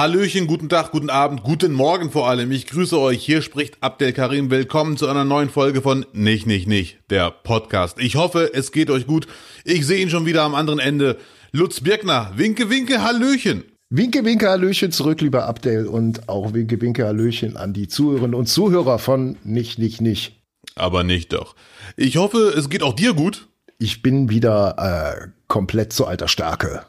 [0.00, 2.50] Hallöchen, guten Tag, guten Abend, guten Morgen vor allem.
[2.52, 3.22] Ich grüße euch.
[3.22, 4.50] Hier spricht Abdel Karim.
[4.50, 7.98] Willkommen zu einer neuen Folge von Nicht, Nicht, Nicht, der Podcast.
[8.00, 9.26] Ich hoffe, es geht euch gut.
[9.62, 11.18] Ich sehe ihn schon wieder am anderen Ende.
[11.52, 13.64] Lutz Birkner, winke, winke, Hallöchen.
[13.90, 15.86] Winke, winke, Hallöchen zurück, lieber Abdel.
[15.86, 20.40] Und auch winke, winke, Hallöchen an die Zuhörerinnen und Zuhörer von Nicht, Nicht, Nicht.
[20.76, 21.54] Aber nicht doch.
[21.98, 23.48] Ich hoffe, es geht auch dir gut.
[23.76, 26.86] Ich bin wieder äh, komplett zu alter Stärke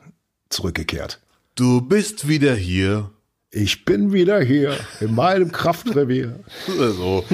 [0.48, 1.20] zurückgekehrt.
[1.55, 3.12] Du bist wieder hier.
[3.52, 6.40] Ich bin wieder hier in meinem Kraftrevier.
[6.68, 7.26] So.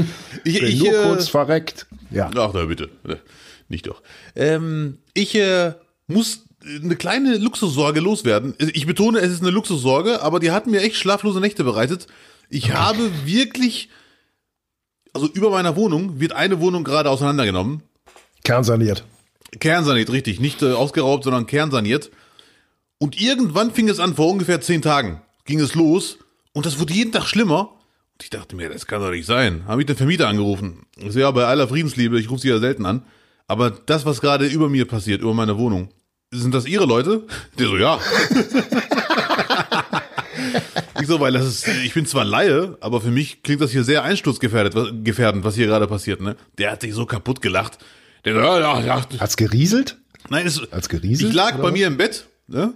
[0.44, 1.86] Ich, bin ich, nur äh, kurz verreckt.
[2.10, 2.32] Ja.
[2.36, 2.90] Ach, na bitte.
[3.70, 4.02] Nicht doch.
[4.36, 5.74] Ähm, ich äh,
[6.08, 8.56] muss eine kleine Luxussorge loswerden.
[8.58, 12.08] Ich betone, es ist eine Luxussorge, aber die hat mir echt schlaflose Nächte bereitet.
[12.50, 13.90] Ich habe wirklich,
[15.14, 17.84] also über meiner Wohnung wird eine Wohnung gerade auseinandergenommen.
[18.44, 19.04] Kernsaniert.
[19.60, 20.40] Kernsaniert, richtig.
[20.40, 22.10] Nicht äh, ausgeraubt, sondern kernsaniert.
[23.00, 26.18] Und irgendwann fing es an, vor ungefähr zehn Tagen ging es los
[26.54, 27.74] und das wurde jeden Tag schlimmer.
[28.14, 29.64] Und ich dachte mir, das kann doch nicht sein.
[29.68, 30.88] Habe ich den Vermieter angerufen.
[30.98, 33.04] Ich so, ja, bei aller Friedensliebe, ich rufe sie ja selten an.
[33.48, 35.90] Aber das, was gerade über mir passiert, über meine Wohnung,
[36.32, 37.24] sind das Ihre Leute?
[37.58, 38.00] Der so, ja.
[41.00, 43.84] ich so, weil das ist, ich bin zwar Laie, aber für mich klingt das hier
[43.84, 46.36] sehr einsturzgefährdet, was, gefährdend, was hier gerade passiert, ne?
[46.58, 47.78] Der hat sich so kaputt gelacht.
[48.26, 49.06] Der so, ja, ja, ja.
[49.20, 49.98] Hat's gerieselt?
[50.30, 51.30] Nein, es, Hat's gerieselt?
[51.30, 51.72] ich lag bei was?
[51.72, 52.74] mir im Bett, ne?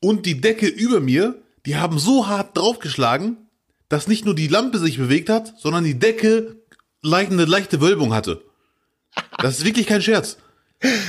[0.00, 1.36] Und die Decke über mir,
[1.66, 3.36] die haben so hart draufgeschlagen,
[3.88, 6.56] dass nicht nur die Lampe sich bewegt hat, sondern die Decke
[7.02, 8.42] eine leichte Wölbung hatte.
[9.38, 10.36] Das ist wirklich kein Scherz.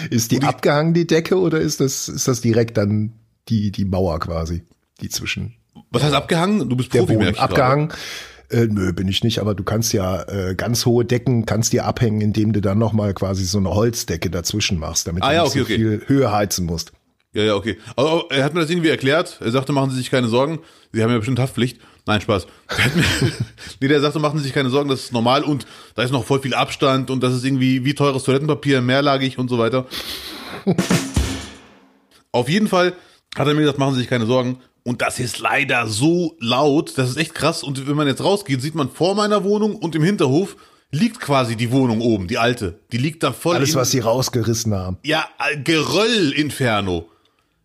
[0.10, 3.14] Ist die, abgehangen, die Decke, oder ist das, ist das direkt dann
[3.48, 4.64] die, die Mauer quasi?
[5.00, 5.56] Die zwischen
[5.92, 6.68] Was heißt abgehangen?
[6.70, 7.40] Du bist der Profi, gerade.
[7.40, 7.94] abgehangen?
[8.50, 11.86] Äh, nö, bin ich nicht, aber du kannst ja äh, ganz hohe Decken, kannst dir
[11.86, 15.44] abhängen, indem du dann nochmal quasi so eine Holzdecke dazwischen machst, damit Ah, du ja,
[15.44, 15.76] nicht okay, so okay.
[15.76, 16.92] viel Höhe heizen musst.
[17.34, 17.78] Ja, ja, okay.
[17.96, 19.38] Aber er hat mir das irgendwie erklärt.
[19.40, 20.59] Er sagte, machen Sie sich keine Sorgen.
[20.92, 21.80] Sie haben ja bestimmt Haftpflicht.
[22.06, 22.46] Nein, Spaß.
[22.68, 23.03] Hat mir,
[23.80, 25.66] nee, der sagte, machen Sie sich keine Sorgen, das ist normal und
[25.96, 29.50] da ist noch voll viel Abstand und das ist irgendwie wie teures Toilettenpapier, mehrlagig und
[29.50, 29.86] so weiter.
[32.34, 32.94] Auf jeden Fall
[33.38, 34.58] hat er mir gesagt, machen Sie sich keine Sorgen.
[34.84, 37.62] Und das ist leider so laut, das ist echt krass.
[37.62, 40.56] Und wenn man jetzt rausgeht, sieht man vor meiner Wohnung und im Hinterhof
[40.90, 42.80] liegt quasi die Wohnung oben, die alte.
[42.92, 44.98] Die liegt da voll Alles, was sie rausgerissen haben.
[45.03, 47.08] ja, äh, Geröll-Inferno.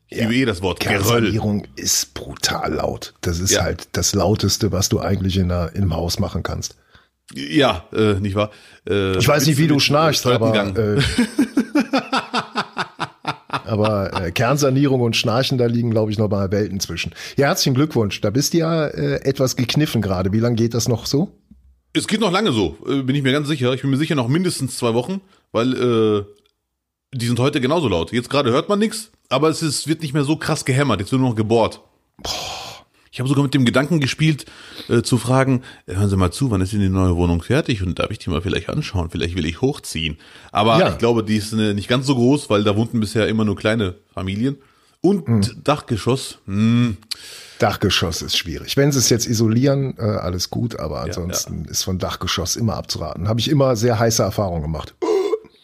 [0.08, 0.98] Ich liebe eh das Wort Geröll.
[0.98, 3.14] Kernsanierung ist brutal laut.
[3.22, 3.62] Das ist Ja.
[3.62, 6.76] halt das lauteste, was du eigentlich in, einer, in einem Haus machen kannst.
[7.34, 8.50] Ja, äh, nicht wahr?
[8.88, 11.02] Äh, Ich weiß nicht, wie du schnarchst, aber, äh,
[13.64, 17.12] aber äh, Kernsanierung und Schnarchen, da liegen, glaube ich, noch mal Welten zwischen.
[17.36, 18.20] Ja, herzlichen Glückwunsch.
[18.20, 20.32] Da bist du ja äh, etwas gekniffen gerade.
[20.32, 21.32] Wie lange geht das noch so?
[21.92, 23.72] Es geht noch lange so, äh, bin ich mir ganz sicher.
[23.72, 25.20] Ich bin mir sicher noch mindestens zwei Wochen,
[25.52, 26.24] weil äh,
[27.14, 28.12] die sind heute genauso laut.
[28.12, 31.00] Jetzt gerade hört man nichts, aber es ist, wird nicht mehr so krass gehämmert.
[31.00, 31.80] Jetzt wird nur noch gebohrt.
[33.12, 34.44] Ich habe sogar mit dem Gedanken gespielt,
[34.88, 37.82] äh, zu fragen, äh, hören Sie mal zu, wann ist denn die neue Wohnung fertig?
[37.82, 39.08] Und darf ich die mal vielleicht anschauen?
[39.10, 40.18] Vielleicht will ich hochziehen.
[40.52, 40.90] Aber Ja.
[40.90, 43.56] ich glaube, die ist äh, nicht ganz so groß, weil da wohnten bisher immer nur
[43.56, 44.56] kleine Familien.
[45.00, 45.42] Und Hm.
[45.64, 46.96] Dachgeschoss, hm,
[47.58, 48.76] Dachgeschoss ist schwierig.
[48.76, 53.28] Wenn sie es jetzt isolieren, äh, alles gut, aber ansonsten ist von Dachgeschoss immer abzuraten.
[53.28, 54.94] Habe ich immer sehr heiße Erfahrungen gemacht.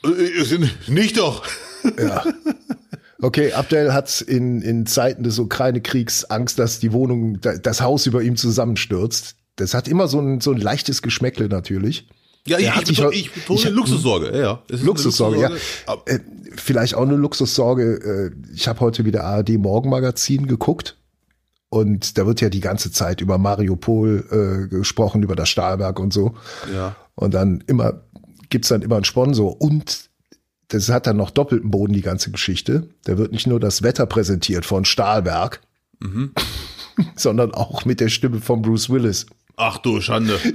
[0.04, 1.42] äh, nicht doch.
[1.98, 2.24] Ja.
[3.22, 8.06] Okay, Abdel hat in, in Zeiten des Ukraine-Kriegs Angst, dass die Wohnung, da- das Haus
[8.06, 9.36] über ihm zusammenstürzt.
[9.56, 12.08] Das hat immer so ein, so ein leichtes Geschmäckle natürlich.
[12.46, 15.50] Ja, ich, hat ich, betone, ich betone ich Luxussorge, ja, eine Luxussorge, ja.
[16.06, 16.18] Äh,
[16.56, 18.32] vielleicht auch eine Luxussorge.
[18.34, 20.96] Äh, ich habe heute wieder ARD Morgenmagazin geguckt.
[21.68, 26.12] Und da wird ja die ganze Zeit über Mariupol äh, gesprochen, über das Stahlwerk und
[26.12, 26.34] so.
[26.74, 26.96] Ja.
[27.14, 28.02] Und dann immer
[28.50, 30.10] gibt's dann immer einen Sponsor und
[30.72, 32.88] das hat dann noch doppelten Boden, die ganze Geschichte.
[33.04, 35.60] Da wird nicht nur das Wetter präsentiert von Stahlberg,
[36.00, 36.32] Mhm.
[37.16, 39.26] sondern auch mit der Stimme von Bruce Willis.
[39.56, 40.38] Ach du Schande.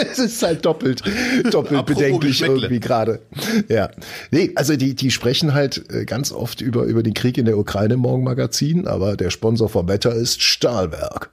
[0.00, 1.02] Es ist halt doppelt,
[1.50, 3.20] doppelt bedenklich irgendwie gerade.
[3.68, 3.90] Ja.
[4.30, 7.58] Nee, also die, die sprechen halt äh, ganz oft über, über den Krieg in der
[7.58, 11.30] Ukraine im Morgenmagazin, aber der Sponsor vom Wetter ist Stahlberg.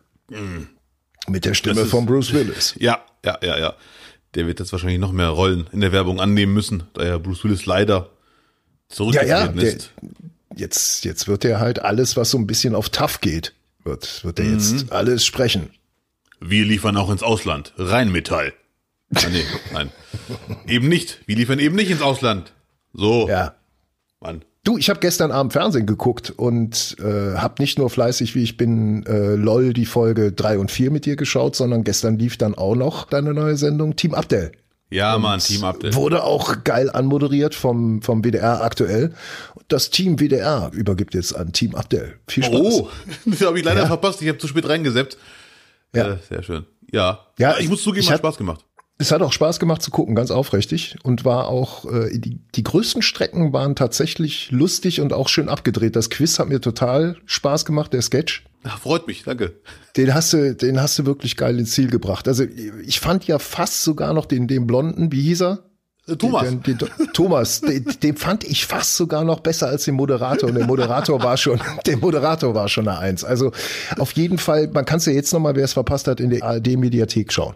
[1.27, 1.85] Mit der Stimme Mhm.
[1.85, 2.73] Ist- von Bruce Willis.
[2.79, 3.73] Ja, ja, ja, ja.
[4.33, 7.43] Der wird jetzt wahrscheinlich noch mehr Rollen in der Werbung annehmen müssen, da ja Bruce
[7.43, 8.09] Willis leider
[8.89, 9.91] zurückgetreten ja, der, ist.
[10.55, 13.53] jetzt, jetzt wird er halt alles, was so ein bisschen auf tough geht,
[13.83, 14.53] wird, wird er Mhm.
[14.53, 15.69] jetzt alles sprechen.
[16.39, 17.73] Wir liefern auch ins Ausland.
[17.77, 18.53] Rheinmetall.
[19.13, 19.43] Ah, nee,
[19.73, 19.91] nein.
[20.67, 21.19] eben nicht.
[21.25, 22.53] Wir liefern eben nicht ins Ausland.
[22.93, 23.55] So, Ja.
[24.21, 24.43] Mann.
[24.63, 28.57] Du, ich habe gestern Abend Fernsehen geguckt und äh, habe nicht nur fleißig, wie ich
[28.57, 32.55] bin, äh, LOL die Folge 3 und 4 mit dir geschaut, sondern gestern lief dann
[32.55, 34.51] auch noch deine neue Sendung Team Abdel.
[34.95, 35.93] Ja, Mann, Team Abdel.
[35.93, 39.13] Wurde auch geil anmoderiert vom, vom WDR aktuell.
[39.67, 42.17] Das Team WDR übergibt jetzt an Team Abdel.
[42.27, 42.59] Viel Spaß.
[42.61, 42.89] Oh,
[43.25, 43.87] das habe ich leider ja.
[43.87, 44.21] verpasst.
[44.21, 45.17] Ich habe zu spät reingeseppt.
[45.93, 46.13] Ja.
[46.13, 46.65] Äh, sehr schön.
[46.91, 47.25] Ja.
[47.37, 48.63] Ja, ich muss zugeben, ich hat Spaß gemacht.
[48.97, 50.95] Es hat auch Spaß gemacht zu gucken, ganz aufrichtig.
[51.03, 55.97] Und war auch, äh, die, die größten Strecken waren tatsächlich lustig und auch schön abgedreht.
[55.97, 58.45] Das Quiz hat mir total Spaß gemacht, der Sketch.
[58.67, 59.53] Ach, freut mich, danke.
[59.95, 62.27] Den hast du, den hast du wirklich geil ins Ziel gebracht.
[62.27, 62.43] Also
[62.85, 65.63] ich fand ja fast sogar noch den, den Blonden, wie hieß er?
[66.07, 66.49] Äh, Thomas.
[66.49, 67.61] Den, den, den, Thomas,
[68.03, 70.49] den, fand ich fast sogar noch besser als den Moderator.
[70.49, 73.23] Und der Moderator war schon, der Moderator war schon eine Eins.
[73.23, 73.51] Also
[73.99, 76.43] auf jeden Fall, man kann es ja jetzt nochmal, wer es verpasst hat, in der
[76.43, 77.55] ARD-Mediathek schauen.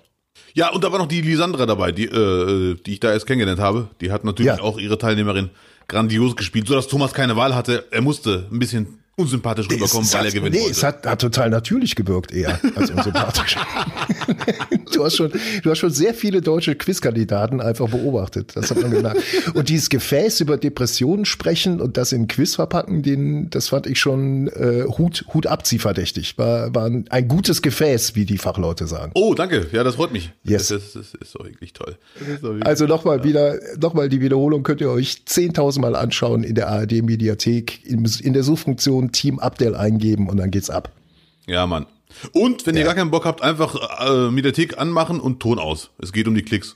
[0.54, 3.60] Ja, und da war noch die Lisandra dabei, die, äh, die ich da erst kennengelernt
[3.60, 3.90] habe.
[4.00, 4.62] Die hat natürlich ja.
[4.62, 5.50] auch ihre Teilnehmerin
[5.88, 7.86] grandios gespielt, so dass Thomas keine Wahl hatte.
[7.90, 10.56] Er musste ein bisschen unsympathisch nee, rüberkommen, weil er gewinnt.
[10.56, 10.72] Nee, wollte.
[10.72, 13.58] es hat, hat total natürlich gewirkt eher als unsympathisch.
[14.94, 15.32] du hast schon,
[15.64, 18.56] du hast schon sehr viele deutsche Quizkandidaten einfach beobachtet.
[18.56, 19.22] Das hat man gemerkt.
[19.54, 24.00] Und dieses Gefäß über Depressionen sprechen und das in Quiz verpacken, den, das fand ich
[24.00, 26.38] schon äh, Hut, Hut abziehverdächtig.
[26.38, 29.12] War, war ein, ein gutes Gefäß, wie die Fachleute sagen.
[29.16, 29.68] Oh, danke.
[29.72, 30.32] Ja, das freut mich.
[30.44, 30.70] Yes.
[30.70, 31.98] Das, das, das ist doch wirklich toll.
[32.20, 33.24] Wirklich also nochmal ja.
[33.24, 38.06] wieder, nochmal die Wiederholung könnt ihr euch 10.000 Mal anschauen in der ARD Mediathek, in,
[38.22, 40.92] in der Suchfunktion Team Abdel eingeben und dann geht's ab.
[41.48, 41.86] Ja, Mann.
[42.34, 42.82] Und wenn ja.
[42.82, 45.92] ihr gar keinen Bock habt, einfach äh, Mediathek anmachen und Ton aus.
[46.00, 46.76] Es geht um die Klicks.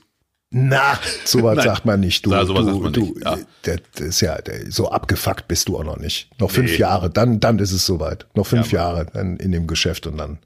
[0.50, 2.24] Na, sowas sagt man nicht.
[2.24, 3.24] Du, Na, sowas du, sagt man du, nicht.
[3.24, 3.38] Ja.
[3.64, 4.38] Der ist ja,
[4.68, 6.30] so abgefuckt bist du auch noch nicht.
[6.38, 6.78] Noch fünf nee.
[6.78, 8.26] Jahre, dann, dann ist es soweit.
[8.34, 10.38] Noch fünf ja, Jahre dann in dem Geschäft und dann,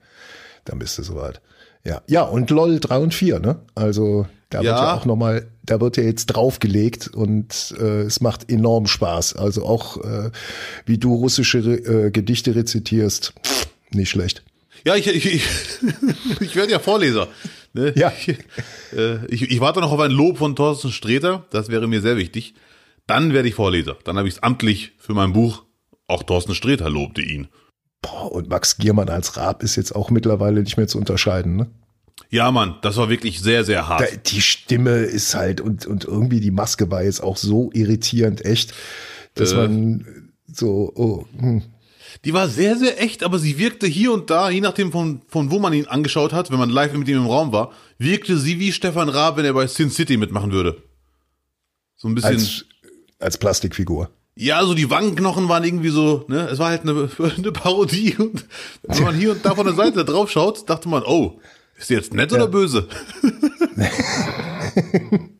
[0.64, 1.40] dann bist du soweit.
[1.84, 3.60] Ja, ja, und LOL 3 und 4, ne?
[3.74, 4.70] Also da ja.
[4.70, 9.36] wird ja auch nochmal, da wird ja jetzt draufgelegt und äh, es macht enorm Spaß.
[9.36, 10.30] Also auch äh,
[10.86, 13.34] wie du russische äh, Gedichte rezitierst,
[13.92, 14.44] nicht schlecht.
[14.84, 15.44] Ja, ich, ich, ich,
[16.40, 17.28] ich werde ja Vorleser.
[17.74, 17.92] Ne?
[17.96, 18.12] Ja.
[18.18, 18.28] Ich,
[18.96, 22.16] äh, ich, ich warte noch auf ein Lob von Thorsten Sträter, das wäre mir sehr
[22.16, 22.54] wichtig.
[23.06, 23.96] Dann werde ich Vorleser.
[24.04, 25.64] Dann habe ich es amtlich für mein Buch.
[26.06, 27.48] Auch Thorsten Sträter lobte ihn.
[28.02, 31.66] Boah, und Max Giermann als Raab ist jetzt auch mittlerweile nicht mehr zu unterscheiden, ne?
[32.30, 34.00] Ja, Mann, das war wirklich sehr, sehr hart.
[34.02, 38.44] Da, die Stimme ist halt und, und irgendwie die Maske war jetzt auch so irritierend
[38.44, 38.74] echt,
[39.34, 41.62] dass äh, man so, oh, hm.
[42.24, 45.50] Die war sehr, sehr echt, aber sie wirkte hier und da, je nachdem von, von
[45.50, 48.58] wo man ihn angeschaut hat, wenn man live mit ihm im Raum war, wirkte sie
[48.58, 50.82] wie Stefan Raab, wenn er bei Sin City mitmachen würde.
[51.96, 52.32] So ein bisschen.
[52.32, 52.64] Als,
[53.18, 54.10] als Plastikfigur.
[54.34, 58.44] Ja, so die Wangenknochen waren irgendwie so, ne, es war halt eine, eine Parodie und
[58.82, 61.40] wenn man hier und da von der Seite drauf schaut, dachte man, oh,
[61.78, 62.36] ist sie jetzt nett ja.
[62.36, 62.88] oder böse?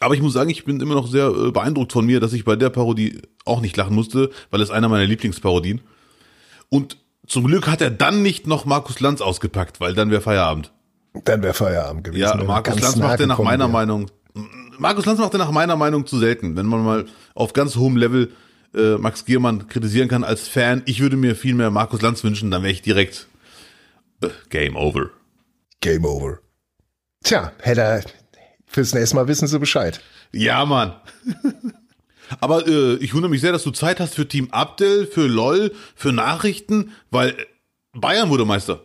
[0.00, 2.44] Aber ich muss sagen, ich bin immer noch sehr äh, beeindruckt von mir, dass ich
[2.44, 5.80] bei der Parodie auch nicht lachen musste, weil es einer meiner Lieblingsparodien.
[6.68, 10.72] Und zum Glück hat er dann nicht noch Markus Lanz ausgepackt, weil dann wäre Feierabend.
[11.24, 12.20] Dann wäre Feierabend gewesen.
[12.20, 14.10] Ja, Markus Lanz macht er nach meiner Meinung,
[14.78, 16.56] Markus Lanz macht er nach meiner Meinung zu selten.
[16.56, 18.30] Wenn man mal auf ganz hohem Level
[18.74, 22.50] äh, Max Giermann kritisieren kann als Fan, ich würde mir viel mehr Markus Lanz wünschen,
[22.50, 23.28] dann wäre ich direkt
[24.22, 25.10] äh, Game Over.
[25.84, 26.38] Game over.
[27.22, 28.02] Tja, hätte er
[28.66, 30.00] fürs nächste Mal wissen sie Bescheid.
[30.32, 30.94] Ja, Mann.
[32.40, 35.72] Aber äh, ich wundere mich sehr, dass du Zeit hast für Team Abdel, für LOL,
[35.94, 37.36] für Nachrichten, weil
[37.92, 38.80] Bayern wurde Meister.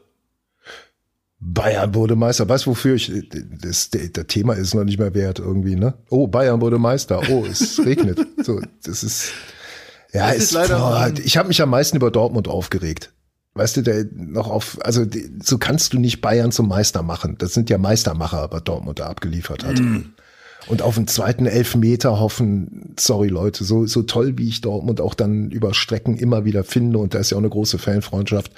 [1.40, 2.50] Bayern wurde Meister.
[2.50, 5.94] Weißt du, wofür ich, das, das Thema ist noch nicht mehr wert irgendwie, ne?
[6.10, 7.22] Oh, Bayern wurde Meister.
[7.30, 8.20] Oh, es regnet.
[8.44, 9.32] So, das ist,
[10.12, 13.14] ja, das ist, ist leider, boah, ich habe mich am meisten über Dortmund aufgeregt.
[13.60, 17.36] Weißt du, der noch auf, also die, so kannst du nicht Bayern zum Meister machen.
[17.40, 19.80] Das sind ja Meistermacher, aber Dortmund da abgeliefert hat.
[19.80, 20.14] Mm.
[20.68, 25.14] Und auf den zweiten Elfmeter hoffen, sorry Leute, so, so toll wie ich Dortmund auch
[25.14, 28.54] dann über Strecken immer wieder finde und da ist ja auch eine große Fanfreundschaft.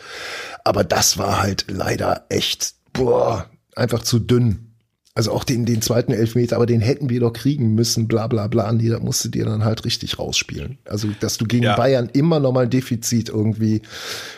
[0.64, 4.71] Aber das war halt leider echt, boah, einfach zu dünn.
[5.14, 8.48] Also auch den, den zweiten Elfmeter, aber den hätten wir doch kriegen müssen, bla bla
[8.48, 8.72] bla.
[8.72, 10.78] Nee, da musst du dir dann halt richtig rausspielen.
[10.86, 11.76] Also, dass du gegen ja.
[11.76, 13.82] Bayern immer noch mal ein Defizit irgendwie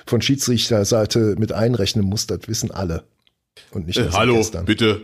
[0.07, 3.03] von Schiedsrichterseite mit einrechnen musst, das wissen alle.
[3.71, 4.65] Und nicht äh, Hallo, gestern.
[4.65, 5.01] bitte.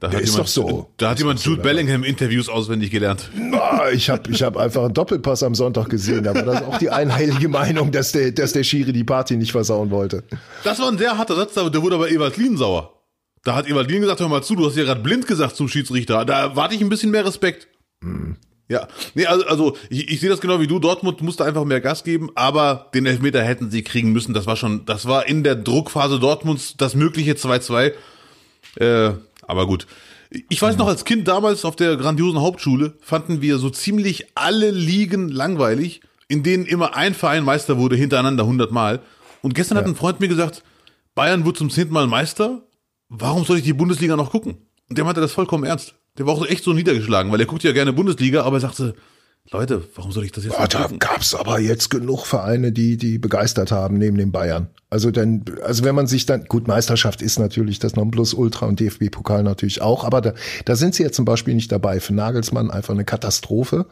[0.00, 0.90] Da hat ist jemand, doch so.
[0.96, 3.30] Da hat jemand Jude so Bellingham Interviews auswendig gelernt.
[3.34, 6.24] Na, ich habe ich hab einfach einen Doppelpass am Sonntag gesehen.
[6.24, 9.52] Da war das auch die einheilige Meinung, dass der, dass der Schiri die Party nicht
[9.52, 10.24] versauen wollte.
[10.64, 13.01] Das war ein sehr harter Satz, aber der wurde aber Ewald Lien sauer.
[13.44, 16.24] Da hat Evaldin gesagt, hör mal zu, du hast ja gerade blind gesagt zum Schiedsrichter.
[16.24, 17.68] Da erwarte ich ein bisschen mehr Respekt.
[18.00, 18.36] Mhm.
[18.68, 20.78] Ja, nee, also, also ich, ich sehe das genau wie du.
[20.78, 24.32] Dortmund musste einfach mehr Gas geben, aber den Elfmeter hätten sie kriegen müssen.
[24.32, 27.92] Das war schon, das war in der Druckphase Dortmunds das mögliche 2-2.
[28.76, 29.12] Äh,
[29.46, 29.86] aber gut.
[30.48, 34.70] Ich weiß noch, als Kind damals auf der grandiosen Hauptschule fanden wir so ziemlich alle
[34.70, 39.00] Ligen langweilig, in denen immer ein Verein Meister wurde, hintereinander 100 Mal.
[39.42, 39.82] Und gestern ja.
[39.82, 40.62] hat ein Freund mir gesagt,
[41.14, 42.62] Bayern wurde zum zehnten Mal Meister
[43.20, 44.56] warum soll ich die Bundesliga noch gucken?
[44.88, 45.94] Und der meinte das vollkommen ernst.
[46.18, 48.94] Der war auch echt so niedergeschlagen, weil er guckt ja gerne Bundesliga, aber er sagte,
[49.50, 53.18] Leute, warum soll ich das jetzt Ja, da gab's aber jetzt genug Vereine, die die
[53.18, 54.68] begeistert haben neben den Bayern.
[54.88, 59.42] Also dann, also wenn man sich dann, gut, Meisterschaft ist natürlich das Nonplusultra und DFB-Pokal
[59.42, 61.98] natürlich auch, aber da, da sind sie jetzt zum Beispiel nicht dabei.
[61.98, 63.86] Für Nagelsmann einfach eine Katastrophe.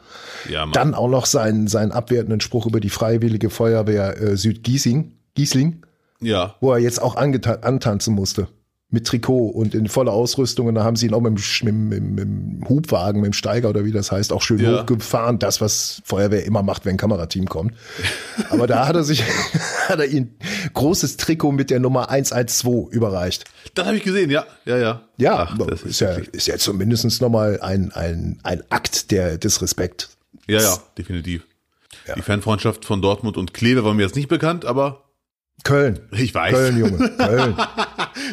[0.48, 0.72] Ja, Mann.
[0.72, 5.84] Dann auch noch seinen, seinen abwertenden Spruch über die Freiwillige Feuerwehr äh, Südgiesing, Giesling,
[6.20, 6.54] Ja.
[6.60, 8.46] wo er jetzt auch antanzen musste.
[8.92, 10.66] Mit Trikot und in voller Ausrüstung.
[10.66, 13.68] Und da haben sie ihn auch mit dem, mit, mit, mit Hubwagen, mit dem Steiger
[13.70, 14.80] oder wie das heißt, auch schön Ja.
[14.82, 15.38] hochgefahren.
[15.38, 17.74] Das, was Feuerwehr immer macht, wenn ein Kamerateam kommt.
[18.50, 19.22] Aber da hat er sich,
[19.88, 20.34] hat er ihn
[20.74, 23.44] großes Trikot mit der Nummer 112 überreicht.
[23.74, 24.44] Das habe ich gesehen, ja.
[24.64, 25.02] Ja, ja.
[25.18, 29.62] Ja, Ach, das ist, ja, ist ja zumindest nochmal ein, ein, ein Akt der, des
[29.62, 30.16] Respekts.
[30.48, 31.46] Ja, ja, definitiv.
[32.16, 35.04] Die Fanfreundschaft von Dortmund und Kleve war mir jetzt nicht bekannt, aber
[35.64, 36.00] Köln.
[36.12, 36.52] ich weiß.
[36.52, 37.10] Köln, Junge.
[37.16, 37.56] Köln.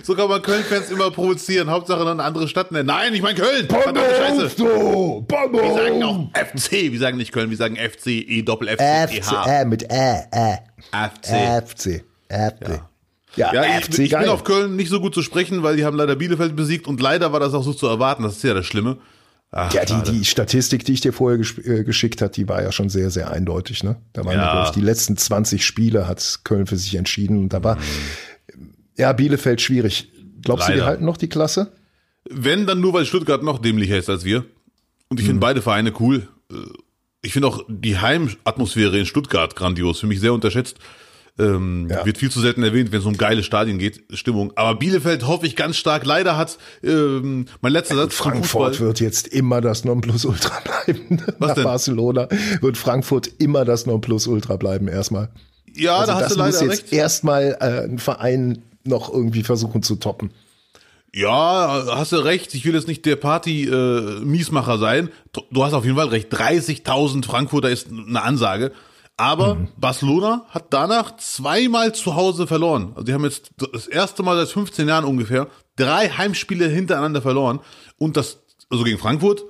[0.04, 1.70] So kann man Köln-Fans immer provozieren.
[1.70, 2.88] Hauptsache eine andere Stadt nennen.
[2.88, 3.68] Nein, ich meine Köln.
[3.68, 4.52] Verdammte Scheiße.
[4.58, 5.26] du!
[5.52, 6.72] Wir sagen auch FC.
[6.92, 8.80] Wir sagen nicht Köln, wir sagen FC, E, Doppel FC,
[9.26, 9.62] H.
[9.62, 10.58] äh, mit Ä, Ä.
[10.92, 11.64] FC.
[11.70, 12.04] FC.
[12.30, 12.82] FC.
[13.36, 14.24] Ja, Ja, ich, FC ich geil.
[14.24, 17.00] bin auf Köln nicht so gut zu sprechen, weil die haben leider Bielefeld besiegt und
[17.02, 18.24] leider war das auch so zu erwarten.
[18.24, 18.98] Das ist ja das Schlimme.
[19.52, 22.62] Ach, ja, die, die Statistik, die ich dir vorher gesch äh, geschickt hat, die war
[22.62, 23.84] ja schon sehr, sehr eindeutig.
[23.84, 23.96] Ne?
[24.14, 24.46] Da waren, Ja.
[24.46, 24.52] ja.
[24.52, 27.40] glaube ich, die letzten 20 Spiele hat Köln für sich entschieden.
[27.40, 27.78] Und da war,
[28.98, 30.12] ja, Bielefeld schwierig.
[30.42, 30.84] Glaubst du, Leider.
[30.84, 31.72] die halten noch die Klasse?
[32.30, 34.46] Wenn, dann nur, weil Stuttgart noch dämlicher ist als wir.
[35.10, 35.30] Und ich Mhm.
[35.30, 36.28] finde beide Vereine cool.
[36.52, 36.56] Äh,
[37.24, 40.00] Ich finde auch die Heimatmosphäre in Stuttgart grandios.
[40.02, 40.78] Für mich sehr unterschätzt.
[41.40, 42.06] Ähm, Ja.
[42.06, 44.54] Wird viel zu selten erwähnt, wenn es um geile Stadien geht, Stimmung.
[44.56, 46.06] Aber Bielefeld hoffe ich ganz stark.
[46.06, 51.22] Leider hat ähm, mein letzter Satz zum Frankfurt Fußball- wird jetzt immer das Nonplusultra bleiben.
[51.40, 51.64] Was Nach denn?
[51.64, 52.28] Barcelona
[52.62, 55.30] wird Frankfurt immer das Nonplusultra bleiben erstmal.
[55.76, 56.94] Ja, Also da hast das du leider muss jetzt recht.
[56.94, 60.32] erstmal äh, ein Verein noch irgendwie versuchen zu toppen.
[61.14, 62.54] Ja, hast du recht.
[62.54, 65.10] Ich will jetzt nicht der Party-Miesmacher sein.
[65.52, 66.32] Du hast auf jeden Fall recht.
[66.34, 68.72] 30.000 Frankfurter ist eine Ansage.
[69.18, 69.68] Aber Mhm.
[69.78, 72.90] Barcelona hat danach zweimal zu Hause verloren.
[72.94, 77.60] Also die haben jetzt das erste Mal seit 15 Jahren ungefähr drei Heimspiele hintereinander verloren.
[77.98, 78.38] Und das,
[78.70, 79.44] also gegen Frankfurt,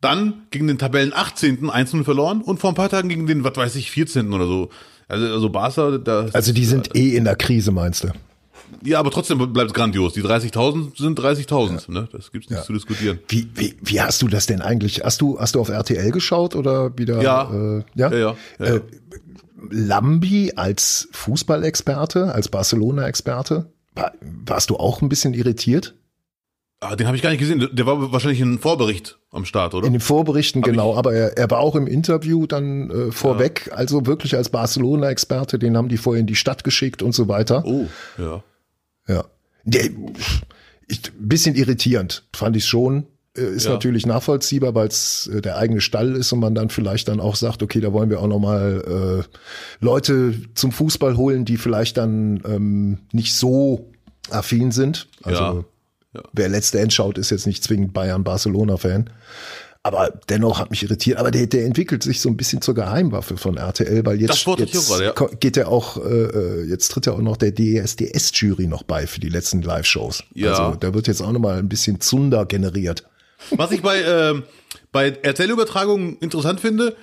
[0.00, 1.68] dann gegen den Tabellen 18.
[1.70, 4.32] einzeln verloren und vor ein paar Tagen gegen den, was weiß ich, 14.
[4.32, 4.70] oder so.
[5.08, 8.08] Also, also Barca, da, Also die sind eh in der Krise, meinst du?
[8.82, 10.12] Ja, aber trotzdem bleibt es grandios.
[10.14, 12.08] Die 30.000 sind 30.000, ne?
[12.12, 13.18] Das gibt's nicht zu diskutieren.
[13.28, 15.02] Wie, wie, wie hast du das denn eigentlich?
[15.04, 17.22] Hast du, hast du auf RTL geschaut oder wieder?
[17.22, 17.50] Ja.
[17.52, 18.10] Äh, ja?
[18.10, 18.80] Ja, ja, ja, Äh,
[19.70, 25.94] Lambi als Fußballexperte, als Barcelona-Experte, war, warst du auch ein bisschen irritiert?
[26.80, 27.68] Ah, den habe ich gar nicht gesehen.
[27.72, 29.86] Der war wahrscheinlich ein Vorbericht am Start, oder?
[29.86, 33.70] In den Vorberichten, Hab genau, aber er, er war auch im Interview dann äh, vorweg,
[33.72, 37.62] also wirklich als Barcelona-Experte, den haben die vorher in die Stadt geschickt und so weiter.
[37.64, 37.86] Oh,
[38.18, 38.42] ja.
[39.08, 39.24] Ja.
[40.88, 43.06] Ich, bisschen irritierend, fand ich schon.
[43.36, 43.72] Äh, Ist Ja.
[43.72, 47.36] natürlich nachvollziehbar, weil es äh, der eigene Stall ist und man dann vielleicht dann auch
[47.36, 49.36] sagt, okay, da wollen wir auch nochmal äh,
[49.84, 53.90] Leute zum Fußball holen, die vielleicht dann ähm, nicht so
[54.30, 55.08] affin sind.
[55.22, 55.64] Also Ja.
[56.14, 56.22] Ja.
[56.34, 59.08] wer letzte End schaut, ist jetzt nicht zwingend Bayern-Barcelona-Fan.
[59.84, 61.18] Aber dennoch hat mich irritiert.
[61.18, 65.00] Aber der, der entwickelt sich so ein bisschen zur Geheimwaffe von RTL, weil jetzt, jetzt
[65.00, 65.12] ja.
[65.40, 69.18] geht er auch, äh, äh, jetzt tritt er auch noch der DSDS-Jury noch bei für
[69.18, 70.22] die letzten Live-Shows.
[70.34, 70.52] Ja.
[70.52, 73.04] Also da wird jetzt auch nochmal ein bisschen Zunder generiert.
[73.50, 74.44] Was ich bei, ähm,
[74.92, 76.94] bei RTL-Übertragungen interessant finde,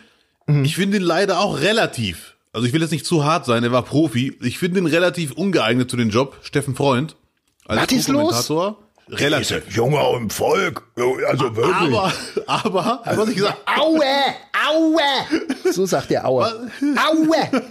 [0.49, 0.65] Mhm.
[0.65, 3.71] ich finde ihn leider auch relativ, also ich will jetzt nicht zu hart sein, er
[3.71, 7.15] war Profi, ich finde ihn relativ ungeeignet zu dem Job, Steffen Freund.
[7.65, 8.51] Als Was ist los?
[9.11, 9.75] Relativ.
[9.75, 10.83] Junger im Volk.
[11.27, 11.97] Also wirklich.
[11.97, 12.13] Aber,
[12.47, 14.03] aber, was ich gesagt Aue,
[14.69, 15.71] Aue.
[15.71, 16.45] So sagt der Aue.
[16.45, 17.61] Aue.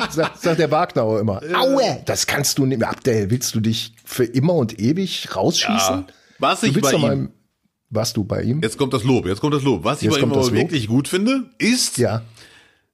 [0.10, 1.40] Sagt, sagt der Wagnauer immer.
[1.54, 2.02] Aue.
[2.06, 2.88] Das kannst du nicht mehr.
[2.90, 5.74] Abdel, willst du dich für immer und ewig rausschießen?
[5.78, 6.06] Ja.
[6.38, 7.30] Was du ich willst bei ihm-
[7.92, 8.60] Warst du bei ihm?
[8.62, 9.82] Jetzt kommt das Lob, jetzt kommt das Lob.
[9.84, 12.22] Was ich Jetzt bei ihm aber wirklich gut finde, ist Ja.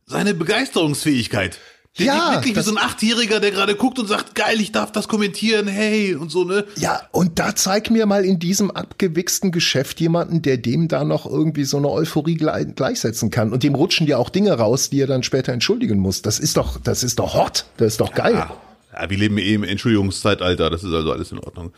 [0.07, 1.59] seine Begeisterungsfähigkeit.
[1.99, 4.71] Der Ja, ist wirklich wie so ein Achtjähriger, der gerade guckt und sagt, geil, ich
[4.73, 6.67] darf das kommentieren, hey, und so, ne?
[6.77, 11.25] Ja, und da zeig mir mal in diesem abgewichsten Geschäft jemanden, der dem da noch
[11.25, 13.53] irgendwie so eine Euphorie gleich, gleichsetzen kann.
[13.53, 16.21] Und dem rutschen ja auch Dinge raus, die er dann später entschuldigen muss.
[16.21, 17.65] Das ist doch, das ist doch hot.
[17.79, 18.35] Das ist doch geil.
[18.35, 18.55] Ja,
[18.93, 21.73] ja, wir leben eh im Entschuldigungszeitalter, das ist also alles in Ordnung.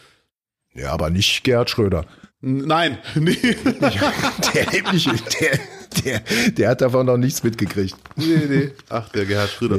[0.75, 2.05] Ja, aber nicht Gerhard Schröder.
[2.43, 3.37] N- Nein, nee.
[4.55, 5.07] Der, lebt nicht,
[5.41, 5.59] der,
[6.04, 7.97] der, der hat davon noch nichts mitgekriegt.
[8.16, 8.71] nee, nee.
[8.88, 9.78] Ach, der Gerhard Schröder.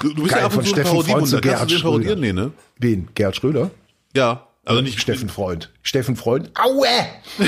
[0.00, 1.40] Du, du bist Geil, ja ab von zu Steffen Freund zu Parodiewunder.
[1.40, 1.70] Kannst Gerhard?
[2.04, 2.16] Schröder.
[2.16, 2.52] Nee, ne?
[2.78, 3.08] Wen?
[3.14, 3.70] Gerhard Schröder?
[4.14, 4.46] Ja.
[4.64, 5.70] Also nicht Steffen Freund.
[5.82, 6.50] Steffen Freund.
[6.54, 6.86] Aue!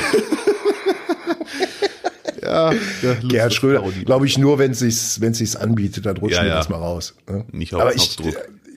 [2.42, 4.74] Ja, ja Gerhard Schröder, glaube ich, nur wenn
[5.20, 6.54] wenn sich's anbietet, dann rutscht Ja, ja.
[6.56, 7.14] das mal raus.
[7.26, 7.44] ne?
[7.52, 8.32] Nicht auf Aber ich, äh,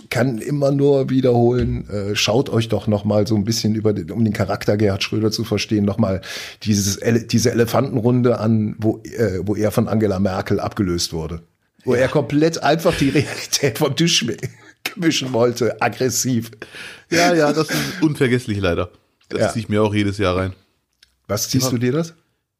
[0.07, 3.91] ich kann immer nur wiederholen, äh, schaut euch doch noch mal so ein bisschen über
[3.91, 6.21] den, um den Charakter Gerhard Schröder zu verstehen, noch mal
[6.63, 11.41] dieses diese Elefantenrunde an, wo äh, wo er von Angela Merkel abgelöst wurde,
[11.83, 12.03] wo ja.
[12.03, 14.25] er komplett einfach die Realität vom Tisch
[14.95, 16.51] wischen wollte, aggressiv.
[17.11, 18.89] Ja, ja, das ist unvergesslich leider.
[19.27, 19.49] Das ja.
[19.49, 20.53] ziehe ich mir auch jedes Jahr rein.
[21.27, 22.13] Was ziehst du dir das?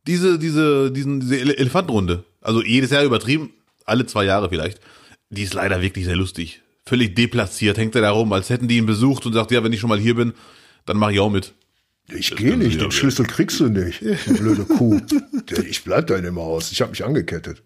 [0.05, 2.25] Diese, diese, diesen, diese Elefantenrunde.
[2.41, 3.53] Also jedes Jahr übertrieben,
[3.85, 4.81] alle zwei Jahre vielleicht.
[5.29, 6.61] Die ist leider wirklich sehr lustig.
[6.87, 9.73] Völlig deplatziert, hängt er da rum, als hätten die ihn besucht und sagt, ja, wenn
[9.73, 10.31] ich schon mal hier bin,
[10.85, 11.53] dann mach ich auch mit.
[12.07, 15.01] Ich gehe nicht, den Schlüssel kriegst du nicht, du blöde Kuh.
[15.67, 17.61] Ich bleib da in dem Haus, ich habe mich angekettet.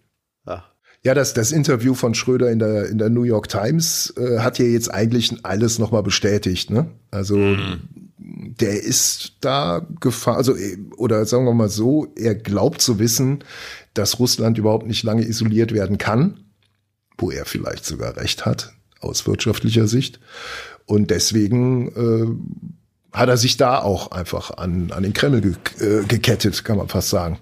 [0.48, 0.66] Ja.
[1.04, 4.58] Ja, das, das Interview von Schröder in der, in der New York Times äh, hat
[4.58, 6.72] ja jetzt eigentlich alles nochmal bestätigt.
[6.72, 6.90] Ne?
[7.12, 7.82] Also mhm.
[8.18, 10.56] der ist da gefahren, also
[10.98, 13.44] oder sagen wir mal so, er glaubt zu wissen,
[13.94, 16.40] dass Russland überhaupt nicht lange isoliert werden kann,
[17.20, 20.20] wo er vielleicht sogar recht hat aus wirtschaftlicher Sicht.
[20.86, 21.89] Und deswegen
[23.12, 26.77] äh, hat er sich da auch einfach an, an den Kreml ge äh, gekettet, kann
[26.77, 27.39] man fast sagen.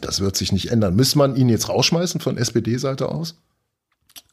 [0.00, 0.96] Das wird sich nicht ändern.
[0.96, 3.36] Muss man ihn jetzt rausschmeißen von SPD-Seite aus?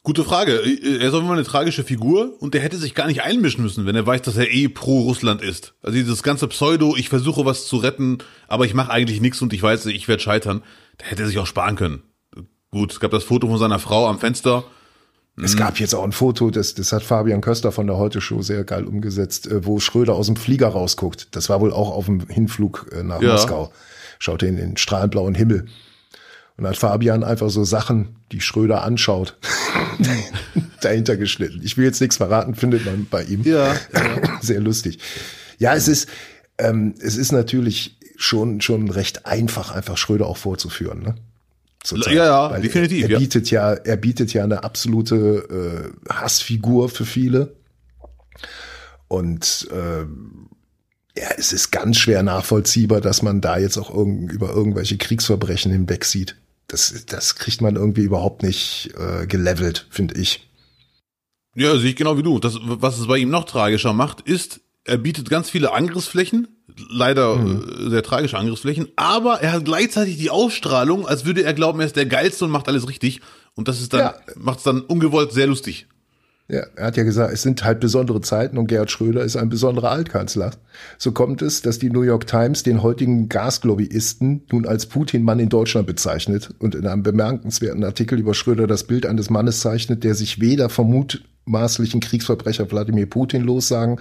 [0.02, 0.60] Gute Frage.
[0.62, 3.84] Er ist auf immer eine tragische Figur und der hätte sich gar nicht einmischen müssen,
[3.84, 5.74] wenn er weiß, dass er eh pro Russland ist.
[5.82, 9.52] Also dieses ganze Pseudo, ich versuche was zu retten, aber ich mache eigentlich nichts und
[9.52, 10.62] ich weiß, ich werde scheitern.
[11.00, 12.02] Der hätte sich auch sparen können.
[12.70, 14.64] Gut, es gab das Foto von seiner Frau am Fenster.
[15.42, 18.42] Es gab jetzt auch ein Foto, das, das hat Fabian Köster von der Heute Show
[18.42, 21.28] sehr geil umgesetzt, äh, wo Schröder aus dem Flieger rausguckt.
[21.32, 23.32] Das war wohl auch auf dem Hinflug äh, nach ja.
[23.32, 23.72] Moskau
[24.18, 25.66] schaut in den strahlend Himmel.
[26.56, 29.36] Und hat Fabian einfach so Sachen, die Schröder anschaut,
[30.80, 31.60] dahinter geschnitten.
[31.62, 33.42] Ich will jetzt nichts verraten, findet man bei ihm.
[33.44, 33.76] Ja.
[34.40, 34.98] Sehr lustig.
[35.58, 36.08] Ja, es ist,
[36.58, 41.14] ähm, es ist natürlich schon, schon recht einfach, einfach Schröder auch vorzuführen, ne?
[41.88, 42.12] Zurzeit.
[42.12, 43.04] Ja, ja, Weil definitiv.
[43.04, 43.72] Er, er bietet ja.
[43.72, 47.56] ja, er bietet ja eine absolute äh, Hassfigur für viele.
[49.08, 50.00] Und äh,
[51.18, 55.72] ja, es ist ganz schwer nachvollziehbar, dass man da jetzt auch irgend, über irgendwelche Kriegsverbrechen
[55.72, 56.36] hinweg sieht.
[56.66, 60.50] Das, das kriegt man irgendwie überhaupt nicht äh, gelevelt, finde ich.
[61.54, 62.38] Ja, sehe ich genau wie du.
[62.38, 66.48] Das, was es bei ihm noch tragischer macht, ist, er bietet ganz viele Angriffsflächen,
[66.90, 67.90] leider mhm.
[67.90, 71.96] Sehr tragische Angriffsflächen, aber er hat gleichzeitig die Ausstrahlung, als würde er glauben, er ist
[71.96, 73.20] der Geilste und macht alles richtig.
[73.54, 74.14] Und das ist dann, ja.
[74.36, 75.86] macht es dann ungewollt sehr lustig.
[76.50, 79.50] Ja, er hat ja gesagt, es sind halt besondere Zeiten und Gerhard Schröder ist ein
[79.50, 80.52] besonderer Altkanzler.
[80.96, 85.50] So kommt es, dass die New York Times den heutigen Gaslobbyisten nun als Putin-Mann in
[85.50, 90.14] Deutschland bezeichnet und in einem bemerkenswerten Artikel über Schröder das Bild eines Mannes zeichnet, der
[90.14, 94.00] sich weder vom mutmaßlichen Kriegsverbrecher Wladimir Putin lossagen,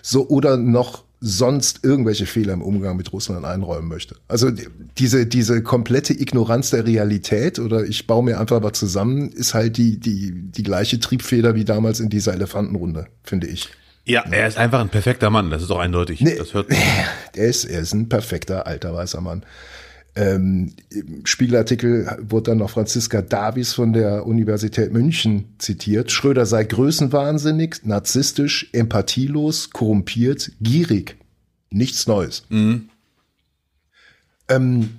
[0.00, 4.16] so oder noch sonst irgendwelche Fehler im Umgang mit Russland einräumen möchte.
[4.28, 4.50] Also
[4.98, 9.76] diese, diese komplette Ignoranz der Realität oder ich baue mir einfach was zusammen, ist halt
[9.76, 13.68] die, die, die gleiche Triebfeder wie damals in dieser Elefantenrunde, finde ich.
[14.04, 16.20] Ja, er ist einfach ein perfekter Mann, das ist doch eindeutig.
[16.20, 16.68] Nee, das hört
[17.34, 19.44] er ist, er ist ein perfekter alter weißer Mann.
[20.18, 26.10] Ähm, Im Spiegelartikel wurde dann noch Franziska Davies von der Universität München zitiert.
[26.10, 31.16] Schröder sei größenwahnsinnig, narzisstisch, empathielos, korrumpiert, gierig.
[31.70, 32.42] Nichts Neues.
[32.48, 32.88] Mhm.
[34.48, 34.90] Ähm,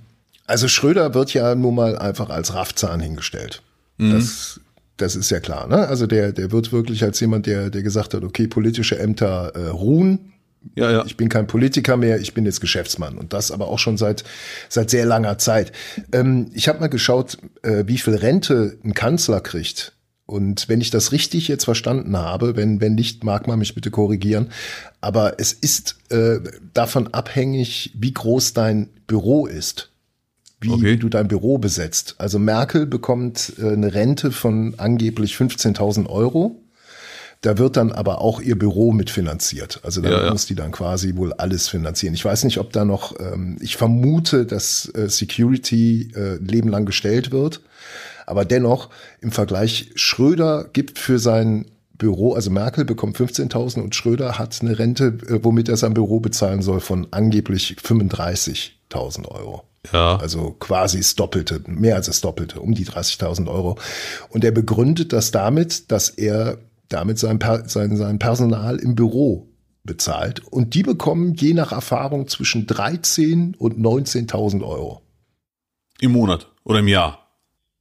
[0.48, 3.62] also Schröder wird ja nun mal einfach als Raffzahn hingestellt.
[3.98, 4.14] Mhm.
[4.14, 4.62] Das,
[4.96, 5.68] das ist ja klar.
[5.68, 5.86] Ne?
[5.86, 9.68] Also der, der wird wirklich als jemand, der, der gesagt hat, okay, politische Ämter äh,
[9.68, 10.32] ruhen,
[10.76, 11.06] ja, ja.
[11.06, 14.24] Ich bin kein Politiker mehr, ich bin jetzt Geschäftsmann und das aber auch schon seit
[14.67, 15.72] seit sehr langer Zeit.
[16.12, 19.93] Ähm, ich habe mal geschaut, äh, wie viel Rente ein Kanzler kriegt.
[20.26, 23.89] Und wenn ich das richtig jetzt verstanden habe, wenn wenn nicht, mag man mich bitte
[23.89, 24.52] korrigieren.
[25.02, 26.39] Aber es ist äh,
[26.74, 29.91] davon abhängig, wie groß dein Büro ist,
[30.62, 30.98] wie, okay.
[30.98, 32.15] du dein Büro besetzt.
[32.19, 36.62] Also Merkel bekommt äh, eine Rente von angeblich 15.000 Euro
[37.41, 39.80] da wird dann aber auch ihr Büro mitfinanziert.
[39.84, 40.32] Also da ja, ja.
[40.32, 42.13] muss die dann quasi wohl alles finanzieren.
[42.13, 46.86] Ich weiß nicht, ob da noch, ähm, ich vermute, dass äh, Security äh, Leben lang
[46.86, 47.62] gestellt wird.
[48.25, 48.89] Aber dennoch,
[49.21, 51.65] im Vergleich, Schröder gibt für sein
[51.97, 56.19] Büro, also Merkel bekommt 15.000 und Schröder hat eine Rente, äh, womit er sein Büro
[56.19, 59.63] bezahlen soll, von angeblich 35.000 Euro.
[59.93, 60.17] Ja.
[60.17, 63.78] Also quasi das Doppelte, mehr als das Doppelte, um die 30.000 Euro.
[64.30, 66.58] Und er begründet das damit, dass er
[66.89, 69.47] damit sein, sein, sein Personal im Büro
[69.84, 70.41] bezahlt.
[70.45, 75.02] Und die bekommen je nach Erfahrung zwischen 13 und 19.000 Euro.
[75.99, 77.28] Im Monat oder im Jahr?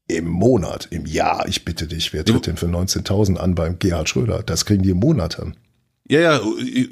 [0.06, 1.46] Im Monat, im Jahr.
[1.48, 4.42] Ich bitte dich, wer tritt denn für 19.000 an beim Gerhard Schröder?
[4.42, 5.56] Das kriegen die im Monat an.
[6.08, 6.40] Ja, ja,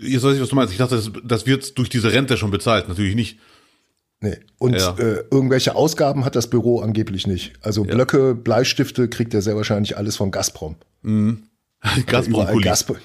[0.03, 0.73] jetzt weiß ich, was du meinst.
[0.73, 2.89] Ich dachte, das, das wird durch diese Rente schon bezahlt.
[2.89, 3.39] Natürlich nicht.
[4.21, 4.37] Nee.
[4.59, 4.95] Und ja.
[4.99, 7.55] äh, irgendwelche Ausgaben hat das Büro angeblich nicht.
[7.63, 10.77] Also Blöcke, Bleistifte kriegt er sehr wahrscheinlich alles von Gazprom.
[11.03, 11.45] Mhm.
[12.07, 12.65] Gazprom-Kulis.
[12.65, 12.97] Gazprom,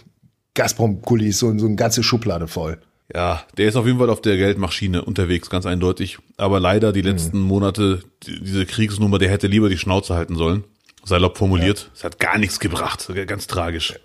[0.53, 2.79] Gazprom-Kulis, so, so eine ganze Schublade voll.
[3.13, 6.19] Ja, der ist auf jeden Fall auf der Geldmaschine unterwegs, ganz eindeutig.
[6.37, 7.47] Aber leider die letzten mhm.
[7.47, 10.63] Monate, die, diese Kriegsnummer, der hätte lieber die Schnauze halten sollen.
[11.03, 11.89] Salopp formuliert.
[11.93, 12.05] Es ja.
[12.05, 13.11] hat gar nichts gebracht.
[13.27, 13.95] Ganz tragisch.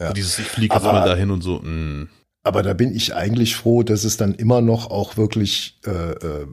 [0.00, 0.12] Ja.
[0.12, 1.60] Dieses, ich fliege jetzt mal dahin und so.
[1.60, 1.70] Mh.
[1.70, 2.08] Mm.
[2.44, 6.46] Aber da bin ich eigentlich froh, dass es dann immer noch auch wirklich äh, äh,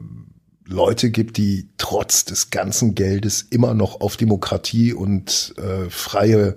[0.66, 6.56] Leute gibt, die trotz des ganzen Geldes immer noch auf Demokratie und äh, freie,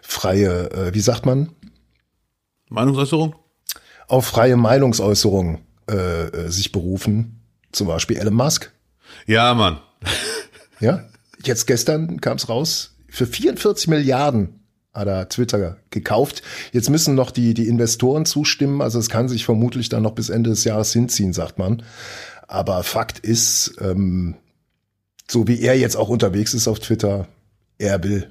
[0.00, 1.50] freie, äh, wie sagt man?
[2.70, 3.34] Meinungsäußerung?
[4.08, 5.60] Auf freie Meinungsäußerung
[5.90, 7.42] äh, äh, sich berufen.
[7.72, 8.72] Zum Beispiel Elon Musk.
[9.26, 9.80] Ja, Mann.
[10.80, 11.04] ja,
[11.44, 14.60] jetzt gestern kam es raus, für 44 Milliarden
[14.94, 16.42] hat er Twitter gekauft.
[16.72, 18.82] Jetzt müssen noch die, die Investoren zustimmen.
[18.82, 21.82] Also es kann sich vermutlich dann noch bis Ende des Jahres hinziehen, sagt man.
[22.52, 24.34] Aber Fakt ist, ähm,
[25.26, 27.26] so wie er jetzt auch unterwegs ist auf Twitter,
[27.78, 28.30] er will.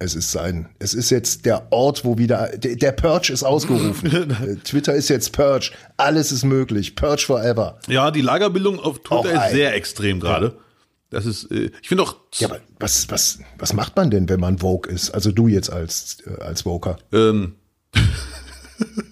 [0.00, 0.70] Es ist sein.
[0.80, 4.10] Es ist jetzt der Ort, wo wieder der, der Purge ist ausgerufen.
[4.42, 5.70] Äh, Twitter ist jetzt Purge.
[5.96, 6.96] Alles ist möglich.
[6.96, 7.78] Purge forever.
[7.86, 10.46] Ja, die Lagerbildung auf Twitter ist sehr extrem gerade.
[10.46, 10.52] Ja.
[11.10, 12.16] Das ist, äh, ich finde auch.
[12.38, 15.10] Ja, aber was, was, was macht man denn, wenn man Vogue ist?
[15.10, 16.98] Also du jetzt als, äh, als Voker.
[17.12, 17.54] Ähm.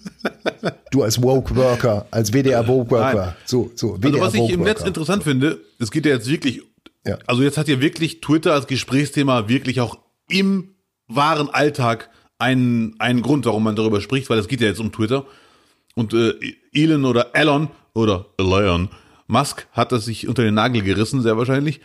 [0.91, 3.35] du als Woke-Worker, als WDR-Woke-Worker.
[3.45, 6.61] So, so, WDR also was ich im Netz interessant finde, es geht ja jetzt wirklich,
[7.05, 7.17] ja.
[7.27, 9.97] also jetzt hat ja wirklich Twitter als Gesprächsthema wirklich auch
[10.29, 10.75] im
[11.07, 14.91] wahren Alltag einen, einen Grund, warum man darüber spricht, weil es geht ja jetzt um
[14.91, 15.25] Twitter.
[15.95, 16.33] Und äh,
[16.73, 18.89] Elon oder Elon oder Elon
[19.27, 21.81] Musk hat das sich unter den Nagel gerissen, sehr wahrscheinlich.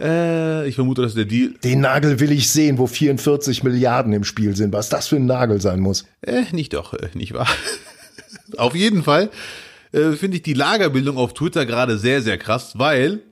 [0.00, 1.54] Äh, ich vermute, dass der Deal.
[1.62, 4.72] Den Nagel will ich sehen, wo 44 Milliarden im Spiel sind.
[4.72, 6.06] Was das für ein Nagel sein muss.
[6.22, 7.48] Äh, nicht doch, äh, nicht wahr?
[8.56, 9.30] auf jeden Fall
[9.92, 13.22] äh, finde ich die Lagerbildung auf Twitter gerade sehr, sehr krass, weil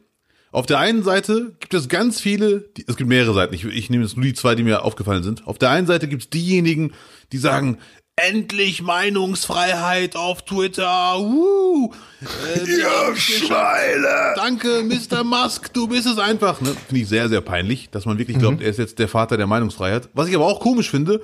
[0.51, 3.91] auf der einen Seite gibt es ganz viele, die, es gibt mehrere Seiten, ich, ich
[3.91, 5.47] nehme jetzt nur die zwei, die mir aufgefallen sind.
[5.47, 6.93] Auf der einen Seite gibt es diejenigen,
[7.33, 7.79] die sagen,
[8.19, 11.19] endlich Meinungsfreiheit auf Twitter.
[11.19, 14.35] Uh, äh, ja, Schweine.
[14.37, 15.25] Danke, Mr.
[15.25, 16.61] Musk, du bist es einfach.
[16.61, 16.75] Ne?
[16.87, 18.63] Finde ich sehr, sehr peinlich, dass man wirklich glaubt, mhm.
[18.63, 20.09] er ist jetzt der Vater der Meinungsfreiheit.
[20.15, 21.21] Was ich aber auch komisch finde,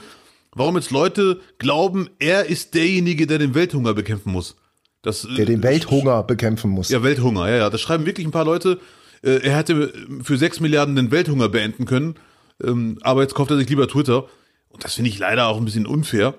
[0.52, 4.56] warum jetzt Leute glauben, er ist derjenige, der den Welthunger bekämpfen muss.
[5.02, 6.88] Das, der den Welthunger bekämpfen muss.
[6.88, 7.70] Ja, Welthunger, ja, ja.
[7.70, 8.80] Das schreiben wirklich ein paar Leute.
[9.22, 12.14] Äh, er hätte für sechs Milliarden den Welthunger beenden können,
[12.62, 14.24] ähm, aber jetzt kauft er sich lieber Twitter.
[14.70, 16.34] Und das finde ich leider auch ein bisschen unfair.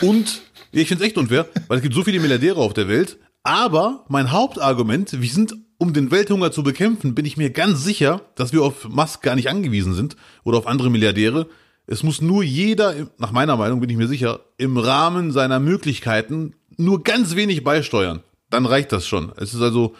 [0.00, 3.18] Und ich finde es echt unfair, weil es gibt so viele Milliardäre auf der Welt.
[3.42, 8.22] Aber mein Hauptargument, wir sind, um den Welthunger zu bekämpfen, bin ich mir ganz sicher,
[8.34, 11.48] dass wir auf Musk gar nicht angewiesen sind oder auf andere Milliardäre.
[11.86, 16.54] Es muss nur jeder, nach meiner Meinung bin ich mir sicher, im Rahmen seiner Möglichkeiten
[16.76, 18.22] nur ganz wenig beisteuern.
[18.50, 19.32] Dann reicht das schon.
[19.36, 19.94] Es ist also,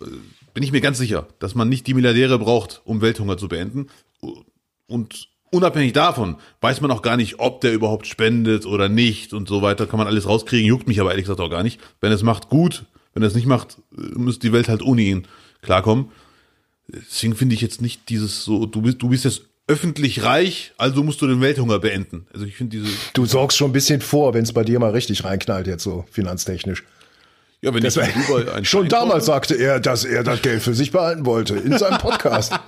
[0.00, 0.06] äh,
[0.54, 3.88] bin ich mir ganz sicher, dass man nicht die Milliardäre braucht, um Welthunger zu beenden.
[4.86, 9.48] Und unabhängig davon weiß man auch gar nicht, ob der überhaupt spendet oder nicht und
[9.48, 9.86] so weiter.
[9.86, 11.80] Kann man alles rauskriegen, juckt mich aber ehrlich gesagt auch gar nicht.
[12.00, 12.84] Wenn es macht, gut.
[13.14, 15.26] Wenn er es nicht macht, müsste die Welt halt ohne ihn
[15.62, 16.10] klarkommen.
[16.88, 21.02] Deswegen finde ich jetzt nicht dieses so, du bist, du bist jetzt öffentlich reich, also
[21.02, 22.26] musst du den Welthunger beenden.
[22.32, 22.94] Also ich finde diese.
[23.14, 26.04] Du sorgst schon ein bisschen vor, wenn es bei dir mal richtig reinknallt jetzt so
[26.10, 26.84] finanztechnisch.
[27.62, 28.02] Ja, wenn das ich
[28.54, 31.98] ein Schon damals sagte er, dass er das Geld für sich behalten wollte in seinem
[31.98, 32.52] Podcast.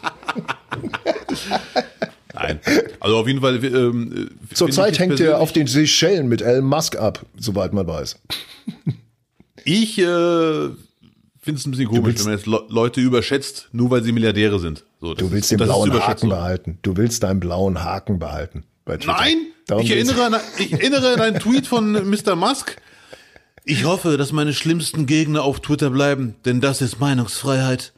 [2.39, 2.61] Nein.
[3.01, 3.65] Also auf jeden Fall.
[3.65, 8.19] Ähm, Zurzeit hängt er auf den Seychellen mit Elon Musk ab, soweit man weiß.
[9.65, 14.03] Ich äh, finde es ein bisschen komisch, wenn man jetzt Le Leute überschätzt, nur weil
[14.03, 14.85] sie Milliardäre sind.
[15.01, 16.79] So, du willst den blauen Haken behalten.
[16.83, 18.65] Du willst deinen blauen Haken behalten.
[18.87, 19.37] Nein,
[19.81, 22.37] ich erinnere, an, ich erinnere an einen Tweet von Mr.
[22.37, 22.77] Musk.
[23.65, 27.93] Ich hoffe, dass meine schlimmsten Gegner auf Twitter bleiben, denn das ist Meinungsfreiheit.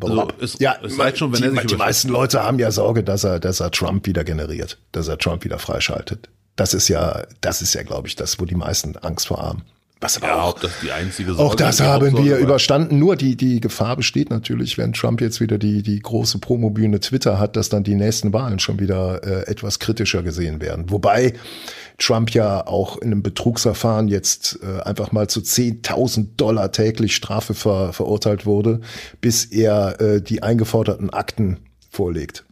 [0.00, 2.70] Also es, ja, es reicht schon, wenn die, er sich Die meisten Leute haben ja
[2.70, 6.28] Sorge, dass er, dass er Trump wieder generiert, dass er Trump wieder freischaltet.
[6.56, 9.62] Das ist ja, das ist ja, glaube ich, das, wo die meisten Angst vor haben.
[10.00, 12.98] Was aber ja, auch, das die einzige Sorge auch das haben wir überstanden.
[12.98, 17.38] Nur die, die Gefahr besteht natürlich, wenn Trump jetzt wieder die, die große Promobühne Twitter
[17.38, 20.90] hat, dass dann die nächsten Wahlen schon wieder äh, etwas kritischer gesehen werden.
[20.90, 21.32] Wobei
[21.98, 27.54] Trump ja auch in einem Betrugsverfahren jetzt äh, einfach mal zu 10.000 Dollar täglich Strafe
[27.54, 28.80] ver, verurteilt wurde,
[29.20, 31.58] bis er äh, die eingeforderten Akten
[31.90, 32.44] vorlegt.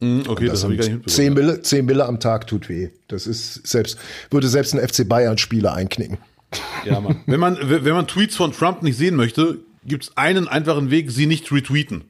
[0.00, 1.16] Mhm, okay, das, das habe ich gar nicht mitbekommen.
[1.16, 2.90] 10 Mille, 10 Mille am Tag tut weh.
[3.08, 3.98] Das ist selbst,
[4.30, 6.18] würde selbst ein FC Bayern Spieler einknicken.
[6.84, 7.22] Ja, Mann.
[7.26, 11.10] wenn man, wenn man Tweets von Trump nicht sehen möchte, gibt es einen einfachen Weg,
[11.10, 12.04] sie nicht retweeten.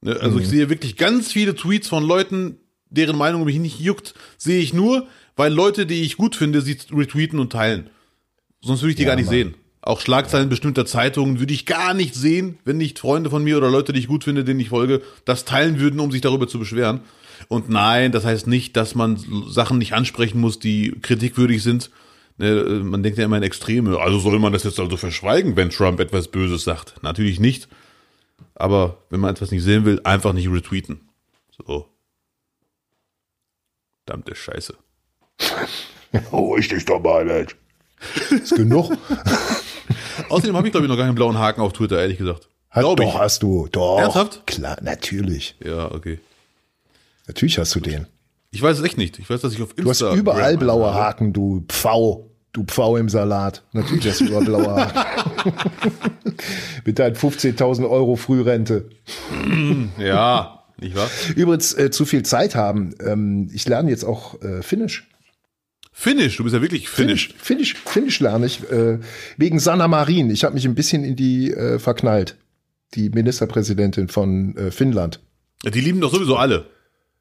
[0.00, 0.42] Ne, also mhm.
[0.42, 2.58] ich sehe wirklich ganz viele Tweets von Leuten,
[2.90, 6.76] deren Meinung mich nicht juckt, sehe ich nur, weil Leute, die ich gut finde, sie
[6.92, 7.90] retweeten und teilen.
[8.60, 9.34] Sonst würde ich die ja, gar nicht Mann.
[9.34, 9.54] sehen.
[9.82, 13.70] Auch Schlagzeilen bestimmter Zeitungen würde ich gar nicht sehen, wenn nicht Freunde von mir oder
[13.70, 16.58] Leute, die ich gut finde, denen ich folge, das teilen würden, um sich darüber zu
[16.58, 17.00] beschweren.
[17.48, 19.18] Und nein, das heißt nicht, dass man
[19.48, 21.90] Sachen nicht ansprechen muss, die kritikwürdig sind.
[22.38, 23.98] Ne, man denkt ja immer in Extreme.
[23.98, 27.02] Also soll man das jetzt also verschweigen, wenn Trump etwas Böses sagt?
[27.02, 27.68] Natürlich nicht.
[28.54, 31.00] Aber wenn man etwas nicht sehen will, einfach nicht retweeten.
[31.58, 31.88] So.
[34.06, 34.74] Verdammte Scheiße.
[36.32, 37.56] Ruhig dich doch mal, Mensch.
[38.30, 38.92] Ist genug.
[40.28, 42.48] Außerdem habe ich, glaube ich, noch gar keinen blauen Haken auf Twitter, ehrlich gesagt.
[42.70, 43.14] Hat, doch, ich.
[43.14, 43.68] hast du.
[43.70, 44.00] Doch.
[44.00, 44.46] Ernsthaft?
[44.46, 45.56] Klar, natürlich.
[45.64, 46.18] Ja, okay.
[47.26, 48.06] Natürlich hast du den.
[48.50, 49.18] Ich weiß es echt nicht.
[49.18, 52.30] Ich weiß, dass ich auf Du hast überall blaue Haken, du Pfau.
[52.52, 53.64] Du Pfau im Salat.
[53.72, 55.52] Natürlich hast du überall blaue Haken.
[56.84, 58.90] Mit deinen 15.000 Euro Frührente.
[59.98, 61.08] Ja, nicht wahr?
[61.34, 62.94] Übrigens, äh, zu viel Zeit haben.
[63.04, 65.08] Ähm, ich lerne jetzt auch äh, Finnisch.
[65.96, 67.32] Finnisch, du bist ja wirklich Finnisch.
[67.38, 68.68] Finnisch, Finnisch lerne ich.
[68.70, 68.98] Äh,
[69.36, 70.28] wegen Sanna Marin.
[70.30, 72.36] Ich habe mich ein bisschen in die äh, verknallt.
[72.94, 75.20] Die Ministerpräsidentin von äh, Finnland.
[75.64, 76.66] Die lieben doch sowieso alle.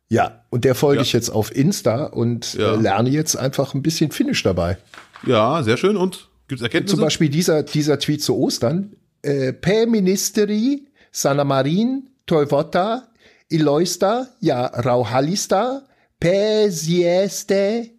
[0.10, 1.02] Ja, und der folge Ja.
[1.04, 2.74] ich jetzt auf Insta und Ja.
[2.74, 4.78] äh, lerne jetzt einfach ein bisschen Finnisch dabei.
[5.26, 5.96] Ja, sehr schön.
[5.96, 6.96] Und gibt's Erkenntnisse?
[6.96, 8.96] Zum Beispiel dieser, dieser Tweet zu Ostern.
[9.22, 13.08] Äh, P-Ministeri Sanna Marin Toivota
[13.50, 15.84] Iloista ja Rauhalista
[16.20, 17.90] Pääsiäiste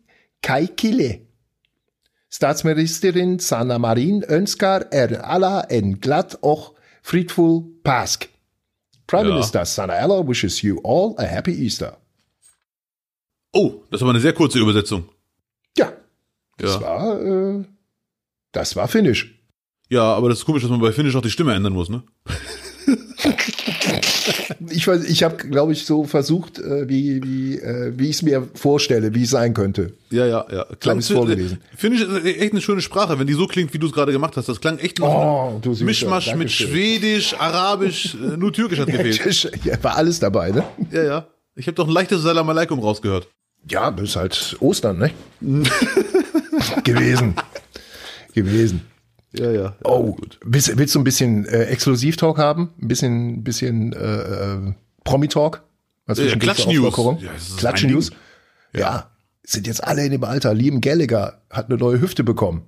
[0.47, 1.21] kaikille.
[2.31, 8.29] Staatsministerin Sanna Marin önskar er alla en glatt och fridfull påsk.
[9.07, 9.35] Prime Ja.
[9.35, 11.91] Minister Sanna Ella wishes you all a happy Easter.
[13.53, 15.05] Oh, das aber eine sehr kurze Übersetzung.
[15.79, 15.93] Ja,
[16.59, 16.81] das Ja.
[16.81, 17.65] war, äh,
[18.53, 19.41] das war Finnisch.
[19.91, 22.03] Ja, aber das ist komisch, dass man bei Finnisch auch die Stimme ändern muss, ne?
[24.75, 28.49] Ich, ich habe, glaube ich, so versucht, äh, wie, wie, äh, wie ich es mir
[28.55, 29.93] vorstelle, wie es sein könnte.
[30.11, 30.67] Ja, ja, ja.
[30.81, 31.59] Klang ich's vorgelesen.
[31.77, 34.37] Finnisch ist echt eine schöne Sprache, wenn die so klingt, wie du es gerade gemacht
[34.37, 34.49] hast.
[34.49, 36.51] Das klang echt Oh, du Mischmasch mit.
[36.51, 39.51] Schwedisch, Arabisch, äh, nur Türkisch hat gefehlt.
[39.65, 40.65] Ja, war alles dabei, ne?
[40.91, 41.27] Ja, ja.
[41.57, 43.29] Ich habe doch ein leichtes Salam Aleikum rausgehört.
[43.71, 45.11] Ja, das ist halt Ostern, ne?
[46.85, 47.35] Gewesen.
[48.35, 48.83] Gewesen.
[49.37, 49.77] Ja, ja.
[49.85, 52.71] Oh, willst, willst du ein bisschen äh, Exklusiv-Talk haben?
[52.81, 54.73] Ein bisschen, bisschen äh, äh,
[55.05, 55.63] Promi-Talk?
[56.07, 56.97] Ja, zur Klatsch-News.
[57.23, 58.11] Ja, Klatsch-News?
[58.73, 59.11] mein Ja.
[59.43, 60.55] sind jetzt alle in dem Alter.
[60.55, 62.63] Liam Gallagher hat eine neue Hüfte bekommen.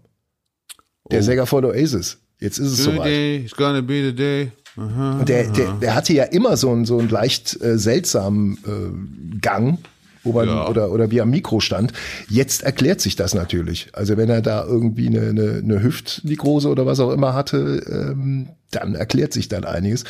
[1.11, 1.23] Der Oh.
[1.23, 2.19] Sänger von Oasis.
[2.41, 2.99] Jetzt ist es soweit.
[2.99, 4.53] Today is gonna be the day.
[4.77, 5.23] Aha.
[5.25, 9.79] Der, der, der hatte ja immer so einen, so einen leicht äh, seltsamen äh, Gang,
[10.27, 10.69] wo man, Ja.
[10.69, 11.93] oder, oder wie am Mikro stand.
[12.29, 13.89] Jetzt erklärt sich das natürlich.
[13.95, 18.49] Also wenn er da irgendwie eine, eine, eine Hüftnekrose oder was auch immer hatte, ähm,
[18.73, 20.03] dann erklärt sich dann einiges.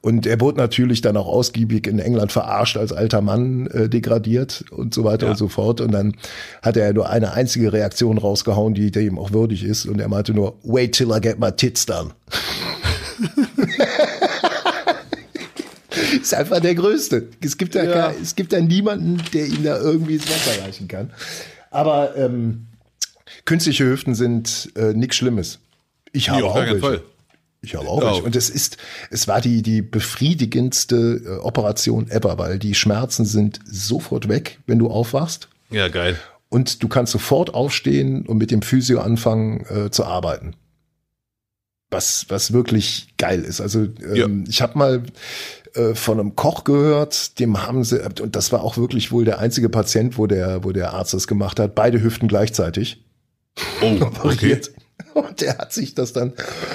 [0.00, 4.64] Und er wurde natürlich dann auch ausgiebig in England verarscht, als alter Mann äh, degradiert
[4.70, 5.32] und so weiter Ja.
[5.32, 5.80] und so fort.
[5.80, 6.14] Und dann
[6.62, 9.86] hat er nur eine einzige Reaktion rausgehauen, die dem auch würdig ist.
[9.86, 12.10] Und er meinte nur, wait till I get my tits done.
[16.24, 17.28] Ist einfach der Größte.
[17.42, 17.92] Es gibt da, Ja.
[17.92, 21.10] gar, es gibt da niemanden, der ihm da irgendwie ins Wasser reichen kann.
[21.70, 22.66] Aber ähm,
[23.44, 25.58] künstliche Hüften sind äh, nichts Schlimmes.
[26.12, 26.78] Ich habe auch welche.
[26.78, 27.02] Fall.
[27.62, 28.08] Ich habe auch Ja.
[28.08, 28.22] welche.
[28.22, 28.76] Und es ist,
[29.10, 34.78] es war die, die befriedigendste äh, Operation ever, weil die Schmerzen sind sofort weg, wenn
[34.78, 35.48] du aufwachst.
[35.70, 36.18] Ja, geil.
[36.48, 40.54] Und du kannst sofort aufstehen und mit dem Physio anfangen äh, zu arbeiten.
[41.90, 43.60] Was, was wirklich geil ist.
[43.60, 45.02] Also ähm, ich habe mal
[45.74, 49.38] äh, von einem Koch gehört, dem haben sie, und das war auch wirklich wohl der
[49.38, 53.04] einzige Patient, wo der, wo der Arzt das gemacht hat, beide Hüften gleichzeitig
[53.82, 54.02] Oh, okay.
[54.04, 54.70] operiert.
[55.14, 56.32] Und der hat sich das dann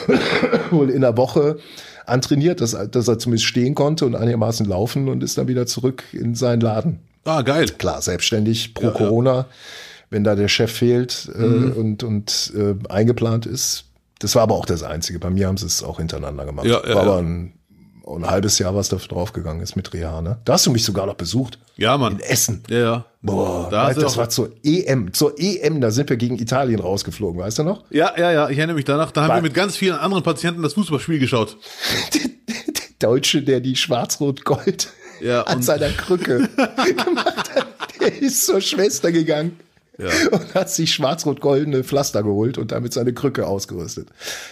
[0.71, 1.57] wohl in der Woche
[2.05, 6.03] antrainiert, dass, dass er zumindest stehen konnte und einigermaßen laufen und ist dann wieder zurück
[6.12, 6.99] in seinen Laden.
[7.25, 7.67] Ah, geil.
[7.77, 8.95] Klar, selbstständig pro Ja, ja.
[8.97, 9.45] Corona,
[10.09, 11.71] wenn da der Chef fehlt äh, Mhm.
[11.73, 13.85] und, und äh, eingeplant ist.
[14.19, 15.19] Das war aber auch das Einzige.
[15.19, 16.65] Bei mir haben sie es auch hintereinander gemacht.
[16.65, 17.01] Ja, ja, war ja.
[17.01, 17.53] aber ein,
[18.15, 20.22] ein halbes Jahr, was da draufgegangen ist mit Reha.
[20.22, 20.39] Ne?
[20.45, 21.60] Da hast du mich sogar noch besucht.
[21.78, 22.13] Ja, Mann.
[22.13, 22.63] In Essen.
[22.69, 23.06] Ja, ja.
[23.22, 25.13] Boah, da du das war zur EM.
[25.13, 27.84] Zur EM, da sind wir gegen Italien rausgeflogen, weißt du noch?
[27.89, 29.12] Ja, ja, ja, ich erinnere mich danach.
[29.12, 31.58] Da haben War- wir mit ganz vielen anderen Patienten das Fußballspiel geschaut.
[33.02, 34.89] Der Deutsche, der die Schwarz-Rot-Gold
[35.22, 36.50] Ja, an seiner Krücke
[37.06, 37.67] gemacht hat,
[38.02, 39.58] der ist zur Schwester gegangen
[39.99, 40.07] Ja.
[40.31, 44.09] und hat sich schwarz-rot-goldene Pflaster geholt und damit seine Krücke ausgerüstet.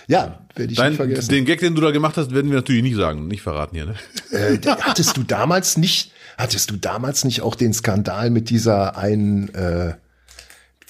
[0.08, 1.30] Ja, werde ich Dein, nicht vergessen.
[1.30, 3.86] den Gag, den du da gemacht hast, werden wir natürlich nicht sagen, nicht verraten hier.
[3.86, 3.96] Ne?
[4.32, 9.48] Äh, hattest du damals nicht, hattest du damals nicht auch den Skandal mit dieser einen,
[9.56, 9.94] äh,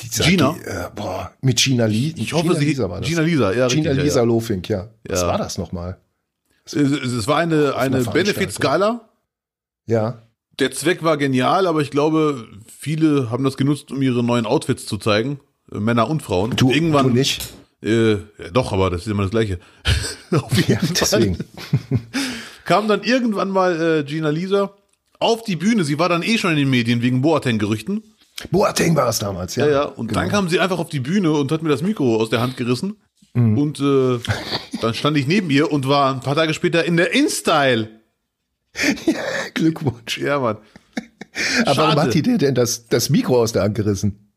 [0.02, 0.56] dieser, Gina?
[0.60, 2.13] Die, äh, boah, mit Gina Lee.
[2.17, 3.08] Ich hoffe, Gina sie- Lisa war das.
[3.10, 4.26] Gina Lisa, ja, Gina richtig, ja, Lisa ja.
[4.26, 4.89] Lofink, ja.
[5.08, 5.28] Was Ja.
[5.28, 5.98] war das nochmal?
[6.65, 8.02] Es, es war eine, eine.
[8.04, 9.10] Benefit-Skala.
[9.86, 10.22] Ja.
[10.60, 14.86] Der Zweck war genial, aber ich glaube, viele haben das genutzt, um ihre neuen Outfits
[14.86, 15.39] zu zeigen.
[15.72, 16.56] Äh, Männer und Frauen.
[16.56, 17.48] Du, Irgendwann, du nicht.
[17.84, 18.17] Äh, ja,
[18.54, 19.60] doch, aber das ist immer das Gleiche.
[20.32, 21.20] Auf Ja, jeden Fall.
[21.20, 21.38] deswegen.
[22.65, 24.74] Kam dann irgendwann mal äh, Gina Lisa
[25.20, 25.84] auf die Bühne.
[25.84, 28.04] Sie war dann eh schon in den Medien wegen Boateng-Gerüchten.
[28.52, 29.65] Boateng war es damals, ja.
[29.65, 29.84] Ja, ja.
[29.84, 30.20] Und genau.
[30.22, 32.58] dann kam sie einfach auf die Bühne und hat mir das Mikro aus der Hand
[32.58, 32.98] gerissen.
[33.34, 33.58] Mhm.
[33.58, 34.20] Und äh,
[34.82, 37.97] dann stand ich neben ihr und war ein paar Tage später in der InStyle.
[39.06, 39.22] Ja,
[39.54, 40.18] Glückwunsch.
[40.18, 40.58] Ja, Mann.
[41.66, 44.32] Aber warum hat die dir denn das, das Mikro aus der Hand gerissen?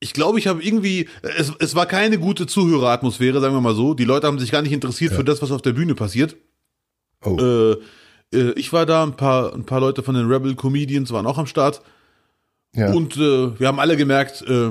[0.00, 3.94] Ich glaube, ich habe irgendwie, es, es war keine gute Zuhöreratmosphäre, sagen wir mal so.
[3.94, 5.16] Die Leute haben sich gar nicht interessiert ja.
[5.16, 6.36] für das, was auf der Bühne passiert.
[7.24, 7.38] Oh.
[7.38, 7.76] Äh,
[8.36, 11.38] äh, ich war da, ein paar, ein paar Leute von den Rebel Comedians waren auch
[11.38, 11.80] am Start.
[12.74, 12.92] Ja.
[12.92, 14.70] Und äh, wir haben alle gemerkt, äh,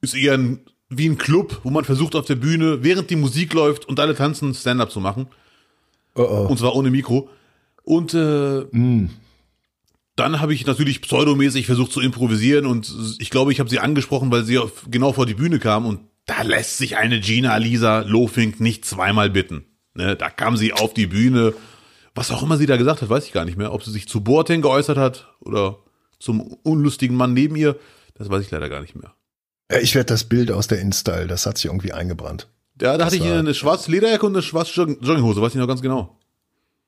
[0.00, 3.52] ist eher ein, wie ein Club, wo man versucht auf der Bühne, während die Musik
[3.52, 5.26] läuft und alle tanzen, Stand-up zu machen.
[6.14, 6.46] Oh oh.
[6.48, 7.28] Und zwar ohne Mikro.
[7.84, 9.10] Und äh, mm.
[10.16, 14.30] dann habe ich natürlich pseudomäßig versucht zu improvisieren und ich glaube, ich habe sie angesprochen,
[14.32, 18.00] weil sie auf, genau vor die Bühne kam und da lässt sich eine Gina Lisa
[18.00, 19.66] Lofink nicht zweimal bitten.
[19.94, 21.54] Ne, da kam sie auf die Bühne.
[22.14, 23.72] Was auch immer sie da gesagt hat, weiß ich gar nicht mehr.
[23.72, 25.78] Ob sie sich zu Boateng geäußert hat oder
[26.18, 27.76] zum unlustigen Mann neben ihr,
[28.14, 29.14] das weiß ich leider gar nicht mehr.
[29.80, 32.48] Ich werde das Bild aus der Install, das hat sich irgendwie eingebrannt.
[32.80, 35.68] Ja, da das hatte ich eine schwarze Lederjacke und eine schwarze Jogginghose, weiß ich noch
[35.68, 36.18] ganz genau.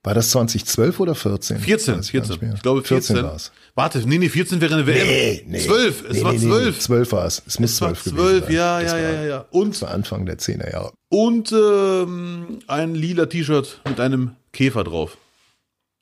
[0.06, 1.58] War das 2012 oder 14?
[1.58, 2.52] 14, 14.
[2.54, 3.16] Ich glaube 14.
[3.16, 3.50] 14 war es.
[3.74, 5.04] Warte, nee, nee, 14 wäre eine WM.
[5.04, 5.58] Nee, nee.
[5.58, 6.64] 12, es nee, war nee, 12.
[6.64, 7.42] Nee, 12 war es.
[7.44, 9.44] Es muss 12 gewesen 12, ja, ja, ja, ja, ja.
[9.50, 10.92] Und das war Anfang der 10er Jahre.
[11.08, 15.18] Und ähm, ein lila T-Shirt mit einem Käfer drauf.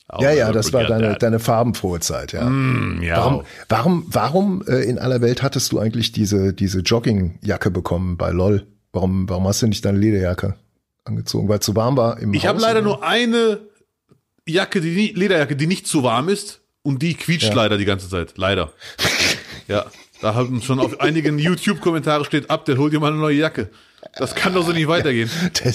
[0.08, 2.44] Auch ja, ja, das war deine, deine farbenfrohe Zeit, ja.
[2.44, 3.16] Mm, ja.
[3.16, 8.32] Warum, warum, warum äh, in aller Welt hattest du eigentlich diese, diese Joggingjacke bekommen bei
[8.32, 8.66] LOL?
[8.92, 10.56] Warum, warum hast du nicht deine Lederjacke
[11.04, 11.48] angezogen?
[11.48, 13.60] Weil es zu warm war im Ich habe leider nur eine
[14.46, 17.54] Jacke, die Lederjacke, die nicht zu warm ist und die quietscht ja.
[17.54, 18.34] leider die ganze Zeit.
[18.36, 18.72] Leider.
[19.68, 19.86] ja.
[20.20, 23.68] Da haben schon auf einigen YouTube-Kommentare steht, ab, der holt dir mal eine neue Jacke.
[24.16, 25.30] Das kann doch so nicht weitergehen.
[25.64, 25.72] Der,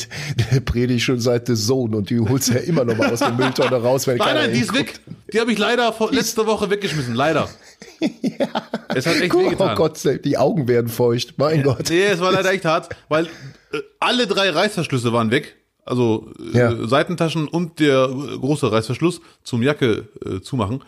[0.52, 3.32] der predigt schon seit The Zone und die holst ja immer noch mal aus der
[3.32, 4.08] Mülltonne raus.
[4.08, 5.00] Wenn nein, nein, die ist weg.
[5.34, 7.16] Die habe ich leider vor, letzte Woche weggeschmissen.
[7.16, 7.50] Leider.
[8.00, 8.48] ja.
[8.94, 9.74] Es hat echt wehgetan.
[9.74, 11.38] Oh Gott, die Augen werden feucht.
[11.38, 11.90] Mein Gott.
[11.90, 15.56] Nee, es war leider echt hart, weil äh, alle drei Reißverschlüsse waren weg.
[15.86, 16.88] Also äh, ja.
[16.88, 20.84] Seitentaschen und der große Reißverschluss zum Jacke äh, zumachen.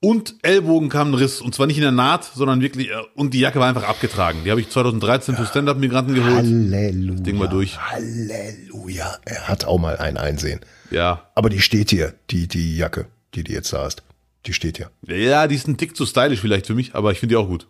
[0.00, 1.40] Und Ellbogen kam ein Riss.
[1.40, 4.40] Und zwar nicht in der Naht, sondern wirklich, äh, und die Jacke war einfach abgetragen.
[4.44, 6.36] Die habe ich 2013 für Stand-Up-Migranten geholt.
[6.36, 7.12] Halleluja.
[7.12, 7.78] Das Ding war durch.
[7.78, 9.18] Halleluja.
[9.24, 10.60] Er hat auch mal ein Einsehen.
[10.90, 11.28] Ja.
[11.34, 14.02] Aber die steht hier, die, die Jacke, die du jetzt hast.
[14.44, 14.90] Die steht hier.
[15.06, 17.48] Ja, die ist ein Tick zu stylisch vielleicht für mich, aber ich finde die auch
[17.48, 17.66] gut.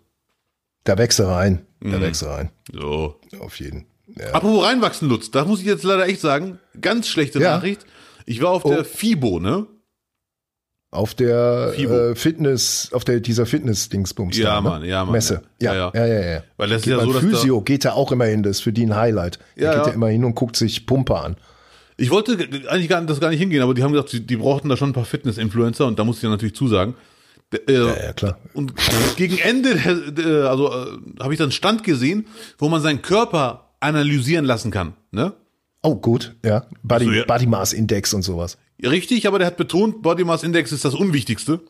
[0.85, 1.65] Da wächst er rein.
[1.81, 2.01] Da mhm.
[2.01, 2.51] wächst er rein.
[2.73, 3.21] So.
[3.41, 3.87] Auf jeden.
[4.18, 4.33] Ja.
[4.33, 7.57] Apropos reinwachsen, Lutz, da muss ich jetzt leider echt sagen, ganz schlechte ja.
[7.57, 7.85] Nachricht.
[8.24, 8.70] Ich war auf oh.
[8.70, 9.66] der FIBO, ne?
[10.90, 14.37] Auf der äh, Fitness, auf der dieser Fitness-Dingsbums.
[14.38, 14.68] Ja, da, ne?
[14.68, 15.12] Mann, ja, Mann.
[15.12, 15.42] Messe.
[15.61, 16.31] Ja, ja, ja, ja.
[16.35, 18.59] ja, Weil das geht ist ja so, dass Physio geht da auch immer hin, das
[18.59, 19.38] ist für die ein Highlight.
[19.57, 21.37] Ja, der geht ja immer hin und guckt sich Pumper an.
[21.98, 24.68] Ich wollte eigentlich gar, das gar nicht hingehen, aber die haben gesagt, die, die brauchten
[24.68, 26.94] da schon ein paar Fitness-Influencer und da musste ich natürlich zusagen.
[27.52, 28.38] Äh, ja, ja, klar.
[28.55, 28.74] Und
[29.16, 29.79] gegen Ende,
[30.48, 32.26] also äh, habe ich dann Stand gesehen,
[32.59, 34.95] wo man seinen Körper analysieren lassen kann.
[35.11, 35.33] Ne?
[35.83, 36.67] Oh, gut, ja.
[36.83, 37.25] Body, so, ja.
[37.25, 38.59] Body Mass Index und sowas.
[38.83, 41.61] Richtig, aber der hat betont, Body Mass Index ist das Unwichtigste.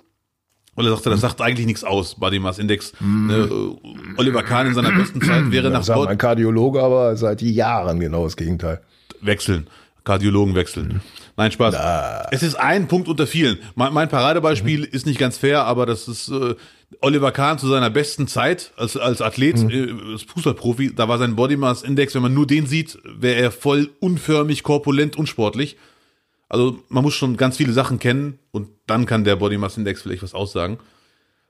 [0.74, 2.92] Weil er sagte, das sagt eigentlich nichts aus, Body Mass Index.
[3.00, 3.26] Mm.
[3.26, 3.76] Ne,
[4.18, 6.10] Oliver Kahn in seiner besten Zeit wäre nach Sport.
[6.10, 8.82] ein Kardiologe, aber seit Jahren genau das Gegenteil.
[9.22, 9.68] Wechseln.
[10.04, 10.88] Kardiologen wechseln.
[10.88, 11.00] Mhm.
[11.36, 11.74] Nein, Spaß.
[11.74, 12.28] Na.
[12.30, 13.58] Es ist ein Punkt unter vielen.
[13.74, 14.88] Mein, mein Paradebeispiel mhm.
[14.92, 16.54] ist nicht ganz fair, aber das ist äh,
[17.00, 19.70] Oliver Kahn zu seiner besten Zeit als, als Athlet, mhm.
[19.70, 20.94] äh, als Fußballprofi.
[20.94, 24.62] Da war sein Body Mass Index, wenn man nur den sieht, wäre er voll unförmig,
[24.62, 25.76] korpulent, unsportlich.
[26.48, 30.02] Also man muss schon ganz viele Sachen kennen und dann kann der Body Mass Index
[30.02, 30.78] vielleicht was aussagen.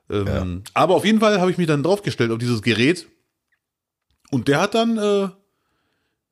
[0.08, 0.46] Ähm, ja.
[0.74, 3.06] Aber auf jeden Fall habe ich mich dann draufgestellt auf dieses Gerät
[4.30, 5.28] und der hat dann äh,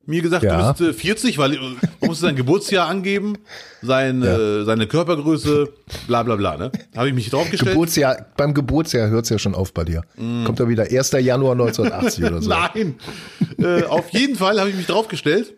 [0.07, 0.73] mir gesagt, ja.
[0.73, 3.37] du bist äh, 40, weil du musst sein Geburtsjahr angeben,
[3.81, 4.37] sein, ja.
[4.37, 5.69] äh, seine Körpergröße,
[6.07, 6.57] bla bla bla.
[6.57, 6.71] Ne?
[6.95, 7.71] Habe ich mich draufgestellt.
[7.71, 10.03] Geburtsjahr, beim Geburtsjahr hört's ja schon auf bei dir.
[10.15, 10.45] Mm.
[10.45, 11.11] Kommt da wieder 1.
[11.11, 12.49] Januar 1980 oder so.
[12.49, 12.95] Nein.
[13.57, 15.53] äh, auf jeden Fall habe ich mich draufgestellt.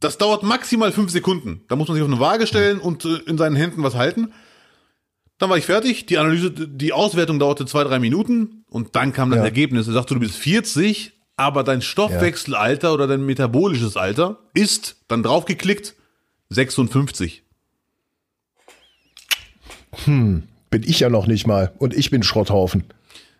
[0.00, 1.60] Das dauert maximal fünf Sekunden.
[1.68, 4.32] Da muss man sich auf eine Waage stellen und äh, in seinen Händen was halten.
[5.38, 6.06] Dann war ich fertig.
[6.06, 9.44] Die Analyse, die Auswertung dauerte zwei, drei Minuten und dann kam das ja.
[9.44, 9.86] Ergebnis.
[9.86, 12.94] Er sagte, du bist 40, aber dein Stoffwechselalter ja.
[12.94, 15.94] oder dein metabolisches Alter ist dann draufgeklickt
[16.50, 17.44] 56.
[20.04, 22.84] Hm, bin ich ja noch nicht mal und ich bin Schrotthaufen.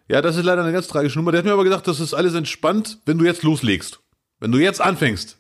[0.09, 1.31] Ja, das ist leider eine ganz tragische Nummer.
[1.31, 4.01] Der hat mir aber gesagt, das ist alles entspannt, wenn du jetzt loslegst.
[4.39, 5.37] Wenn du jetzt anfängst,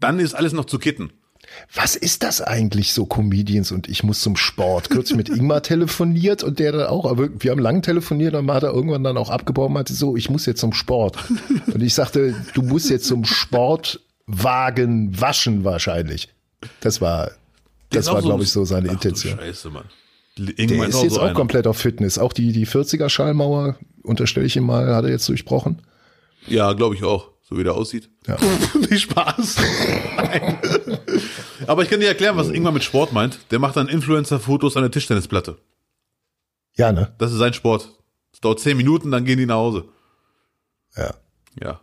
[0.00, 1.12] dann ist alles noch zu kitten.
[1.74, 4.90] Was ist das eigentlich so Comedians und ich muss zum Sport?
[4.90, 8.62] Kürzlich mit Ingmar telefoniert und der dann auch, aber wir haben lang telefoniert und hat
[8.62, 11.16] er irgendwann dann auch abgebrochen und meinte so, ich muss jetzt zum Sport.
[11.72, 16.28] Und ich sagte, du musst jetzt zum Sportwagen waschen wahrscheinlich.
[16.80, 17.30] Das war,
[17.90, 19.38] das war, so glaube ich, so seine Intention.
[19.38, 19.84] Scheiße, Mann.
[20.36, 21.34] Der ist jetzt auch einer.
[21.34, 22.18] komplett auf Fitness.
[22.18, 25.82] Auch die, die 40er Schallmauer, unterstelle ich ihm mal, hat er jetzt durchbrochen.
[26.46, 28.10] Ja, glaube ich auch, so wie der aussieht.
[28.26, 28.36] Ja.
[28.90, 29.56] Nicht Spaß.
[31.66, 33.38] Aber ich kann dir erklären, was Ingmar mit Sport meint.
[33.50, 35.56] Der macht dann Influencer-Fotos an der Tischtennisplatte.
[36.76, 37.12] Ja, ne?
[37.18, 37.90] Das ist sein Sport.
[38.32, 39.84] Es dauert zehn Minuten, dann gehen die nach Hause.
[40.96, 41.14] Ja.
[41.62, 41.80] Ja.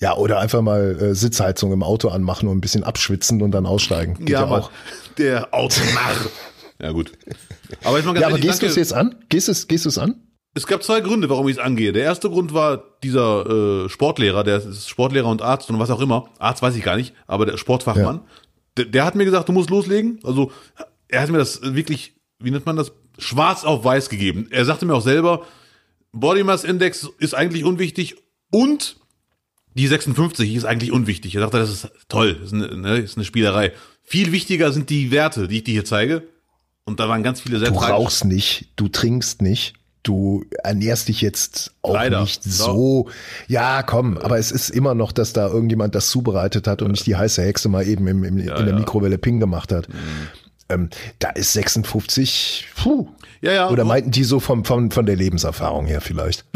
[0.00, 3.66] Ja, oder einfach mal äh, Sitzheizung im Auto anmachen und ein bisschen abschwitzen und dann
[3.66, 4.14] aussteigen.
[4.14, 4.70] Geht ja, ja auch.
[5.18, 6.16] Der Autonarr.
[6.80, 7.12] ja, gut.
[7.84, 9.16] Aber, jetzt mal ganz ja, aber gehst du es jetzt an?
[9.28, 10.22] Gehst du es gehst du's an?
[10.54, 11.92] Es gab zwei Gründe, warum ich es angehe.
[11.92, 16.00] Der erste Grund war dieser äh, Sportlehrer, der ist Sportlehrer und Arzt und was auch
[16.00, 16.28] immer.
[16.38, 18.16] Arzt weiß ich gar nicht, aber der Sportfachmann.
[18.16, 18.22] Ja.
[18.76, 20.18] Der, der hat mir gesagt, du musst loslegen.
[20.24, 20.50] Also
[21.08, 24.48] er hat mir das wirklich, wie nennt man das, schwarz auf weiß gegeben.
[24.50, 25.46] Er sagte mir auch selber,
[26.12, 28.16] Body Mass Index ist eigentlich unwichtig
[28.50, 28.96] und
[29.74, 31.34] die 56 ist eigentlich unwichtig.
[31.34, 33.72] Er sagte, das ist toll, das ist eine, ne, ist eine Spielerei.
[34.02, 36.26] Viel wichtiger sind die Werte, die ich dir hier zeige.
[36.84, 41.20] Und da waren ganz viele sehr Du rauchst nicht, du trinkst nicht, du ernährst dich
[41.20, 42.20] jetzt auch Leider.
[42.20, 43.08] nicht so.
[43.48, 47.06] Ja, komm, aber es ist immer noch, dass da irgendjemand das zubereitet hat und nicht
[47.06, 48.78] die heiße Hexe mal eben im, im, ja, in der ja.
[48.78, 49.88] Mikrowelle Ping gemacht hat.
[49.88, 49.94] Mhm.
[50.68, 53.08] Ähm, da ist 56, puh.
[53.42, 53.70] Ja, ja.
[53.70, 56.44] Oder meinten die so vom, vom, von der Lebenserfahrung her vielleicht?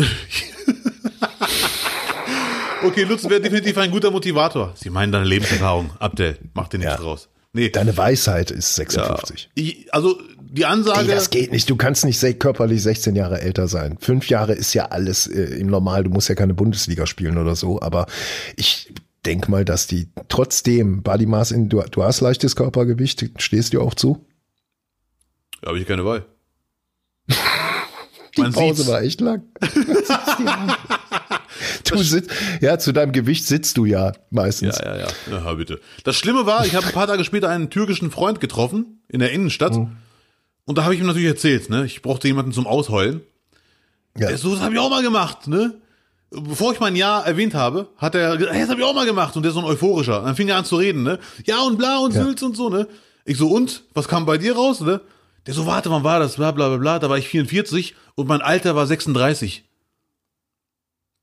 [2.85, 4.75] Okay, Lutz wäre definitiv ein guter Motivator.
[4.77, 5.93] Sie meinen deine Lebenserfahrung.
[5.99, 7.01] Abdel, mach dir nichts ja.
[7.01, 7.31] draus.
[7.55, 7.71] Nee.
[7.71, 9.43] Deine Weisheit ist 56.
[9.43, 9.49] Ja.
[9.55, 10.19] Ich, also
[10.55, 11.01] die Ansage.
[11.01, 11.69] Ey, das geht nicht.
[11.69, 13.99] Du kannst nicht körperlich 16 Jahre älter sein.
[14.01, 16.05] Fünf Jahre ist ja alles äh, im Normal.
[16.05, 17.81] Du musst ja keine Bundesliga spielen oder so.
[17.83, 18.07] Aber
[18.57, 18.93] ich
[19.27, 23.31] denk mal, dass die trotzdem Body Mass in, du, du hast leichtes Körpergewicht.
[23.39, 24.25] Stehst du auch zu?
[25.63, 26.25] Ja, habe ich keine Wahl.
[28.37, 28.89] die Man Pause sieht's.
[28.89, 29.43] war echt lang.
[31.85, 32.31] Du sitzt,
[32.61, 34.79] ja, zu deinem Gewicht sitzt du ja meistens.
[34.79, 35.45] Ja, ja, ja.
[35.45, 35.81] Ja, bitte.
[36.03, 39.31] Das Schlimme war, ich habe ein paar Tage später einen türkischen Freund getroffen in der
[39.33, 39.75] Innenstadt.
[39.75, 39.97] Mhm.
[40.67, 41.85] Und da habe ich ihm natürlich erzählt, ne?
[41.85, 43.23] Ich brauchte jemanden zum Ausheulen.
[44.17, 44.35] Ja.
[44.37, 45.75] So, das habe ich auch mal gemacht, ne?
[46.31, 49.07] Bevor ich mein Jahr erwähnt habe, hat er gesagt, hey, das habe ich auch mal
[49.07, 49.37] gemacht.
[49.37, 50.23] Und der ist so ein euphorischer.
[50.23, 51.19] dann fing er an zu reden, ne?
[51.45, 52.23] Ja und bla und ja.
[52.23, 52.89] Sülz und so, ne?
[53.25, 53.85] Ich so, und?
[53.95, 55.01] Was kam bei dir raus, ne?
[55.47, 56.37] Der so, warte, wann war das?
[56.37, 56.99] Bla bla bla bla.
[56.99, 59.65] Da war ich 44 und mein Alter war 36.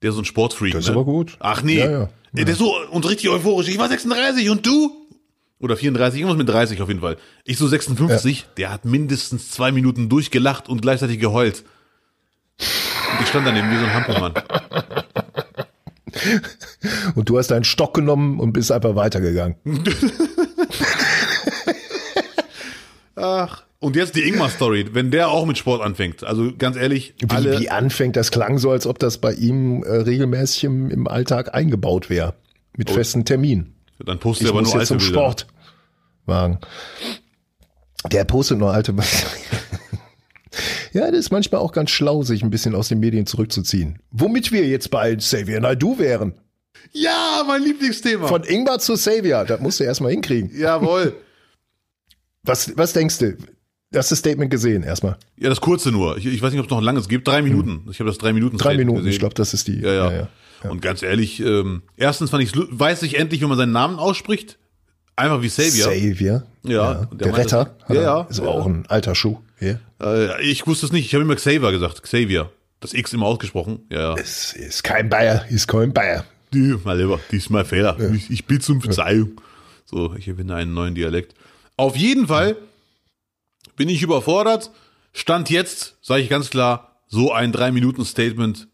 [0.01, 0.73] Der ist so ein Sportfreak.
[0.73, 0.95] Das ist ne?
[0.95, 1.37] aber gut.
[1.39, 1.79] Ach nee.
[1.79, 2.09] Ja, ja.
[2.33, 3.67] Der ist so und richtig euphorisch.
[3.67, 5.00] Ich war 36 und du?
[5.61, 7.17] Oder 34, irgendwas mit 30 auf jeden Fall.
[7.45, 8.45] Ich so 56, ja.
[8.57, 11.63] der hat mindestens zwei Minuten durchgelacht und gleichzeitig geheult.
[12.59, 14.33] Und ich stand daneben wie so ein Hampelmann.
[17.15, 19.55] Und du hast deinen Stock genommen und bist einfach weitergegangen.
[23.15, 23.63] Ach.
[23.79, 26.23] Und jetzt die Ingmar-Story, wenn der auch mit Sport anfängt.
[26.23, 27.15] Also ganz ehrlich.
[27.19, 30.91] Wie, alle wie anfängt, das klang so, als ob das bei ihm äh, regelmäßig im,
[30.91, 32.35] im Alltag eingebaut wäre.
[32.75, 32.93] Mit oh.
[32.93, 33.73] festen Termin.
[34.05, 35.13] Dann postet er aber nur alte zum Bilder.
[35.13, 35.47] Sport
[36.25, 36.59] wagen.
[38.11, 38.93] Der postet nur alte
[40.93, 43.99] Ja, das ist manchmal auch ganz schlau, sich ein bisschen aus den Medien zurückzuziehen.
[44.11, 46.33] Womit wir jetzt bei Xavier Naidu wären.
[46.91, 48.27] Ja, mein Lieblingsthema.
[48.27, 50.51] Von Ingmar zu Xavier, das musst du erstmal hinkriegen.
[50.53, 51.15] Jawohl.
[52.43, 53.37] Was, was denkst du?
[53.91, 55.17] Du hast das Statement gesehen erstmal.
[55.37, 56.17] Ja, das kurze nur.
[56.17, 57.27] Ich, ich weiß nicht, ob es noch ein langes gibt.
[57.27, 57.87] Drei Minuten.
[57.91, 58.57] Ich habe das drei Minuten.
[58.57, 58.99] Drei Minuten.
[58.99, 59.11] Gesehen.
[59.11, 59.81] Ich glaube, das ist die.
[59.81, 60.11] Ja, ja.
[60.11, 60.27] ja, ja.
[60.69, 64.57] Und ganz ehrlich, ähm, erstens fand ich, weiß ich endlich, wenn man seinen Namen ausspricht.
[65.15, 65.91] Einfach wie Savior.
[65.91, 66.43] Savior.
[66.63, 66.71] Ja.
[66.71, 66.93] ja.
[67.11, 67.75] Der, der Retter.
[67.87, 68.21] Das, ja, ja.
[68.21, 69.37] Ist aber auch ein alter Schuh.
[69.61, 69.79] Yeah.
[70.01, 71.05] Äh, ich wusste es nicht.
[71.05, 72.01] Ich habe immer Xavier gesagt.
[72.01, 72.49] Xavier.
[72.79, 73.85] Das X immer ausgesprochen.
[73.91, 74.15] Ja.
[74.15, 75.45] Es ist kein Bayer.
[75.49, 76.25] Ist kein Bayer.
[76.53, 77.95] Die, mein Lieber, die ist mein Fehler.
[77.99, 78.09] Ja.
[78.09, 79.39] Ich, ich bitte um Verzeihung.
[79.85, 81.35] So, ich erwinde einen neuen Dialekt.
[81.77, 82.55] Auf jeden Fall
[83.75, 84.71] bin ich überfordert.
[85.13, 88.67] Stand jetzt, sage ich ganz klar, so ein 3-Minuten-Statement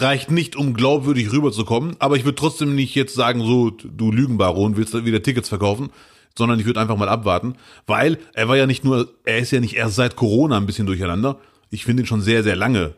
[0.00, 1.96] reicht nicht, um glaubwürdig rüberzukommen.
[1.98, 5.90] Aber ich würde trotzdem nicht jetzt sagen, so, du Lügenbaron, willst du wieder Tickets verkaufen,
[6.36, 9.60] sondern ich würde einfach mal abwarten, weil er war ja nicht nur, er ist ja
[9.60, 11.40] nicht erst seit Corona ein bisschen durcheinander.
[11.70, 12.94] Ich finde ihn schon sehr, sehr lange.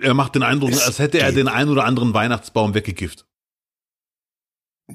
[0.00, 3.26] Er macht den Eindruck, es als hätte er den ein oder anderen Weihnachtsbaum weggekifft.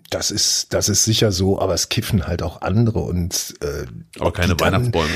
[0.09, 3.85] Das ist, das ist sicher so, aber es kiffen halt auch andere und äh,
[4.19, 5.11] aber keine Weihnachtsbäume.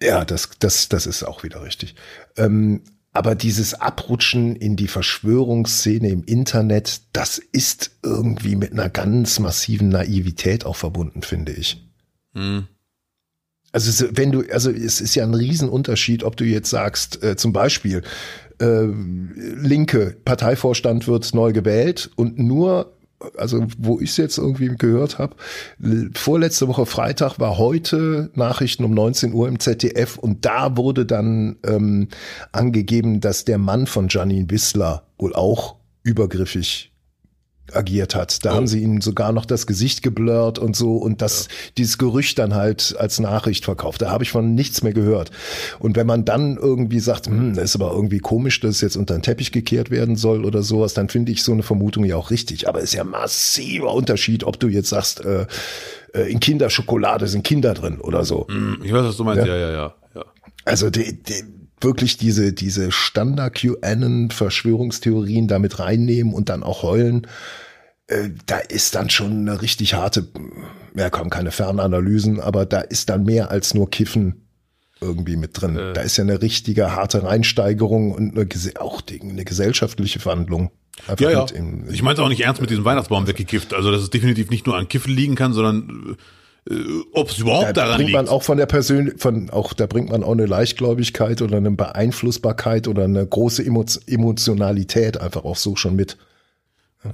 [0.00, 1.96] ja, das, das, das ist auch wieder richtig.
[2.36, 2.82] Ähm,
[3.16, 9.88] aber dieses Abrutschen in die Verschwörungsszene im Internet, das ist irgendwie mit einer ganz massiven
[9.88, 11.82] Naivität auch verbunden, finde ich.
[12.34, 12.66] Hm.
[13.72, 17.52] Also wenn du, also es ist ja ein Riesenunterschied, ob du jetzt sagst, äh, zum
[17.52, 18.02] Beispiel,
[18.60, 22.95] äh, Linke Parteivorstand wird neu gewählt und nur
[23.36, 25.36] also wo ich es jetzt irgendwie gehört habe,
[26.14, 31.56] vorletzte Woche Freitag war heute Nachrichten um 19 Uhr im ZDF und da wurde dann
[31.64, 32.08] ähm,
[32.52, 36.92] angegeben, dass der Mann von Janine Wissler wohl auch übergriffig
[37.72, 38.44] agiert hat.
[38.44, 38.56] Da oh.
[38.56, 41.70] haben sie ihnen sogar noch das Gesicht geblurrt und so und das ja.
[41.78, 44.02] dieses Gerücht dann halt als Nachricht verkauft.
[44.02, 45.30] Da habe ich von nichts mehr gehört.
[45.78, 48.96] Und wenn man dann irgendwie sagt, hm, das ist aber irgendwie komisch, dass es jetzt
[48.96, 52.16] unter den Teppich gekehrt werden soll oder sowas, dann finde ich so eine Vermutung ja
[52.16, 52.68] auch richtig.
[52.68, 55.46] Aber es ist ja massiver Unterschied, ob du jetzt sagst, äh,
[56.12, 58.46] äh in Kinderschokolade sind Kinder drin oder so.
[58.48, 59.46] Hm, ich weiß, was du meinst.
[59.46, 59.72] Ja, ja, ja.
[59.72, 59.94] ja.
[60.14, 60.24] ja.
[60.64, 61.42] Also die, die,
[61.80, 67.26] wirklich diese, diese Standard-QAnon-Verschwörungstheorien damit reinnehmen und dann auch heulen,
[68.08, 70.28] äh, da ist dann schon eine richtig harte,
[70.94, 74.46] ja kommen keine Fernanalysen, aber da ist dann mehr als nur Kiffen
[75.00, 75.76] irgendwie mit drin.
[75.76, 75.92] Äh.
[75.92, 78.48] Da ist ja eine richtige harte Reinsteigerung und eine,
[78.80, 80.70] auch eine gesellschaftliche Verhandlung.
[81.18, 81.46] ja, ja.
[81.54, 83.74] Im, ich meinte auch nicht ernst mit diesem Weihnachtsbaum weggekifft.
[83.74, 86.16] Also, dass es definitiv nicht nur an Kiffen liegen kann, sondern äh,
[87.12, 88.16] ob es überhaupt da daran bringt liegt.
[88.16, 91.70] man auch von der Persön von auch da bringt man auch eine Leichtgläubigkeit oder eine
[91.70, 96.16] Beeinflussbarkeit oder eine große Emo Emotionalität einfach auch so schon mit.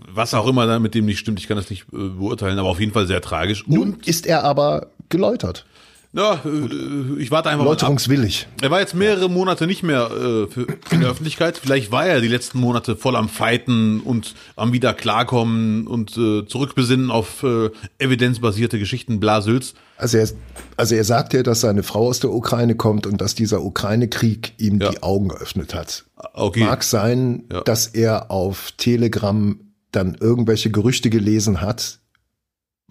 [0.09, 2.71] Was auch immer da mit dem nicht stimmt, ich kann das nicht äh, beurteilen, aber
[2.71, 3.65] auf jeden Fall sehr tragisch.
[3.67, 5.67] Nun Und ist er aber geläutert.
[6.15, 8.47] Ja, äh, ich warte einfach Läuterungswillig.
[8.61, 11.57] Er war jetzt mehrere Monate nicht mehr äh, für, in der Öffentlichkeit.
[11.57, 16.47] Vielleicht war er die letzten Monate voll am Fighten und am wieder klarkommen und äh,
[16.47, 19.75] zurückbesinnen auf äh, evidenzbasierte Geschichten Blasels.
[19.97, 20.29] Also er,
[20.77, 24.53] also er sagt ja, dass seine Frau aus der Ukraine kommt und dass dieser Ukraine-Krieg
[24.59, 24.91] ihm ja.
[24.91, 26.05] die Augen geöffnet hat.
[26.35, 26.65] Okay.
[26.65, 27.63] Mag sein, ja.
[27.63, 29.59] dass er auf Telegram
[29.93, 32.01] dann irgendwelche Gerüchte gelesen hat,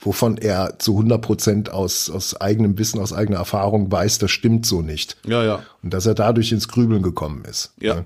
[0.01, 4.65] wovon er zu 100 Prozent aus, aus eigenem Wissen, aus eigener Erfahrung weiß, das stimmt
[4.65, 5.15] so nicht.
[5.25, 5.63] Ja, ja.
[5.83, 7.73] Und dass er dadurch ins Grübeln gekommen ist.
[7.79, 8.03] Ja.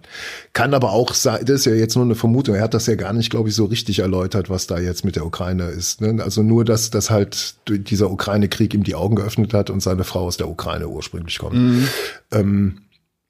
[0.53, 2.95] Kann aber auch sein, das ist ja jetzt nur eine Vermutung, er hat das ja
[2.95, 6.01] gar nicht, glaube ich, so richtig erläutert, was da jetzt mit der Ukraine ist.
[6.01, 6.21] Ne?
[6.21, 10.25] Also nur, dass, dass halt dieser Ukraine-Krieg ihm die Augen geöffnet hat und seine Frau
[10.25, 11.55] aus der Ukraine ursprünglich kommt.
[11.55, 11.87] Mhm.
[12.31, 12.77] Ähm,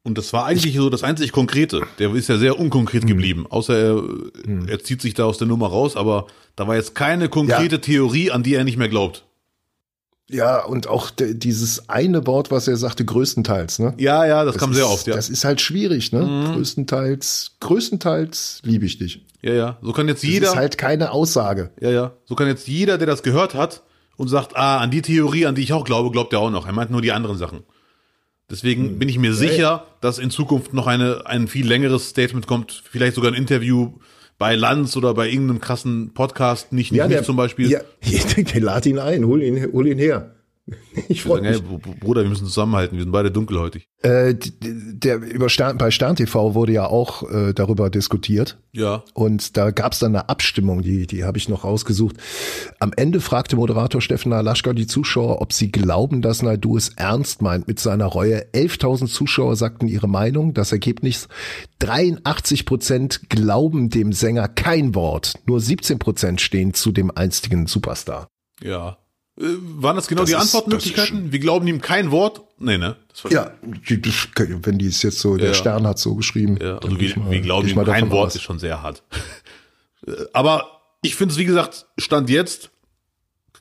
[0.06, 1.82] und das war eigentlich so das einzig Konkrete.
[1.98, 3.08] Der ist ja sehr unkonkret mhm.
[3.08, 3.48] geblieben.
[3.50, 3.96] Außer er,
[4.46, 4.68] mhm.
[4.68, 7.82] er zieht sich da aus der Nummer raus, aber da war jetzt keine konkrete ja.
[7.82, 9.26] Theorie, an die er nicht mehr glaubt.
[10.30, 13.94] Ja, und auch dieses eine Wort, was er sagte, größtenteils, ne?
[13.98, 15.16] Ja, ja, das, das kam ist, sehr oft, ja.
[15.16, 16.22] Das ist halt schwierig, ne?
[16.22, 16.54] Mhm.
[16.54, 19.26] Größtenteils, größtenteils liebe ich dich.
[19.42, 19.78] Ja, ja.
[19.82, 20.46] So kann jetzt jeder.
[20.46, 21.72] Das ist halt keine Aussage.
[21.80, 22.14] Ja, ja.
[22.26, 23.82] So kann jetzt jeder, der das gehört hat
[24.18, 26.68] und sagt, ah, an die Theorie, an die ich auch glaube, glaubt er auch noch.
[26.68, 27.64] Er meint nur die anderen Sachen.
[28.50, 29.00] Deswegen hm.
[29.00, 33.16] bin ich mir sicher, dass in Zukunft noch eine, ein viel längeres Statement kommt, vielleicht
[33.16, 33.94] sogar ein Interview
[34.38, 37.72] bei Lanz oder bei irgendeinem krassen Podcast, nicht, nicht, ja, der, zum Beispiel.
[37.72, 37.82] Ja,
[38.60, 40.35] lad ihn ein, hol ihn, hol ihn her.
[41.08, 41.62] Ich freue mich.
[41.62, 43.88] Hey, Bruder, wir müssen zusammenhalten, wir sind beide dunkelhäutig.
[44.02, 48.58] Äh, der, über Stern, bei Stern TV wurde ja auch äh, darüber diskutiert.
[48.72, 49.04] Ja.
[49.14, 52.18] Und da gab es dann eine Abstimmung, die, die habe ich noch rausgesucht.
[52.80, 57.42] Am Ende fragte Moderator Steffen Alaschka die Zuschauer, ob sie glauben, dass Naidu es ernst
[57.42, 58.46] meint mit seiner Reue.
[58.54, 60.54] 11.000 Zuschauer sagten ihre Meinung.
[60.54, 61.28] Das Ergebnis
[61.80, 65.36] 83 Prozent glauben dem Sänger kein Wort.
[65.46, 68.28] Nur 17 Prozent stehen zu dem einstigen Superstar.
[68.62, 68.98] Ja,
[69.38, 71.32] waren das genau das die ist, Antwortmöglichkeiten?
[71.32, 72.42] Wir glauben ihm kein Wort?
[72.58, 72.96] Nee, ne?
[73.30, 75.54] ja, wenn die es jetzt so, der ja.
[75.54, 76.58] Stern hat so geschrieben.
[76.62, 78.36] Ja, also wir, mal, wir glauben ihm kein Wort aus.
[78.36, 79.04] ist schon sehr hart.
[80.08, 82.70] Äh, aber ich finde es, wie gesagt, Stand jetzt,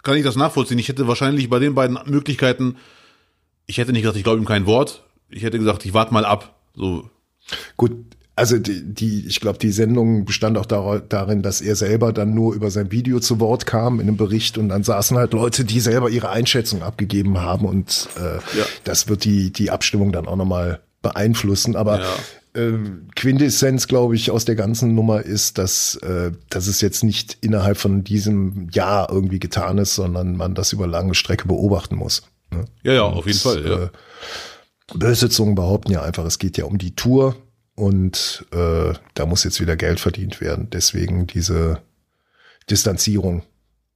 [0.02, 0.78] kann ich das nachvollziehen.
[0.78, 2.76] Ich hätte wahrscheinlich bei den beiden Möglichkeiten,
[3.66, 5.02] ich hätte nicht gesagt, ich glaube ihm kein Wort.
[5.28, 6.60] Ich hätte gesagt, ich warte mal ab.
[6.74, 7.10] So.
[7.76, 7.92] Gut,
[8.36, 12.54] also die, die ich glaube, die Sendung bestand auch darin, dass er selber dann nur
[12.54, 15.80] über sein Video zu Wort kam in einem Bericht und dann saßen halt Leute, die
[15.80, 18.66] selber ihre Einschätzung abgegeben haben und äh, ja.
[18.84, 21.76] das wird die die Abstimmung dann auch nochmal beeinflussen.
[21.76, 22.60] Aber ja.
[22.60, 22.78] äh,
[23.14, 27.76] Quintessenz, glaube ich, aus der ganzen Nummer ist, dass, äh, dass es jetzt nicht innerhalb
[27.76, 32.22] von diesem Jahr irgendwie getan ist, sondern man das über lange Strecke beobachten muss.
[32.50, 32.64] Ne?
[32.82, 33.64] Ja, ja, und, auf jeden Fall.
[33.64, 33.82] Ja.
[33.84, 33.88] Äh,
[34.92, 37.36] Böse Zungen behaupten ja einfach, es geht ja um die Tour
[37.74, 40.68] und äh, da muss jetzt wieder Geld verdient werden.
[40.70, 41.82] Deswegen diese
[42.70, 43.42] Distanzierung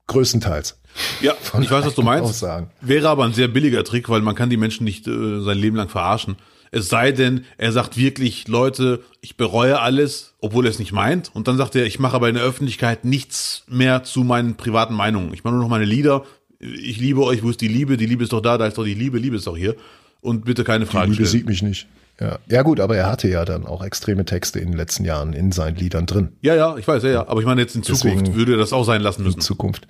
[0.09, 0.81] größtenteils.
[1.21, 2.31] Ja, ich weiß, was du meinst.
[2.31, 2.71] Aussagen.
[2.81, 5.77] Wäre aber ein sehr billiger Trick, weil man kann die Menschen nicht äh, sein Leben
[5.77, 6.37] lang verarschen.
[6.71, 11.35] Es sei denn, er sagt wirklich, Leute, ich bereue alles, obwohl er es nicht meint.
[11.35, 14.95] Und dann sagt er, ich mache aber in der Öffentlichkeit nichts mehr zu meinen privaten
[14.95, 15.33] Meinungen.
[15.33, 16.27] Ich mache nur noch meine Lieder.
[16.59, 17.97] Ich liebe euch, wo ist die Liebe?
[17.97, 19.77] Die Liebe ist doch da, da ist doch die Liebe, Liebe ist doch hier.
[20.21, 21.41] Und bitte keine Fragen die Liebe stellen.
[21.41, 21.87] sieht mich nicht.
[22.21, 22.39] Ja.
[22.49, 25.53] ja gut, aber er hatte ja dann auch extreme Texte in den letzten Jahren in
[25.53, 26.37] seinen Liedern drin.
[26.41, 27.29] Ja, ja, ich weiß, ja, ja.
[27.29, 29.39] Aber ich meine jetzt in Zukunft Deswegen würde er das auch sein lassen müssen.
[29.39, 29.87] In Zukunft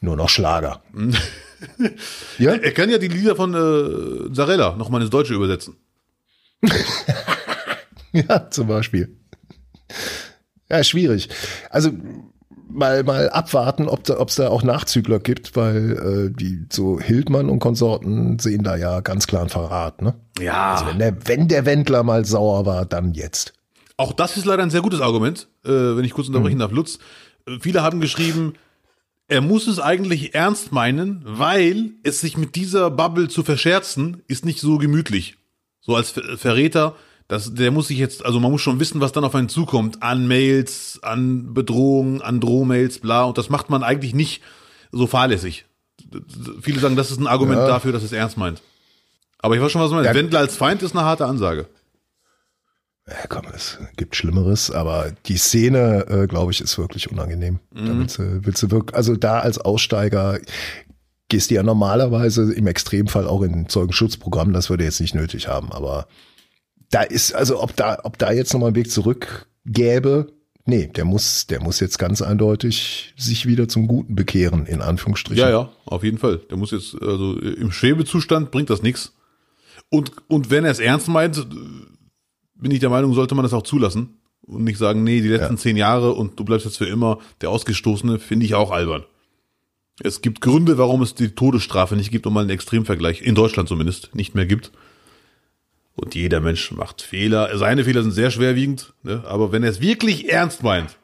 [0.00, 0.82] nur noch Schlager.
[2.38, 2.54] ja?
[2.54, 5.76] Er kann ja die Lieder von äh, Zarella nochmal ins Deutsche übersetzen.
[8.12, 9.16] ja, zum Beispiel.
[10.68, 11.28] Ja, schwierig.
[11.70, 11.92] Also
[12.72, 17.48] mal, mal abwarten, ob da, es da auch Nachzügler gibt, weil äh, die so Hildmann
[17.48, 20.14] und Konsorten sehen da ja ganz klar ein Verrat, ne?
[20.40, 20.74] Ja.
[20.74, 23.52] Also wenn der, wenn der Wendler mal sauer war, dann jetzt.
[23.96, 26.60] Auch das ist leider ein sehr gutes Argument, äh, wenn ich kurz unterbrechen mhm.
[26.60, 26.98] darf, Lutz.
[27.60, 28.54] Viele haben geschrieben,
[29.28, 34.44] er muss es eigentlich ernst meinen, weil es sich mit dieser Bubble zu verscherzen, ist
[34.44, 35.36] nicht so gemütlich.
[35.80, 36.96] So als Verräter,
[37.28, 40.02] das, der muss sich jetzt, also man muss schon wissen, was dann auf einen zukommt,
[40.02, 44.42] an Mails, an Bedrohungen, an Drohmails, bla, und das macht man eigentlich nicht
[44.90, 45.64] so fahrlässig.
[46.60, 47.66] Viele sagen, das ist ein Argument ja.
[47.66, 48.62] dafür, dass es ernst meint.
[49.38, 50.08] Aber ich weiß schon, was du meinst.
[50.08, 50.14] Ja.
[50.14, 51.66] Wendler als Feind ist eine harte Ansage.
[53.08, 57.58] Ja, komm, es gibt Schlimmeres, aber die Szene, äh, glaube ich, ist wirklich unangenehm.
[57.72, 57.86] Mhm.
[57.86, 60.38] Da willst du, willst du wirklich, also da als Aussteiger
[61.28, 65.72] gehst du ja normalerweise im Extremfall auch in Zeugenschutzprogramm, das würde jetzt nicht nötig haben,
[65.72, 66.06] aber
[66.92, 70.32] da ist, also ob da, ob da jetzt nochmal ein Weg zurück gäbe,
[70.66, 75.42] nee, der muss, der muss jetzt ganz eindeutig sich wieder zum Guten bekehren, in Anführungsstrichen.
[75.42, 76.38] Ja, ja, auf jeden Fall.
[76.50, 79.14] Der muss jetzt, also im Schwebezustand bringt das nichts.
[79.88, 81.46] Und, und wenn er es ernst meint,
[82.54, 85.54] bin ich der Meinung, sollte man das auch zulassen und nicht sagen, nee, die letzten
[85.54, 85.60] ja.
[85.60, 89.04] zehn Jahre und du bleibst jetzt für immer der Ausgestoßene, finde ich auch albern.
[90.02, 93.68] Es gibt Gründe, warum es die Todesstrafe nicht gibt, um mal einen Extremvergleich, in Deutschland
[93.68, 94.72] zumindest, nicht mehr gibt.
[95.94, 97.56] Und jeder Mensch macht Fehler.
[97.58, 99.22] Seine Fehler sind sehr schwerwiegend, ne?
[99.26, 100.96] aber wenn er es wirklich ernst meint,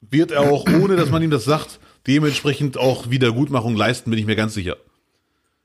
[0.00, 4.26] wird er auch, ohne dass man ihm das sagt, dementsprechend auch Wiedergutmachung leisten, bin ich
[4.26, 4.76] mir ganz sicher.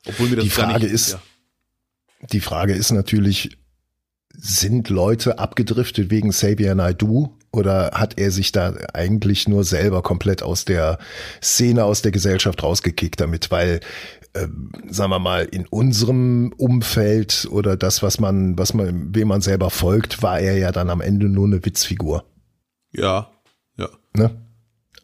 [0.07, 1.21] Obwohl mir das die Frage nicht, ist, ja.
[2.31, 3.57] die Frage ist natürlich,
[4.33, 10.43] sind Leute abgedriftet wegen Xavier Naidoo oder hat er sich da eigentlich nur selber komplett
[10.43, 10.99] aus der
[11.41, 13.51] Szene, aus der Gesellschaft rausgekickt damit?
[13.51, 13.81] Weil,
[14.33, 14.47] äh,
[14.89, 19.69] sagen wir mal, in unserem Umfeld oder das, was man, was man, wem man selber
[19.69, 22.23] folgt, war er ja dann am Ende nur eine Witzfigur.
[22.91, 23.29] Ja,
[23.77, 23.89] ja.
[24.13, 24.31] Ne?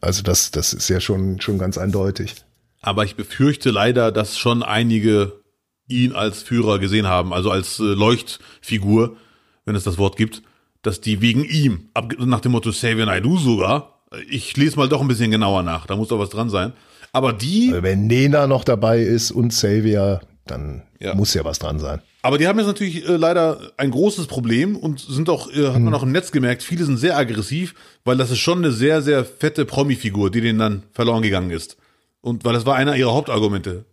[0.00, 2.34] Also das, das ist ja schon, schon ganz eindeutig.
[2.80, 5.40] Aber ich befürchte leider, dass schon einige
[5.88, 9.16] ihn als Führer gesehen haben, also als äh, Leuchtfigur,
[9.64, 10.42] wenn es das Wort gibt,
[10.82, 15.08] dass die wegen ihm, nach dem Motto Xavier Naidoo sogar, ich lese mal doch ein
[15.08, 16.72] bisschen genauer nach, da muss doch was dran sein.
[17.16, 17.70] Aber die.
[17.70, 21.14] Also wenn Nena noch dabei ist und Xavier, dann ja.
[21.14, 22.02] muss ja was dran sein.
[22.20, 25.80] Aber die haben jetzt natürlich äh, leider ein großes Problem und sind auch, äh, hat
[25.80, 25.94] man hm.
[25.94, 29.24] auch im Netz gemerkt, viele sind sehr aggressiv, weil das ist schon eine sehr, sehr
[29.24, 31.78] fette Promi-Figur, die denen dann verloren gegangen ist.
[32.20, 33.86] Und weil das war einer ihrer Hauptargumente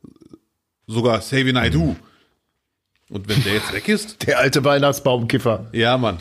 [0.85, 1.91] sogar Xavier Naidoo.
[1.91, 1.95] Mhm.
[3.07, 4.21] Und wenn der jetzt weg ist?
[4.27, 5.67] Der alte Weihnachtsbaumkiffer.
[5.71, 6.17] Ja, Mann.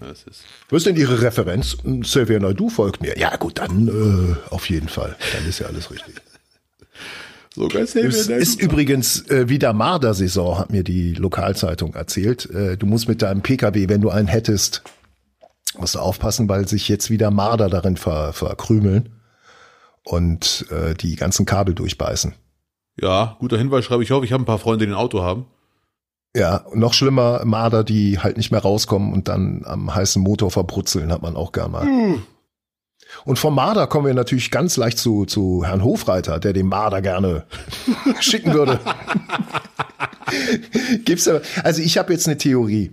[0.00, 1.76] Das ist Was ist denn Ihre Referenz?
[2.00, 3.18] Xavier Naidoo folgt mir.
[3.18, 5.16] Ja, gut, dann äh, auf jeden Fall.
[5.32, 6.14] Dann ist ja alles richtig.
[7.54, 12.48] Sogar Xavier Es ist übrigens äh, wieder Marder-Saison, hat mir die Lokalzeitung erzählt.
[12.50, 14.82] Äh, du musst mit deinem PKW, wenn du einen hättest,
[15.78, 19.10] musst du aufpassen, weil sich jetzt wieder Marder darin ver verkrümeln
[20.04, 22.34] und äh, die ganzen Kabel durchbeißen.
[23.00, 24.24] Ja, guter Hinweis schreibe ich auf.
[24.24, 25.46] Ich habe ein paar Freunde, die ein Auto haben.
[26.36, 31.10] Ja, noch schlimmer, Marder, die halt nicht mehr rauskommen und dann am heißen Motor verbrutzeln,
[31.10, 31.84] hat man auch gern mal.
[31.84, 32.22] Mm.
[33.24, 37.02] Und vom Marder kommen wir natürlich ganz leicht zu, zu Herrn Hofreiter, der den Marder
[37.02, 37.44] gerne
[38.20, 38.78] schicken würde.
[41.04, 42.92] Gibt's aber, also ich habe jetzt eine Theorie.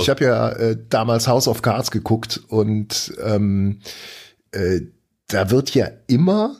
[0.00, 3.80] Ich habe ja äh, damals House of Cards geguckt und ähm,
[4.52, 4.80] äh,
[5.28, 6.56] da wird ja immer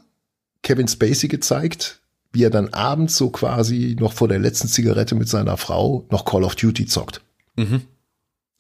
[0.63, 2.01] Kevin Spacey gezeigt,
[2.33, 6.25] wie er dann abends so quasi noch vor der letzten Zigarette mit seiner Frau noch
[6.25, 7.23] Call of Duty zockt.
[7.57, 7.83] Mhm.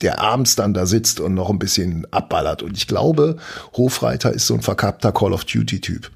[0.02, 2.62] Der abends dann da sitzt und noch ein bisschen abballert.
[2.62, 3.36] Und ich glaube,
[3.76, 6.10] Hofreiter ist so ein verkappter Call of Duty-Typ.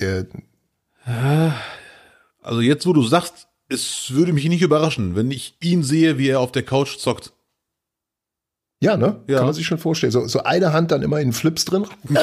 [0.00, 0.26] Der.
[2.42, 6.28] Also jetzt, wo du sagst, es würde mich nicht überraschen, wenn ich ihn sehe, wie
[6.28, 7.32] er auf der Couch zockt.
[8.80, 9.20] Ja, ne?
[9.28, 9.36] Ja.
[9.36, 10.10] Kann man sich schon vorstellen.
[10.10, 11.86] So, so eine Hand dann immer in Flips drin.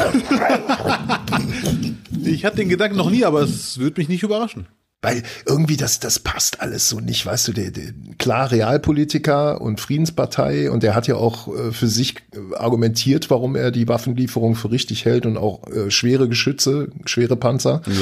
[2.26, 4.68] ich hatte den Gedanken noch nie, aber es würde mich nicht überraschen.
[5.02, 9.80] Weil irgendwie das, das passt alles so nicht, weißt du, der, der klar Realpolitiker und
[9.80, 14.56] Friedenspartei und der hat ja auch äh, für sich äh, argumentiert, warum er die Waffenlieferung
[14.56, 17.82] für richtig hält und auch äh, schwere Geschütze, schwere Panzer.
[17.88, 17.94] Ja.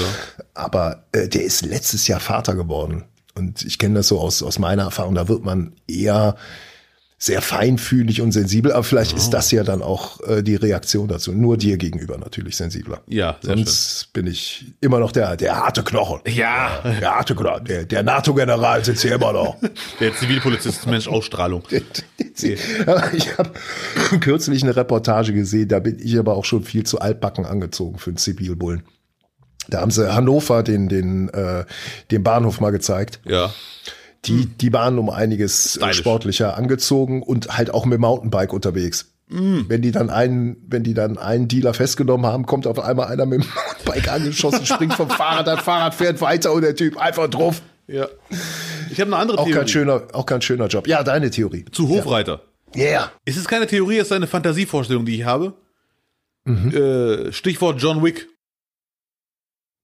[0.55, 3.03] Aber äh, der ist letztes Jahr Vater geworden.
[3.35, 6.35] Und ich kenne das so aus, aus meiner Erfahrung, da wird man eher
[7.19, 9.17] sehr feinfühlig und sensibel, aber vielleicht oh.
[9.17, 11.31] ist das ja dann auch äh, die Reaktion dazu.
[11.31, 13.01] Nur dir gegenüber natürlich sensibler.
[13.07, 14.09] Ja, sehr Sonst schön.
[14.13, 16.21] bin ich immer noch der, der harte Knochen.
[16.27, 16.79] Ja.
[16.83, 17.65] Der, der harte Knochen.
[17.65, 19.57] Der, der NATO-General sitzt hier immer noch.
[19.99, 21.63] Der Zivilpolizist, Mensch, Ausstrahlung.
[21.71, 23.51] ich habe
[24.19, 28.11] kürzlich eine Reportage gesehen, da bin ich aber auch schon viel zu altbacken angezogen für
[28.11, 28.83] einen Zivilbullen.
[29.69, 31.65] Da haben sie Hannover den, den, äh,
[32.11, 33.19] den Bahnhof mal gezeigt.
[33.25, 33.51] Ja.
[34.25, 34.57] Die, hm.
[34.59, 35.97] die waren um einiges äh, Stylisch.
[35.97, 39.13] sportlicher angezogen und halt auch mit Mountainbike unterwegs.
[39.29, 39.61] Mm.
[39.67, 43.25] Wenn die dann einen, wenn die dann einen Dealer festgenommen haben, kommt auf einmal einer
[43.25, 47.29] mit dem Mountainbike angeschossen, springt vom Fahrrad, das Fahrrad fährt weiter und der Typ einfach
[47.29, 47.61] drauf.
[47.87, 48.07] Ja.
[48.89, 49.59] Ich habe eine andere auch Theorie.
[49.59, 50.87] Kein schöner, auch kein schöner Job.
[50.87, 51.65] Ja, deine Theorie.
[51.71, 52.41] Zu Hofreiter.
[52.75, 52.83] Ja.
[52.83, 53.11] Yeah.
[53.25, 55.53] Es ist keine Theorie, es ist eine Fantasievorstellung, die ich habe.
[56.45, 56.71] Mhm.
[56.71, 58.27] Äh, Stichwort John Wick.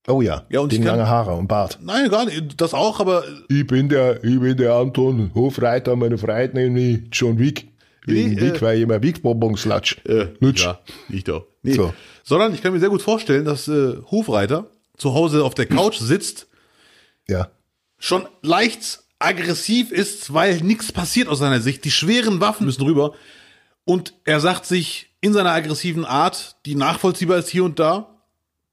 [0.08, 1.80] Oh ja, Ja, und den ich lange Haare und Bart.
[1.82, 2.60] Nein, gar nicht.
[2.60, 7.04] Das auch, aber Ich bin der, ich bin der Anton Hofreiter, meine Freund nennen mich
[7.12, 7.68] John Wick.
[8.06, 9.97] Wegen Nee, Wick, äh, weil ich immer Wick-Bonbons latsch.
[10.06, 10.66] äh, Lutsch.
[10.66, 10.78] ja,
[11.08, 11.45] nicht doch.
[11.62, 11.72] Nee.
[11.74, 11.93] So.
[12.24, 15.97] Sondern ich kann mir sehr gut vorstellen, dass äh, Hofreiter zu Hause auf der Couch
[15.99, 16.47] sitzt,
[17.30, 17.47] Ja.
[17.97, 21.86] schon leicht aggressiv ist, weil nichts passiert aus seiner Sicht.
[21.86, 23.14] Die schweren Waffen müssen rüber.
[23.86, 28.12] Und er sagt sich in seiner aggressiven Art, die nachvollziehbar ist hier und da,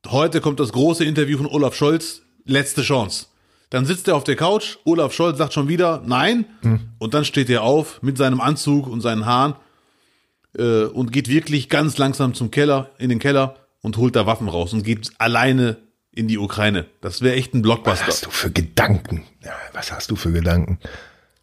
[0.08, 3.26] heute kommt das große Interview von Olaf Scholz, letzte Chance.
[3.70, 6.44] Dann sitzt er auf der Couch, Olaf Scholz sagt schon wieder nein,
[6.98, 9.54] und dann steht er auf mit seinem Anzug und seinen Haaren
[10.58, 14.48] äh, und geht wirklich ganz langsam zum Keller, in den Keller und holt da Waffen
[14.48, 15.76] raus und geht alleine
[16.12, 16.86] in die Ukraine.
[17.00, 18.06] Das wäre echt ein Was Blockbuster.
[18.06, 19.24] hast du für Gedanken?
[19.44, 20.78] Ja, was hast du für Gedanken?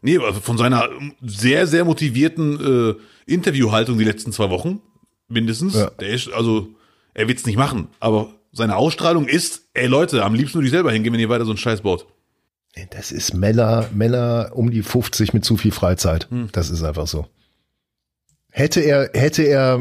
[0.02, 0.90] Nee, also von seiner
[1.22, 4.82] sehr, sehr motivierten äh, Interviewhaltung die letzten zwei Wochen,
[5.28, 5.76] mindestens.
[5.76, 5.90] Ja.
[5.92, 6.68] Der ist, also,
[7.14, 10.92] er wird's nicht machen, aber seine Ausstrahlung ist, ey Leute, am liebsten würde ich selber
[10.92, 12.08] hingehen, wenn ihr weiter so einen Scheiß baut.
[12.92, 16.30] Das ist Männer, Männer um die 50 mit zu viel Freizeit.
[16.30, 16.50] Hm.
[16.52, 17.28] Das ist einfach so.
[18.52, 19.80] Hätte er, hätte er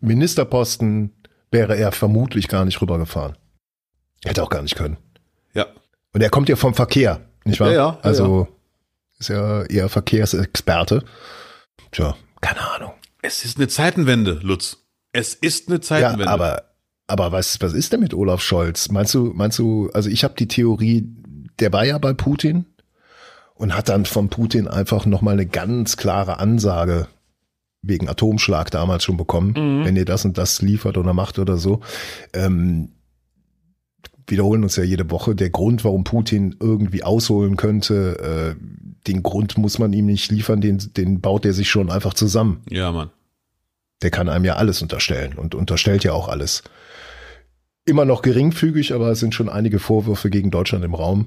[0.00, 1.12] Ministerposten,
[1.50, 3.36] wäre er vermutlich gar nicht rübergefahren.
[4.24, 4.96] Hätte auch gar nicht können.
[5.54, 5.66] Ja.
[6.12, 7.68] Und er kommt ja vom Verkehr, nicht wahr?
[7.68, 8.48] Ja, ja, ja, also
[9.18, 11.04] ist ja eher Verkehrsexperte.
[11.90, 12.92] Tja, keine Ahnung.
[13.22, 14.78] Es ist eine Zeitenwende, Lutz.
[15.12, 16.28] Es ist eine Ja, Zeitenwende.
[16.28, 16.71] aber,
[17.12, 18.88] aber was, was ist denn mit Olaf Scholz?
[18.88, 21.06] Meinst du, meinst du, also ich habe die Theorie,
[21.60, 22.64] der war ja bei Putin
[23.54, 27.08] und hat dann von Putin einfach nochmal eine ganz klare Ansage
[27.82, 31.80] wegen Atomschlag damals schon bekommen, wenn ihr das und das liefert oder macht oder so.
[32.32, 32.92] Ähm,
[34.26, 35.34] wiederholen uns ja jede Woche.
[35.34, 40.62] Der Grund, warum Putin irgendwie ausholen könnte, äh, den Grund muss man ihm nicht liefern,
[40.62, 42.62] den, den baut er sich schon einfach zusammen.
[42.70, 43.10] ja, Mann.
[44.00, 46.64] Der kann einem ja alles unterstellen und unterstellt ja auch alles.
[47.84, 51.26] Immer noch geringfügig, aber es sind schon einige Vorwürfe gegen Deutschland im Raum,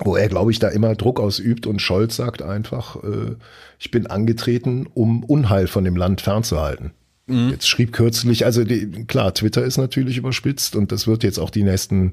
[0.00, 3.36] wo er, glaube ich, da immer Druck ausübt und Scholz sagt einfach, äh,
[3.78, 6.92] ich bin angetreten, um Unheil von dem Land fernzuhalten.
[7.50, 11.50] Jetzt schrieb kürzlich, also die, klar, Twitter ist natürlich überspitzt und das wird jetzt auch
[11.50, 12.12] die nächsten,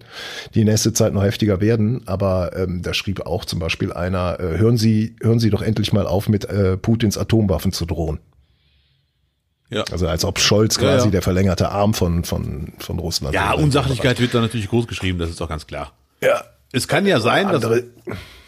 [0.55, 2.01] die nächste Zeit noch heftiger werden.
[2.05, 5.93] Aber ähm, da schrieb auch zum Beispiel einer: äh, Hören Sie, hören Sie doch endlich
[5.93, 8.19] mal auf, mit äh, Putins Atomwaffen zu drohen.
[9.75, 9.83] Ja.
[9.91, 11.11] Also als ob Scholz Ja, quasi ja.
[11.11, 13.53] der verlängerte Arm von, von, von Russland Ja.
[13.53, 15.91] Unsachlichkeit wird da natürlich groß geschrieben, das ist doch ganz klar.
[16.21, 16.43] Ja.
[16.71, 17.63] Es kann ja sein, dass.
[17.63, 17.83] Andere,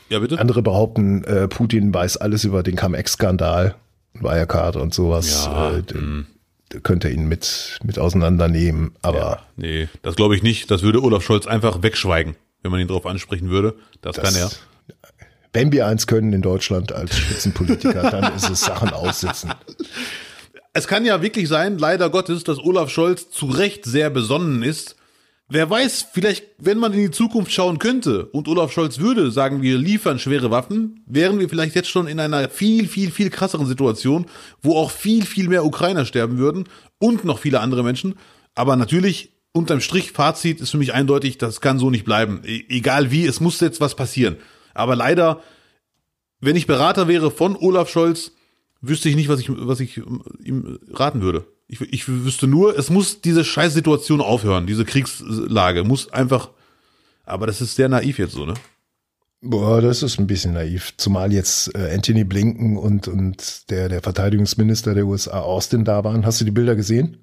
[0.10, 0.40] Ja, bitte?
[0.40, 3.76] andere behaupten, äh, Putin weiß alles über den Cum-Ex-Skandal,
[4.14, 5.46] Wirecard und sowas.
[5.46, 8.94] Ja, äh, d- könnte ihn mit, mit auseinandernehmen.
[9.02, 10.70] Aber Nee, das glaube ich nicht.
[10.72, 13.76] Das würde Olaf Scholz einfach wegschweigen, wenn man ihn darauf ansprechen würde.
[14.02, 14.50] Das, das, kann er.
[15.54, 19.54] wenn wir eins können in Deutschland als Spitzenpolitiker, dann ist es Sachen aussitzen.
[20.78, 24.96] Es kann ja wirklich sein, leider Gottes, dass Olaf Scholz zu Recht sehr besonnen ist.
[25.50, 29.64] Wer weiß, vielleicht, wenn man in die Zukunft schauen könnte und Olaf Scholz würde sagen,
[29.64, 33.66] wir liefern schwere Waffen, wären wir vielleicht jetzt schon in einer viel, viel, viel krasseren
[33.66, 34.28] Situation,
[34.62, 36.66] wo auch viel, viel mehr Ukrainer sterben würden
[37.00, 38.14] und noch viele andere Menschen.
[38.54, 42.42] Aber natürlich, unterm Strich, Fazit ist für mich eindeutig, das kann so nicht bleiben.
[42.46, 44.38] E egal wie, es muss jetzt was passieren.
[44.76, 45.42] Aber leider,
[46.40, 48.34] wenn ich Berater wäre von Olaf Scholz,
[48.88, 51.46] wüsste ich nicht, was ich, was ich ähm, ihm raten würde.
[51.68, 56.50] Ich, ich wüsste nur, es muss diese Scheißsituation aufhören, diese Kriegslage muss einfach,
[57.26, 58.54] aber das ist sehr naiv jetzt so, ne?
[59.42, 60.94] Boah, das ist ein bisschen naiv.
[60.98, 66.26] Zumal jetzt äh, Anthony Blinken und, und der, der Verteidigungsminister der USA, Austin, da waren.
[66.26, 67.18] Hast du die Bilder gesehen?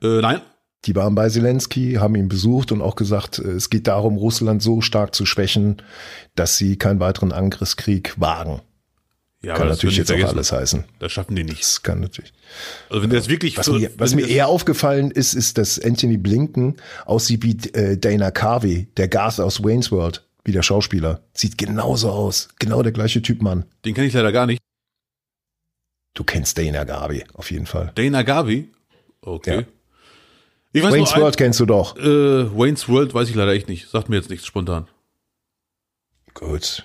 [0.00, 0.40] Äh, nein?
[0.84, 4.62] Die waren bei Zelensky, haben ihn besucht und auch gesagt, äh, es geht darum, Russland
[4.62, 5.82] so stark zu schwächen,
[6.36, 8.60] dass sie keinen weiteren Angriffskrieg wagen.
[9.40, 10.34] Ja, Kann das natürlich jetzt auch vergessen.
[10.34, 10.84] alles heißen.
[10.98, 11.60] Das schaffen die nicht.
[11.62, 12.32] Das kann natürlich.
[12.90, 16.16] Also wenn das wirklich, Was für- mir, was mir eher aufgefallen ist, ist, dass Anthony
[16.16, 16.76] Blinken
[17.06, 21.22] aussieht wie äh, Dana Carvey, der Gas aus Wayne's World, wie der Schauspieler.
[21.34, 22.48] Sieht genauso aus.
[22.58, 23.64] Genau der gleiche Typ Mann.
[23.84, 24.60] den kenne ich leider gar nicht.
[26.14, 27.92] Du kennst Dana Carvey, auf jeden Fall.
[27.94, 28.72] Dana Gavi?
[29.20, 29.54] Okay.
[29.60, 29.62] Ja.
[30.72, 31.94] Ich weiß Wayne's nur, World kennst du doch.
[31.96, 33.88] ein, äh, Wayne's World weiß ich leider echt nicht.
[33.88, 34.88] Sagt mir jetzt nichts spontan.
[36.34, 36.84] Gut.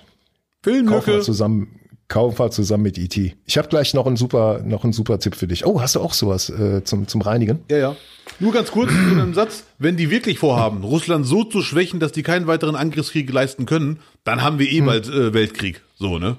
[0.62, 1.06] Filmlücke.
[1.08, 3.34] wir zusammen, wir zusammen mit E.T.
[3.46, 5.66] Ich habe gleich noch einen super, noch einen super Tipp für dich.
[5.66, 7.60] Oh, hast du auch sowas äh, zum, zum Reinigen?
[7.70, 7.96] Ja, ja.
[8.40, 9.64] Nur ganz kurz in einem Satz.
[9.78, 14.00] Wenn die wirklich vorhaben, Russland so zu schwächen, dass die keinen weiteren Angriffskrieg leisten können,
[14.24, 15.82] dann haben wir eh bald äh, Weltkrieg.
[15.96, 16.36] So, ne?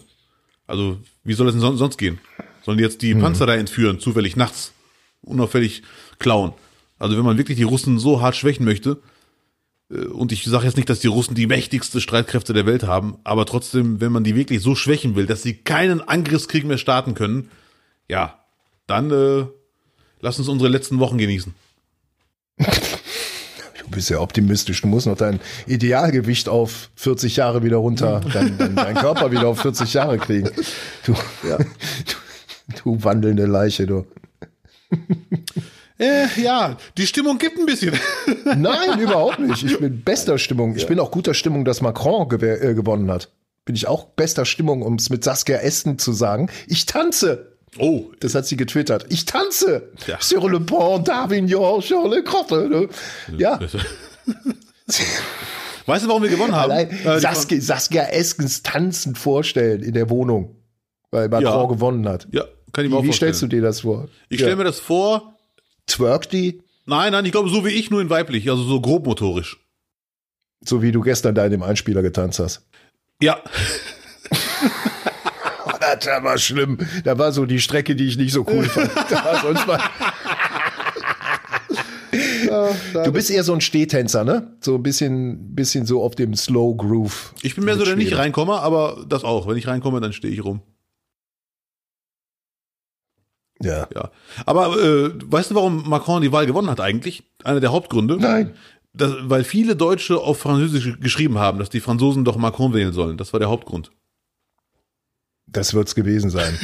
[0.68, 2.20] Also, wie soll es denn son sonst gehen?
[2.64, 4.74] Sollen die jetzt die Panzer da entführen, zufällig nachts,
[5.22, 5.84] unauffällig
[6.18, 6.54] klauen?
[6.98, 8.98] Also, wenn man wirklich die Russen so hart schwächen möchte,
[9.90, 13.46] und ich sage jetzt nicht, dass die Russen die mächtigste Streitkräfte der Welt haben, aber
[13.46, 17.52] trotzdem, wenn man die wirklich so schwächen will, dass sie keinen Angriffskrieg mehr starten können,
[18.10, 18.40] ja,
[18.88, 19.46] dann äh,
[20.22, 21.54] lass uns unsere letzten Wochen genießen.
[23.86, 24.82] Du bist ja optimistisch.
[24.82, 29.48] Du musst noch dein Idealgewicht auf 40 Jahre wieder runter, dein, dein, dein Körper wieder
[29.48, 30.50] auf 40 Jahre kriegen.
[31.06, 31.14] Du,
[31.48, 31.58] ja.
[32.84, 34.06] du, du wandelnde Leiche, du.
[35.98, 37.98] Äh, ja, die Stimmung gibt ein bisschen.
[38.44, 39.64] Nein, überhaupt nicht.
[39.64, 40.76] Ich bin bester Stimmung.
[40.76, 40.90] Ich ja.
[40.90, 43.30] bin auch guter Stimmung, dass Macron gew äh, gewonnen hat.
[43.64, 46.50] Bin ich auch bester Stimmung, um es mit Saskia Esten zu sagen.
[46.68, 47.54] Ich tanze.
[47.80, 48.12] Oh.
[48.20, 49.06] Das hat sie getwittert.
[49.10, 49.90] Ich tanze.
[50.08, 50.18] Ja.
[50.20, 52.70] Sur le pont d'Avignon, sur le Grotte.
[52.70, 52.90] Ne?
[53.38, 53.60] Ja.
[55.86, 56.72] Weißt du, warum wir gewonnen haben?
[56.72, 60.56] Allein äh, Saskia, Saskia Eskens tanzend vorstellen in der Wohnung,
[61.12, 61.66] weil Macron ja.
[61.68, 62.28] gewonnen hat.
[62.32, 64.08] Ja, kann ich mir auch Wie stellst du dir das vor?
[64.30, 65.35] Ich stelle mir das vor.
[65.88, 66.62] Twerk die?
[66.86, 69.58] Nein, nein, ich glaube so wie ich, nur in weiblich, also so grobmotorisch.
[70.64, 72.68] So wie du gestern da in dem Einspieler getanzt hast.
[73.22, 73.40] Ja.
[75.80, 76.78] das war schlimm.
[77.04, 78.92] Da war so die Strecke, die ich nicht so cool fand.
[79.42, 79.80] Sonst mal.
[83.04, 84.56] Du bist eher so ein Stehtänzer, ne?
[84.62, 87.34] So ein bisschen, bisschen so auf dem Slow Groove.
[87.42, 89.48] Ich bin mehr so, der nicht reinkomme, aber das auch.
[89.48, 90.62] Wenn ich reinkomme, dann stehe ich rum.
[93.62, 93.88] Ja.
[93.94, 94.12] Ja.
[94.46, 97.24] Aber äh, weißt du, warum Macron die Wahl gewonnen hat eigentlich?
[97.44, 98.18] Einer der Hauptgründe?
[98.18, 98.54] Nein.
[98.94, 103.18] Das, weil viele Deutsche auf Französisch geschrieben haben, dass die Franzosen doch Macron wählen sollen.
[103.18, 103.92] Das war der Hauptgrund.
[105.48, 106.58] Das wird's gewesen sein.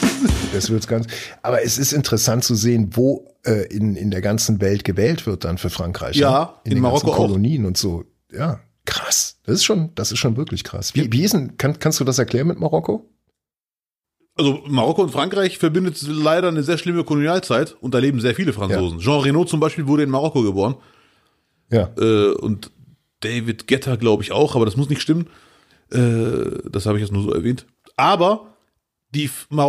[0.52, 1.06] das wird's ganz.
[1.42, 5.44] Aber es ist interessant zu sehen, wo äh, in, in der ganzen Welt gewählt wird
[5.44, 6.16] dann für Frankreich.
[6.16, 7.68] Ja, in, in den Marokko Kolonien auch.
[7.68, 8.04] und so.
[8.32, 9.38] Ja, krass.
[9.44, 10.94] Das ist schon, das ist schon wirklich krass.
[10.94, 13.06] Wie, wie ist denn, kann, kannst du das erklären mit Marokko?
[14.38, 18.52] Also Marokko und Frankreich verbindet leider eine sehr schlimme Kolonialzeit und da leben sehr viele
[18.52, 18.98] Franzosen.
[18.98, 19.04] Ja.
[19.04, 20.76] Jean Renault zum Beispiel wurde in Marokko geboren.
[21.70, 21.90] Ja.
[21.98, 22.70] Äh, und
[23.20, 25.26] David Getter, glaube ich, auch, aber das muss nicht stimmen.
[25.90, 27.66] Äh, das habe ich jetzt nur so erwähnt.
[27.96, 28.54] Aber
[29.10, 29.28] die,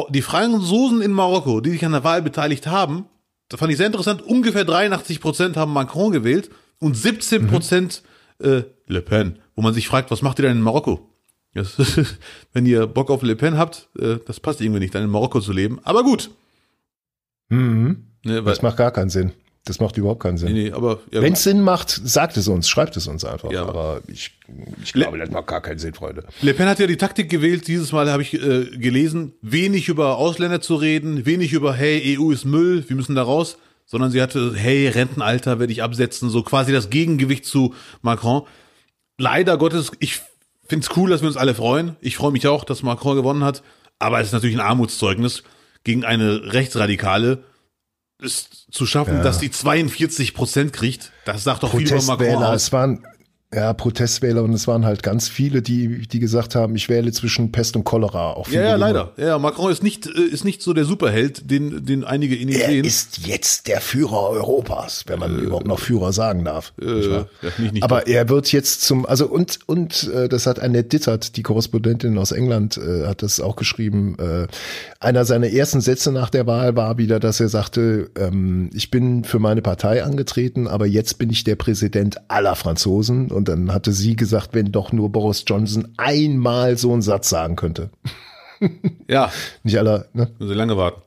[0.10, 3.06] die Franzosen in Marokko, die sich an der Wahl beteiligt haben,
[3.48, 8.04] da fand ich sehr interessant, ungefähr 83 Prozent haben Macron gewählt und 17 Prozent
[8.40, 8.48] mhm.
[8.48, 11.09] äh, Le Pen, wo man sich fragt, was macht ihr denn in Marokko?
[11.54, 11.78] Das,
[12.54, 15.40] wenn ihr Bock auf Le Pen habt, äh, das passt irgendwie nicht, dann in Marokko
[15.42, 15.80] zu leben.
[15.84, 16.32] Aber gut.
[17.50, 18.06] Mhm.
[18.24, 19.32] Ne, das macht gar keinen Sinn.
[19.66, 20.54] Das macht überhaupt keinen Sinn.
[20.54, 23.52] Nee, nee, ja, wenn es Sinn macht, sagt es uns, schreibt es uns einfach.
[23.52, 23.66] Ja.
[23.66, 24.32] Aber ich,
[24.84, 26.24] ich glaube, Le das macht gar keinen Sinn, Freunde.
[26.42, 27.68] Le Pen hat ja die Taktik gewählt.
[27.68, 32.32] Dieses Mal habe ich äh, gelesen, wenig über Ausländer zu reden, wenig über Hey, EU
[32.32, 36.42] ist Müll, wir müssen da raus, sondern sie hatte Hey, Rentenalter werde ich absetzen, so
[36.42, 38.44] quasi das Gegengewicht zu Macron.
[39.18, 40.22] Leider Gottes, ich
[40.70, 41.96] finde es cool, dass wir uns alle freuen.
[42.00, 43.64] Ich freue mich auch, dass Macron gewonnen hat.
[43.98, 45.44] Aber es ist natürlich ein Armutszeugnis
[45.84, 47.44] gegen eine Rechtsradikale,
[48.22, 49.24] es zu schaffen, ja.
[49.24, 51.12] dass die 42 Prozent kriegt.
[51.26, 52.64] Das sagt doch viel über Macron aus.
[52.64, 53.06] Es waren
[53.52, 57.52] ja, Protestwähler und es waren halt ganz viele, die, die gesagt haben, ich wähle zwischen
[57.52, 58.34] Pest und Cholera.
[58.34, 59.14] Auch ja, ja, leider.
[59.18, 62.60] Ja, Macron ist nicht, äh, ist nicht so der Superheld, den, den einige in ihm
[62.60, 62.84] er sehen.
[62.84, 66.74] Er ist jetzt der Führer Europas, wenn man äh, überhaupt noch Führer sagen darf.
[66.80, 67.26] Äh, nicht ja,
[67.58, 71.36] nicht, nicht Aber er wird jetzt zum, also und, und äh, das hat Annette Dittert,
[71.36, 74.16] die Korrespondentin aus England, äh, hat das auch geschrieben.
[74.20, 74.46] Äh,
[75.00, 79.24] einer seiner ersten Sätze nach der Wahl war wieder, dass er sagte, ähm, ich bin
[79.24, 83.94] für meine Partei angetreten, aber jetzt bin ich der Präsident aller Franzosen und dann hatte
[83.94, 87.90] sie gesagt, wenn doch nur Boris Johnson einmal so einen Satz sagen könnte.
[89.08, 89.32] ja.
[89.64, 90.30] Nicht alle, ne?
[90.38, 91.02] Müssen sie lange warten.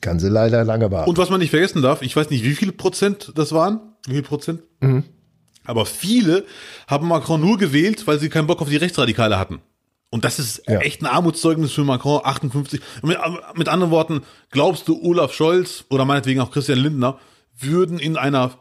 [0.00, 1.10] Kann sie leider lange warten.
[1.10, 3.80] Und was man nicht vergessen darf, ich weiß nicht, wie viele Prozent das waren.
[4.06, 4.62] Wie viel Prozent?
[4.78, 5.02] Mhm.
[5.64, 6.44] Aber viele
[6.86, 9.60] haben Macron nur gewählt, weil sie keinen Bock auf die Rechtsradikale hatten.
[10.10, 10.78] Und das ist ja.
[10.78, 12.80] echt ein Armutszeugnis für Macron, 58.
[13.02, 13.18] Mit,
[13.56, 17.18] mit anderen Worten, glaubst du, Olaf Scholz oder meinetwegen auch Christian Lindner
[17.58, 18.52] würden in einer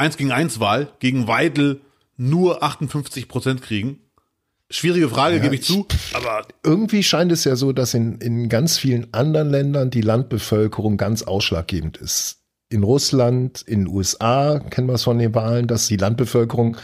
[0.00, 1.80] 1 gegen 1 Wahl gegen Weidel
[2.16, 4.00] nur 58 Prozent kriegen?
[4.72, 5.86] Schwierige Frage, ja, gebe ich zu.
[6.14, 10.96] Aber irgendwie scheint es ja so, dass in, in ganz vielen anderen Ländern die Landbevölkerung
[10.96, 12.38] ganz ausschlaggebend ist.
[12.68, 16.76] In Russland, in den USA kennen wir es von den Wahlen, dass die Landbevölkerung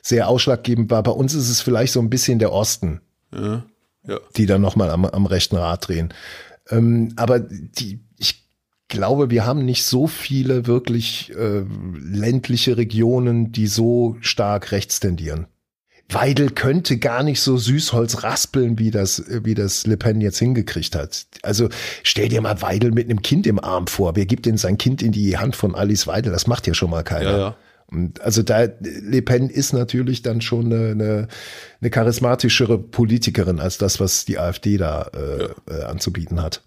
[0.00, 1.02] sehr ausschlaggebend war.
[1.02, 3.02] Bei uns ist es vielleicht so ein bisschen der Osten,
[3.34, 3.64] ja,
[4.06, 4.18] ja.
[4.36, 6.14] die dann nochmal am, am rechten Rad drehen.
[6.70, 8.00] Ähm, aber die,
[8.88, 11.64] glaube, wir haben nicht so viele wirklich äh,
[11.98, 15.46] ländliche Regionen, die so stark rechts tendieren.
[16.10, 20.94] Weidel könnte gar nicht so Süßholz raspeln, wie das, wie das Le Pen jetzt hingekriegt
[20.94, 21.26] hat.
[21.42, 21.70] Also
[22.02, 24.14] stell dir mal Weidel mit einem Kind im Arm vor.
[24.14, 26.30] Wer gibt denn sein Kind in die Hand von Alice Weidel?
[26.30, 27.30] Das macht ja schon mal keiner.
[27.30, 27.56] Ja, ja.
[27.86, 31.28] Und also da, Le Pen ist natürlich dann schon eine, eine,
[31.80, 35.78] eine charismatischere Politikerin als das, was die AfD da äh, ja.
[35.78, 36.62] äh, anzubieten hat.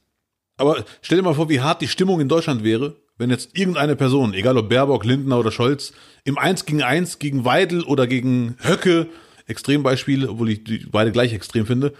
[0.58, 3.96] Aber stell dir mal vor, wie hart die Stimmung in Deutschland wäre, wenn jetzt irgendeine
[3.96, 5.94] Person, egal ob Baerbock, Lindner oder Scholz,
[6.24, 9.08] im 1 gegen 1 gegen Weidel oder gegen Höcke,
[9.48, 11.94] Extrembeispiel, obwohl ich die beide gleich extrem finde,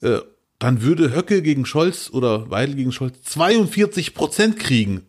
[0.00, 0.18] äh,
[0.58, 5.02] dann würde Höcke gegen Scholz oder Weidel gegen Scholz 42 Prozent kriegen.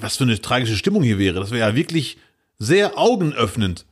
[0.00, 1.40] Was für eine tragische Stimmung hier wäre.
[1.40, 2.18] Das wäre ja wirklich
[2.58, 3.86] sehr augenöffnend.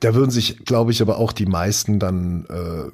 [0.00, 2.90] Da würden sich, glaube ich, aber auch die meisten dann, äh,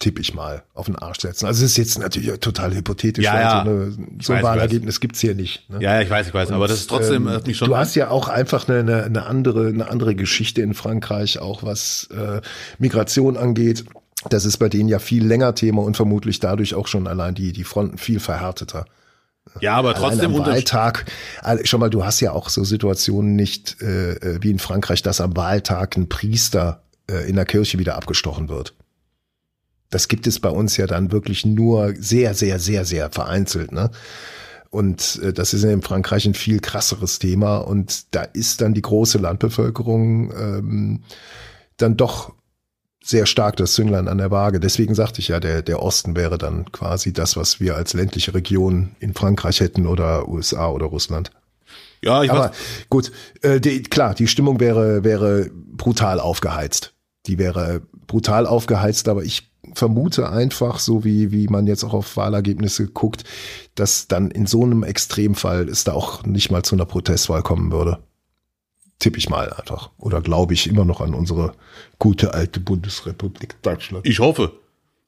[0.00, 1.46] tippe ich mal, auf den Arsch setzen.
[1.46, 3.64] Also es ist jetzt natürlich total hypothetisch, ja, ja.
[3.64, 5.68] so, eine, so ein Wahlergebnis gibt's hier nicht.
[5.70, 5.80] Ne?
[5.80, 7.68] Ja, ja, ich weiß, ich weiß, Und, aber das ist trotzdem ähm, nicht schon.
[7.68, 12.08] Du hast ja auch einfach eine, eine, andere, eine andere Geschichte in Frankreich, auch was
[12.16, 12.40] äh,
[12.78, 13.84] Migration angeht.
[14.30, 17.52] Das ist bei denen ja viel länger Thema und vermutlich dadurch auch schon allein die,
[17.52, 18.86] die Fronten viel verhärteter.
[19.60, 21.06] Ja, aber trotzdem am Wahltag.
[21.64, 25.20] Schon mal, du hast ja auch so Situationen nicht äh, äh, wie in Frankreich, dass
[25.20, 28.74] am Wahltag ein Priester äh, in der Kirche wieder abgestochen wird.
[29.90, 33.72] Das gibt es bei uns ja dann wirklich nur sehr, sehr, sehr, sehr vereinzelt.
[33.72, 33.90] Ne?
[34.70, 37.58] Und äh, das ist in Frankreich ein viel krasseres Thema.
[37.58, 41.02] Und da ist dann die große Landbevölkerung ähm,
[41.76, 42.32] dann doch
[43.02, 44.60] sehr stark das Zünglein an der Waage.
[44.60, 48.34] Deswegen sagte ich ja, der, der Osten wäre dann quasi das, was wir als ländliche
[48.34, 51.32] Region in Frankreich hätten oder USA oder Russland.
[52.02, 52.56] Ja, ich Aber weiß.
[52.88, 53.12] gut,
[53.42, 56.94] äh, die, klar, die Stimmung wäre, wäre brutal aufgeheizt.
[57.26, 62.16] Die wäre brutal aufgeheizt, aber ich vermute einfach, so wie, wie man jetzt auch auf
[62.16, 63.24] Wahlergebnisse guckt,
[63.74, 67.72] dass dann in so einem Extremfall es da auch nicht mal zu einer Protestwahl kommen
[67.72, 67.98] würde
[69.00, 69.90] tippe ich mal einfach.
[69.98, 71.54] Oder glaube ich immer noch an unsere
[71.98, 74.06] gute alte Bundesrepublik Deutschland.
[74.06, 74.52] Ich hoffe.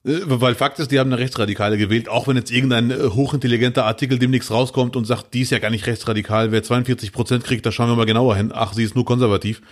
[0.05, 3.85] Äh, weil Fakt ist, die haben eine Rechtsradikale gewählt, auch wenn jetzt irgendein äh, hochintelligenter
[3.85, 7.65] Artikel demnächst rauskommt und sagt, die ist ja gar nicht rechtsradikal, wer 42 Prozent kriegt,
[7.65, 8.51] da schauen wir mal genauer hin.
[8.53, 9.63] Ach, sie ist nur konservativ.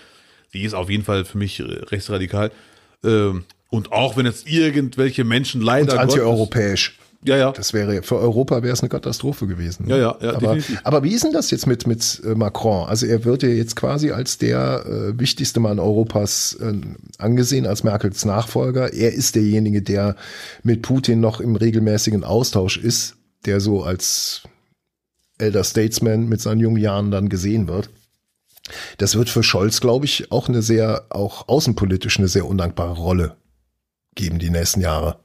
[0.53, 2.53] Die ist auf jeden Fall für mich äh, rechtsradikal.
[3.03, 5.95] Ähm, und auch wenn jetzt irgendwelche Menschen leider.
[5.95, 6.99] Und antieuropäisch.
[7.23, 7.53] Ja, ja.
[7.53, 9.87] Das wäre für Europa wäre es eine Katastrophe gewesen.
[9.87, 9.99] Ne?
[9.99, 10.35] Ja, ja, ja.
[10.37, 12.89] Aber, aber wie ist denn das jetzt mit mit äh, Macron?
[12.89, 16.73] Also er wird ja jetzt quasi als der äh, wichtigste Mann Europas äh,
[17.19, 18.95] angesehen, als Merkels Nachfolger.
[18.95, 20.17] Er ist derjenige, der
[20.63, 24.43] mit Putin noch im regelmäßigen Austausch ist, der so als
[25.37, 27.91] Elder Statesman mit seinen jungen Jahren dann gesehen wird.
[28.97, 33.37] Das wird für Scholz, glaube ich, auch eine sehr, auch außenpolitisch eine sehr undankbare Rolle
[34.15, 35.21] geben die nächsten Jahre.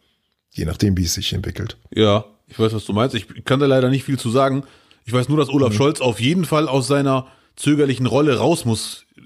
[0.52, 1.78] Je nachdem, wie es sich entwickelt.
[1.94, 3.16] Ja, ich weiß, was du meinst.
[3.16, 4.64] Ich kann da leider nicht viel zu sagen.
[5.06, 5.78] Ich weiß nur, dass Olaf mhm.
[5.78, 9.22] Scholz auf jeden Fall aus seiner zögerlichen Rolle raus muss äh,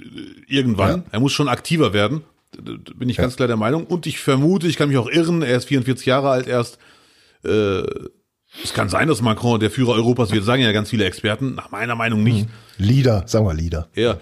[0.47, 1.01] irgendwann.
[1.01, 1.05] Ja.
[1.11, 2.23] Er muss schon aktiver werden.
[2.51, 3.23] Da bin ich ja.
[3.23, 3.85] ganz klar der Meinung.
[3.85, 6.79] Und ich vermute, ich kann mich auch irren, er ist 44 Jahre alt erst.
[7.43, 7.83] Äh,
[8.63, 11.53] es kann sein, dass Macron der Führer Europas wird, sagen ja ganz viele Experten.
[11.53, 12.47] Nach meiner Meinung nicht.
[12.47, 12.85] Mhm.
[12.85, 13.89] Leader, sagen wir Leader.
[13.93, 14.19] Ja,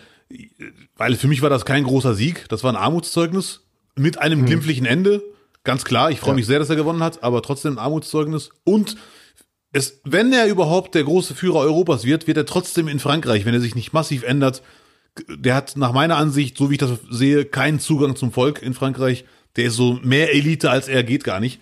[0.98, 2.46] weil für mich war das kein großer Sieg.
[2.50, 3.67] Das war ein Armutszeugnis
[4.00, 4.46] mit einem mhm.
[4.46, 5.24] glimpflichen Ende.
[5.64, 8.52] Ganz klar, ich freue mich sehr, dass er gewonnen hat, aber trotzdem ein Armutszeugnis.
[8.64, 8.96] Und
[9.74, 13.54] es, wenn er überhaupt der große Führer Europas wird, wird er trotzdem in Frankreich, wenn
[13.54, 14.64] er sich nicht massiv ändert.
[15.30, 18.74] Der hat nach meiner Ansicht, so wie ich das sehe, keinen Zugang zum Volk in
[18.74, 19.26] Frankreich.
[19.56, 21.60] Der ist so mehr Elite als er geht gar nicht.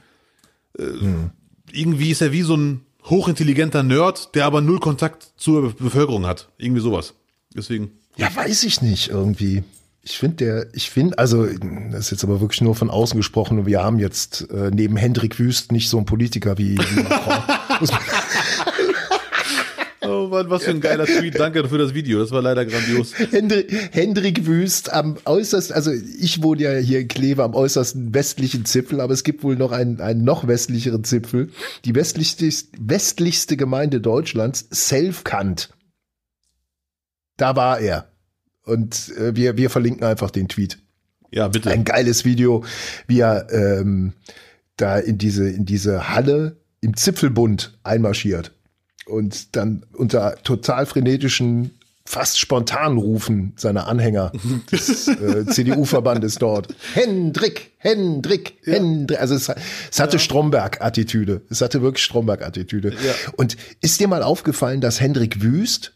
[0.77, 1.31] Äh, hm.
[1.71, 6.49] Irgendwie ist er wie so ein hochintelligenter Nerd, der aber null Kontakt zur Bevölkerung hat.
[6.57, 7.15] Irgendwie sowas.
[7.55, 7.91] Deswegen.
[8.17, 9.63] Ja, weiß ich nicht irgendwie.
[10.07, 13.65] Ich finde der, ich finde, also das ist jetzt aber wirklich nur von außen gesprochen.
[13.65, 17.43] Wir haben jetzt äh, neben Hendrik Wüst nicht so einen Politiker wie, wie Macron.
[20.07, 21.39] Oh Mann, was für ein geiler Tweet.
[21.39, 22.19] Danke für das Video.
[22.19, 23.13] Das war leider grandios.
[23.31, 28.65] Hendrik, Hendrik Wüst am äußersten, also ich wohne ja hier in Kleve am äußersten westlichen
[28.65, 31.49] Zipfel, aber es gibt wohl noch einen, einen noch westlicheren Zipfel.
[31.85, 32.47] Die westlichste,
[32.77, 35.69] westlichste Gemeinde Deutschlands, Selfkant.
[37.37, 38.14] Da war er.
[38.65, 40.79] Und äh, wir, wir verlinken einfach den Tweet.
[41.31, 41.71] Ja, bitte.
[41.71, 42.63] Ein geiles Video,
[43.07, 44.13] wie er ähm,
[44.77, 48.51] da in diese, in diese Halle im Zipfelbund einmarschiert
[49.05, 51.71] und dann unter total frenetischen,
[52.05, 54.31] fast spontanen Rufen seiner Anhänger
[54.71, 56.73] des äh, CDU-Verbandes dort.
[56.93, 58.73] Hendrik, Hendrik, ja.
[58.73, 59.19] Hendrik.
[59.19, 59.51] Also es,
[59.91, 60.19] es hatte ja.
[60.19, 61.41] Stromberg-Attitüde.
[61.49, 62.89] Es hatte wirklich Stromberg-Attitüde.
[62.89, 63.13] Ja.
[63.37, 65.93] Und ist dir mal aufgefallen, dass Hendrik Wüst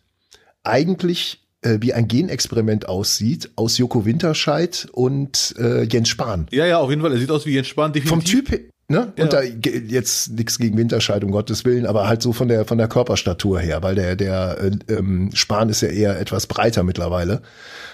[0.64, 6.48] eigentlich wie ein Genexperiment aussieht aus Joko Winterscheid und äh, Jens Spahn.
[6.52, 7.12] Ja, ja, auf jeden Fall.
[7.12, 8.10] Er sieht aus wie Jens Spahn, definitiv.
[8.10, 9.14] Vom Typ, ne?
[9.18, 9.24] Ja.
[9.24, 12.78] Und da jetzt nichts gegen Winterscheid, um Gottes Willen, aber halt so von der von
[12.78, 17.42] der Körperstatur her, weil der der äh, ähm, Spahn ist ja eher etwas breiter mittlerweile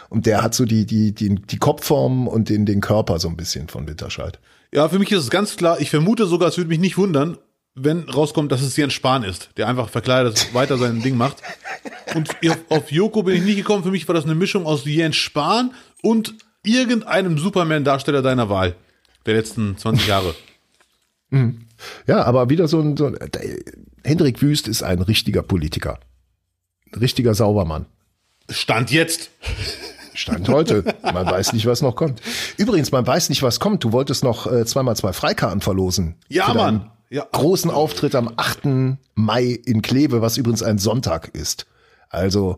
[0.09, 3.37] und der hat so die die die die Kopfform und den den Körper so ein
[3.37, 4.39] bisschen von Winterscheid.
[4.73, 5.79] Ja, für mich ist es ganz klar.
[5.79, 7.37] Ich vermute sogar, es würde mich nicht wundern,
[7.75, 11.43] wenn rauskommt, dass es Jens Spahn ist, der einfach verkleidet weiter sein Ding macht.
[12.15, 12.29] Und
[12.69, 13.83] auf Joko bin ich nicht gekommen.
[13.83, 18.75] Für mich war das eine Mischung aus Jens Spahn und irgendeinem Superman-Darsteller deiner Wahl
[19.25, 20.33] der letzten 20 Jahre.
[21.29, 21.65] Mhm.
[22.07, 23.17] Ja, aber wieder so ein, so ein
[24.03, 25.99] Hendrik Wüst ist ein richtiger Politiker.
[26.93, 27.87] Ein richtiger Saubermann.
[28.49, 29.31] Stand jetzt.
[30.13, 30.95] Stand heute.
[31.03, 32.21] Man weiß nicht, was noch kommt.
[32.55, 33.83] Übrigens, man weiß nicht, was kommt.
[33.83, 36.15] Du wolltest noch äh, zweimal zwei Freikarten verlosen.
[36.29, 37.25] Ja, Mann ja.
[37.31, 38.97] großen Auftritt am 8.
[39.15, 41.65] Mai in Kleve, was übrigens ein Sonntag ist.
[42.09, 42.57] Also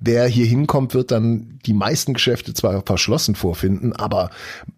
[0.00, 4.30] wer hier hinkommt, wird dann die meisten Geschäfte zwar verschlossen vorfinden, aber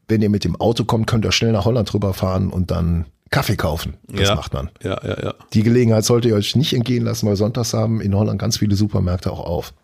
[0.09, 3.57] wenn ihr mit dem Auto kommt, könnt ihr schnell nach Holland rüberfahren und dann Kaffee
[3.57, 3.95] kaufen.
[4.09, 4.35] Das ja.
[4.35, 4.71] macht man.
[4.83, 5.35] Ja, ja, ja.
[5.53, 8.77] Die Gelegenheit solltet ihr euch nicht entgehen lassen, weil sonntags haben in Holland ganz viele
[8.77, 9.75] Supermärkte auch auf.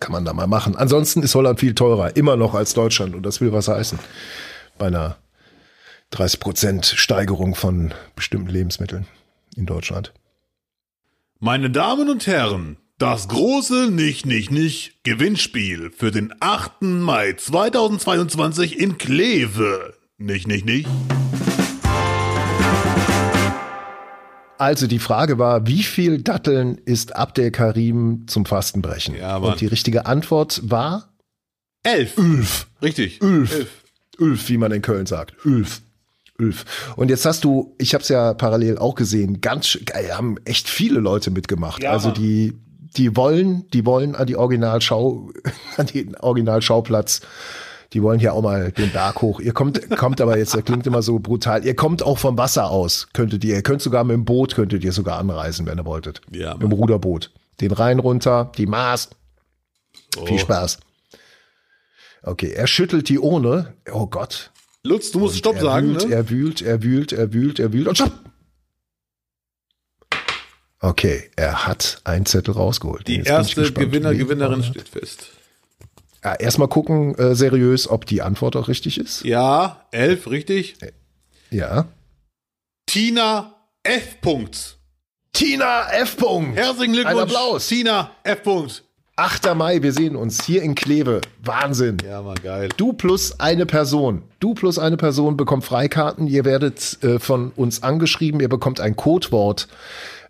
[0.00, 0.76] Kann man da mal machen.
[0.76, 3.98] Ansonsten ist Holland viel teurer, immer noch als Deutschland und das will was heißen.
[4.78, 5.16] Bei einer
[6.10, 9.06] 30 Prozent Steigerung von bestimmten Lebensmitteln
[9.56, 10.12] in Deutschland.
[11.38, 16.82] Meine Damen und Herren, das große Nicht, Nicht, Nicht Gewinnspiel für den 8.
[16.82, 19.94] Mai 2022 in Kleve.
[20.16, 20.88] Nicht, nicht, nicht.
[24.58, 29.14] Also die Frage war, wie viel Datteln ist Abdel Karim zum Fastenbrechen?
[29.14, 29.52] Ja, Mann.
[29.52, 31.12] Und die richtige Antwort war
[31.84, 32.18] Elf.
[32.18, 32.66] Ulf.
[32.82, 33.22] Richtig.
[33.22, 33.84] Ulf.
[34.18, 35.46] Ulf, wie man in Köln sagt.
[35.46, 35.80] Ulf.
[36.40, 36.92] Ulf.
[36.96, 40.68] Und jetzt hast du, ich habe es ja parallel auch gesehen, ganz geil, haben echt
[40.68, 41.82] viele Leute mitgemacht.
[41.82, 42.56] Ja, also die,
[42.96, 45.30] die wollen, die wollen an die Originalschau,
[45.76, 47.20] an den Originalschauplatz.
[47.94, 49.40] Die wollen hier auch mal den Berg hoch.
[49.40, 51.64] Ihr kommt, kommt aber jetzt, das klingt immer so brutal.
[51.64, 53.54] Ihr kommt auch vom Wasser aus, könntet ihr.
[53.56, 56.20] Ihr könnt sogar mit dem Boot, könntet ihr sogar anreisen, wenn ihr wolltet.
[56.30, 57.30] Ja, Mit dem Ruderboot.
[57.62, 59.08] Den Rhein runter, die Maas.
[60.26, 60.38] Viel Oh.
[60.38, 60.78] Spaß.
[62.22, 63.72] Okay, er schüttelt die Urne.
[63.90, 64.52] Oh Gott.
[64.88, 66.14] Lutz, du musst Stopp er sagen, wühlt, ne?
[66.14, 68.12] Er wühlt, er wühlt, er wühlt, er wühlt und stopp!
[70.80, 73.06] Okay, er hat einen Zettel rausgeholt.
[73.06, 75.26] Die Jetzt erste Gewinner, Gewinnerin er steht fest.
[76.24, 79.24] Ja, erstmal gucken, äh, seriös, ob die Antwort auch richtig ist.
[79.24, 80.76] Ja, elf, richtig.
[81.50, 81.88] Ja.
[82.86, 84.20] Tina F.
[84.20, 84.78] Punkt.
[85.32, 86.16] Tina F.
[86.16, 86.56] Punkt.
[86.56, 87.16] Herzlichen Glückwunsch.
[87.16, 87.68] Ein Applaus.
[87.68, 88.42] Tina F.
[88.42, 88.84] Punkt.
[89.18, 89.52] 8.
[89.56, 91.20] Mai, wir sehen uns hier in Kleve.
[91.42, 91.96] Wahnsinn.
[92.04, 92.68] Ja, Mann, geil.
[92.76, 94.22] Du plus eine Person.
[94.38, 96.28] Du plus eine Person bekommt Freikarten.
[96.28, 98.40] Ihr werdet äh, von uns angeschrieben.
[98.40, 99.66] Ihr bekommt ein Codewort,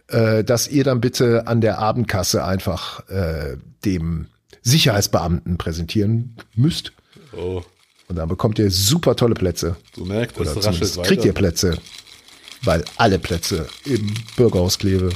[0.08, 4.28] äh, das ihr dann bitte an der Abendkasse einfach äh, dem
[4.62, 6.92] Sicherheitsbeamten präsentieren müsst.
[7.36, 7.60] Oh,
[8.08, 9.76] Und dann bekommt ihr super tolle Plätze.
[9.96, 11.08] du merkst, Oder es raschelt weiter.
[11.08, 11.76] kriegt ihr Plätze.
[12.62, 15.10] Weil alle Plätze im Bürgerhaus Kleve.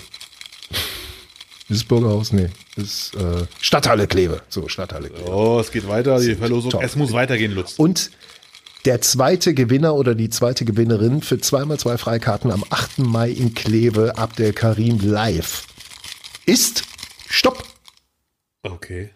[1.72, 2.32] Ist es Bürgerhaus?
[2.32, 2.50] Nee.
[2.76, 4.42] Ist äh, Stadthalle Kleve.
[4.50, 5.30] So, Stadthalle Kleve.
[5.30, 6.70] Oh, es geht weiter, die Verlosung.
[6.70, 6.82] top.
[6.82, 7.74] Es muss weitergehen, Lutz.
[7.78, 8.10] Und
[8.84, 12.98] der zweite Gewinner oder die zweite Gewinnerin für zweimal zwei Freikarten am 8.
[12.98, 15.64] Mai in Kleve Abdel Karim live
[16.44, 16.84] ist
[17.28, 17.64] Stopp.
[18.62, 19.10] Okay.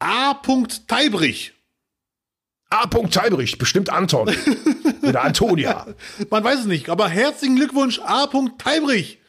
[0.00, 0.34] A.
[0.86, 1.53] Teibrich.
[2.74, 2.86] A.
[2.86, 4.30] Teibrich, bestimmt Anton.
[5.02, 5.86] Oder Antonia.
[6.30, 8.26] Man weiß es nicht, aber herzlichen Glückwunsch, A.
[8.58, 9.20] Teibrich.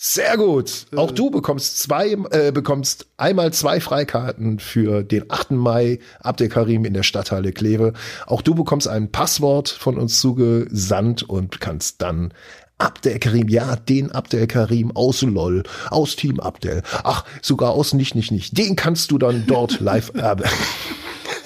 [0.00, 0.86] Sehr gut.
[0.94, 5.52] Auch du bekommst zwei, äh, bekommst einmal zwei Freikarten für den 8.
[5.52, 7.94] Mai Abdel Karim in der Stadthalle Kleve.
[8.26, 12.32] Auch du bekommst ein Passwort von uns zugesandt und kannst dann
[12.78, 16.82] Abdel Karim, ja, den Abdel Karim aus LOL, aus Team Abdel.
[17.02, 18.56] Ach, sogar aus nicht, nicht, nicht.
[18.56, 20.36] Den kannst du dann dort live äh,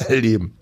[0.08, 0.58] erleben.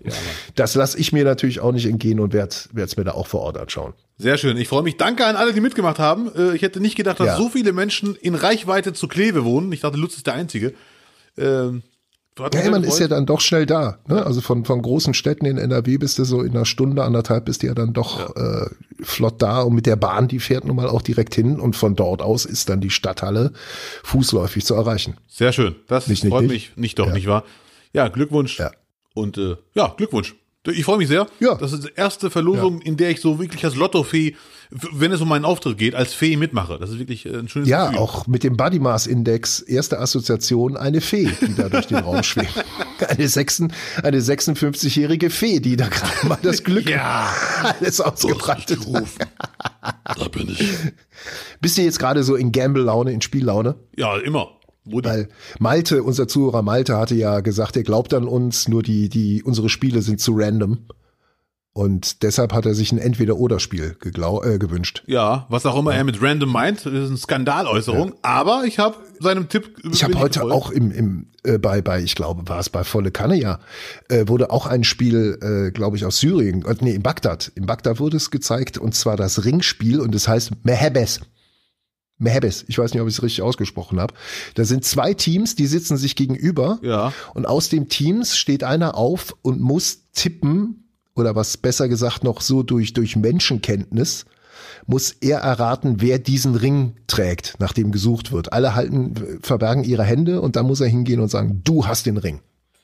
[0.55, 3.41] das lasse ich mir natürlich auch nicht entgehen und werde es mir da auch vor
[3.41, 3.93] Ort anschauen.
[4.17, 4.57] Sehr schön.
[4.57, 4.97] Ich freue mich.
[4.97, 6.29] Danke an alle, die mitgemacht haben.
[6.35, 7.37] Äh, Ich hätte nicht gedacht, dass Ja.
[7.37, 9.71] so viele Menschen in Reichweite zu Kleve wohnen.
[9.71, 10.73] Ich dachte, Lutz ist der Einzige.
[11.37, 11.81] Ähm,
[12.53, 13.99] Ja, man ist ja dann doch schnell da.
[14.07, 14.25] Ne?
[14.25, 17.61] Also von, von großen Städten in NRW bist du so in einer Stunde, anderthalb bist
[17.61, 18.67] du ja dann doch Äh,
[19.03, 19.61] flott da.
[19.61, 21.59] Und mit der Bahn, die fährt nun mal auch direkt hin.
[21.59, 23.51] Und von dort aus ist dann die Stadthalle
[24.03, 25.17] fußläufig zu erreichen.
[25.27, 25.75] Sehr schön.
[25.87, 26.51] Das nicht, freut nicht.
[26.51, 26.71] mich.
[26.77, 27.13] Nicht doch, Ja.
[27.13, 27.43] nicht wahr?
[27.93, 28.59] Ja, Glückwunsch.
[28.59, 28.71] Ja.
[29.13, 30.35] Und äh, ja, Glückwunsch.
[30.67, 31.25] Ich freue mich sehr.
[31.39, 31.55] Ja.
[31.55, 34.35] Das ist die erste Verlosung, in der ich so wirklich als Lottofee,
[34.69, 36.77] wenn es um meinen Auftritt geht, als Fee mitmache.
[36.79, 37.99] Das ist wirklich äh, ein schönes Ja, Gefühl.
[37.99, 42.21] auch mit dem Body Mass Index, erste Assoziation, eine Fee, die da durch den Raum
[42.21, 42.53] schwebt.
[43.09, 43.73] Eine, sechsen,
[44.03, 47.33] eine 56-jährige Fee, die da gerade mal das Glück Ja.
[47.79, 49.05] alles ausgebreitet hat.
[50.19, 50.63] Da bin ich.
[51.59, 53.73] Bist du jetzt gerade so in Gamble-Laune, in Spiellaune?
[53.97, 54.51] Ja, immer.
[54.85, 55.29] Weil
[55.59, 59.69] Malte, unser Zuhörer Malte hatte ja gesagt, er glaubt an uns, nur die, die, unsere
[59.69, 60.79] Spiele sind zu random.
[61.73, 65.03] Und deshalb hat er sich ein Entweder-Oder-Spiel äh, gewünscht.
[65.07, 68.13] ja, was auch immer er mit random meint, das ist eine Skandaläußerung.
[68.23, 69.77] Aber ich habe seinem Tipp.
[69.89, 73.11] Ich habe heute auch im, im äh, bei, bei, ich glaube, war es bei Volle
[73.11, 73.59] Kanne, ja,
[74.09, 77.53] äh, wurde auch ein Spiel, äh, glaube ich, aus Syrien, äh, nee, in Bagdad.
[77.55, 81.21] In Bagdad wurde es gezeigt, und zwar das Ringspiel, und es heißt Mehebes.
[82.21, 84.13] Mehebes, ich weiß nicht, ob ich es richtig ausgesprochen habe.
[84.55, 86.79] Da sind zwei Teams, die sitzen sich gegenüber.
[86.81, 87.13] Ja.
[87.33, 92.41] Und aus dem Teams steht einer auf und muss tippen, oder was besser gesagt noch
[92.41, 94.25] so durch, durch Menschenkenntnis,
[94.87, 98.53] muss er erraten, wer diesen Ring trägt, nachdem gesucht wird.
[98.53, 102.17] Alle halten, verbergen ihre Hände und dann muss er hingehen und sagen, du hast den
[102.17, 102.39] Ring.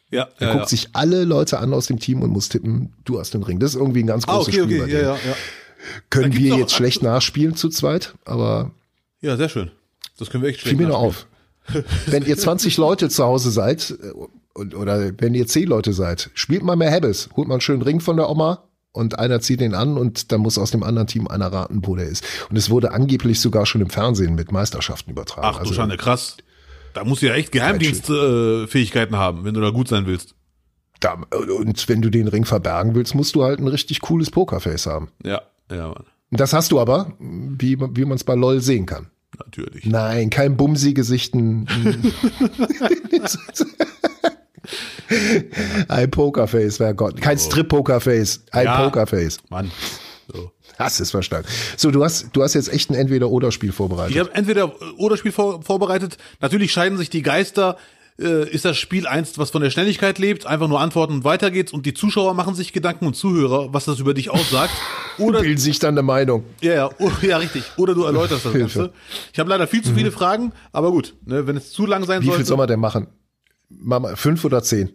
[0.09, 0.69] Ja, Er ja, guckt ja.
[0.69, 3.59] sich alle Leute an aus dem Team und muss tippen, du hast den Ring.
[3.59, 5.35] Das ist irgendwie ein ganz Ah, großes okay, Spiel okay, ja, ja, ja.
[6.09, 8.71] Können wir jetzt schlecht nachspielen zu zweit, aber.
[9.21, 9.71] Ja, sehr schön.
[10.17, 11.27] Das können wir echt schlecht Fiel mir nur auf.
[12.07, 16.63] wenn ihr 20 Leute zu Hause seid, äh, oder wenn ihr 10 Leute seid, spielt
[16.63, 17.29] mal mehr Habits.
[17.35, 20.41] Holt mal einen schönen Ring von der Oma und einer zieht den an und dann
[20.41, 22.25] muss aus dem anderen Team einer raten, wo der ist.
[22.49, 25.47] Und es wurde angeblich sogar schon im Fernsehen mit Meisterschaften übertragen.
[25.47, 26.37] Ach du also, Schande, krass.
[26.93, 30.33] Da musst du ja echt Geheimdienstfähigkeiten äh, haben, wenn du da gut sein willst.
[30.99, 34.87] Da, und wenn du den Ring verbergen willst, musst du halt ein richtig cooles Pokerface
[34.87, 35.09] haben.
[35.23, 36.05] Ja, ja, Mann.
[36.31, 39.07] Das hast du aber, wie, wie man es bei LOL sehen kann.
[39.37, 39.85] Natürlich.
[39.85, 41.67] Nein, kein Bumsi-Gesichten.
[45.87, 47.21] ein Pokerface wäre Gott.
[47.21, 47.39] Kein oh.
[47.39, 49.37] Strip-Pokerface, ein ja, Pokerface.
[49.49, 49.71] Mann.
[50.31, 50.51] So.
[50.77, 51.47] Hast es verstanden.
[51.75, 54.13] So, du hast, du hast jetzt echt ein Entweder-Oder-Spiel vorbereitet.
[54.13, 56.17] Ich habe Entweder-Oder-Spiel vor, vorbereitet.
[56.39, 57.77] Natürlich scheiden sich die Geister
[58.19, 61.51] äh, ist das Spiel eins, was von der Schnelligkeit lebt, einfach nur antworten und weiter
[61.51, 64.73] geht's und die Zuschauer machen sich Gedanken und Zuhörer, was das über dich aussagt.
[65.17, 66.43] Oder bilden sich dann eine Meinung.
[66.61, 67.63] Ja, ja, oh, ja, richtig.
[67.77, 68.93] Oder du erläuterst das Ganze.
[69.33, 70.13] Ich habe leider viel zu viele mhm.
[70.13, 72.21] Fragen, aber gut, ne, wenn es zu lang sein soll.
[72.21, 73.07] Wie sollte, viel soll man denn machen?
[73.69, 74.91] Mama, fünf oder zehn?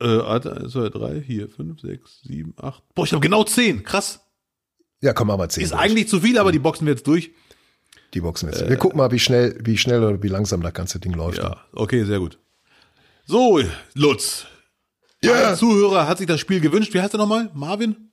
[0.00, 2.82] Äh, eins, zwei, drei, vier, fünf, sechs, sieben, acht.
[2.94, 3.84] Boah, ich habe genau zehn.
[3.84, 4.20] Krass.
[5.00, 5.62] Ja, komm, mal zehn.
[5.62, 5.80] Ist durch.
[5.80, 7.30] eigentlich zu viel, aber die boxen wir jetzt durch.
[8.14, 8.66] Die boxen wir jetzt.
[8.66, 11.38] Äh, wir gucken mal, wie schnell, wie schnell oder wie langsam das ganze Ding läuft.
[11.38, 12.38] Ja, okay, sehr gut.
[13.26, 13.60] So,
[13.94, 14.46] Lutz.
[15.22, 15.50] Ja.
[15.50, 16.92] Ein Zuhörer hat sich das Spiel gewünscht.
[16.94, 17.50] Wie heißt er nochmal?
[17.54, 18.10] Marvin?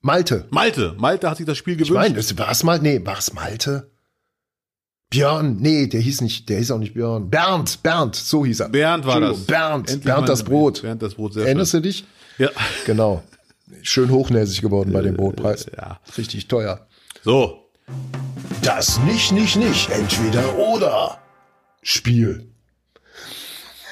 [0.00, 0.46] Malte.
[0.50, 0.94] Malte.
[0.96, 1.90] Malte hat sich das Spiel gewünscht.
[1.90, 3.90] Ich meine, war es mal, nee, war es Malte?
[5.10, 7.30] Björn, nee, der hieß nicht, der hieß auch nicht Björn.
[7.30, 8.68] Bernd, Bernd, so hieß er.
[8.68, 9.44] Bernd war das.
[9.44, 10.82] Bernd, Endlich Bernd das Brot.
[10.82, 11.82] Bernd das Brot, sehr Erinnerst schön.
[11.82, 12.04] du dich?
[12.38, 12.48] Ja.
[12.86, 13.22] Genau.
[13.82, 15.66] Schön hochnäsig geworden bei dem Brotpreis.
[15.76, 16.00] Ja.
[16.16, 16.86] Richtig teuer.
[17.24, 17.69] So.
[18.62, 19.90] Das nicht, nicht, nicht.
[19.90, 21.18] Entweder oder.
[21.82, 22.46] Spiel.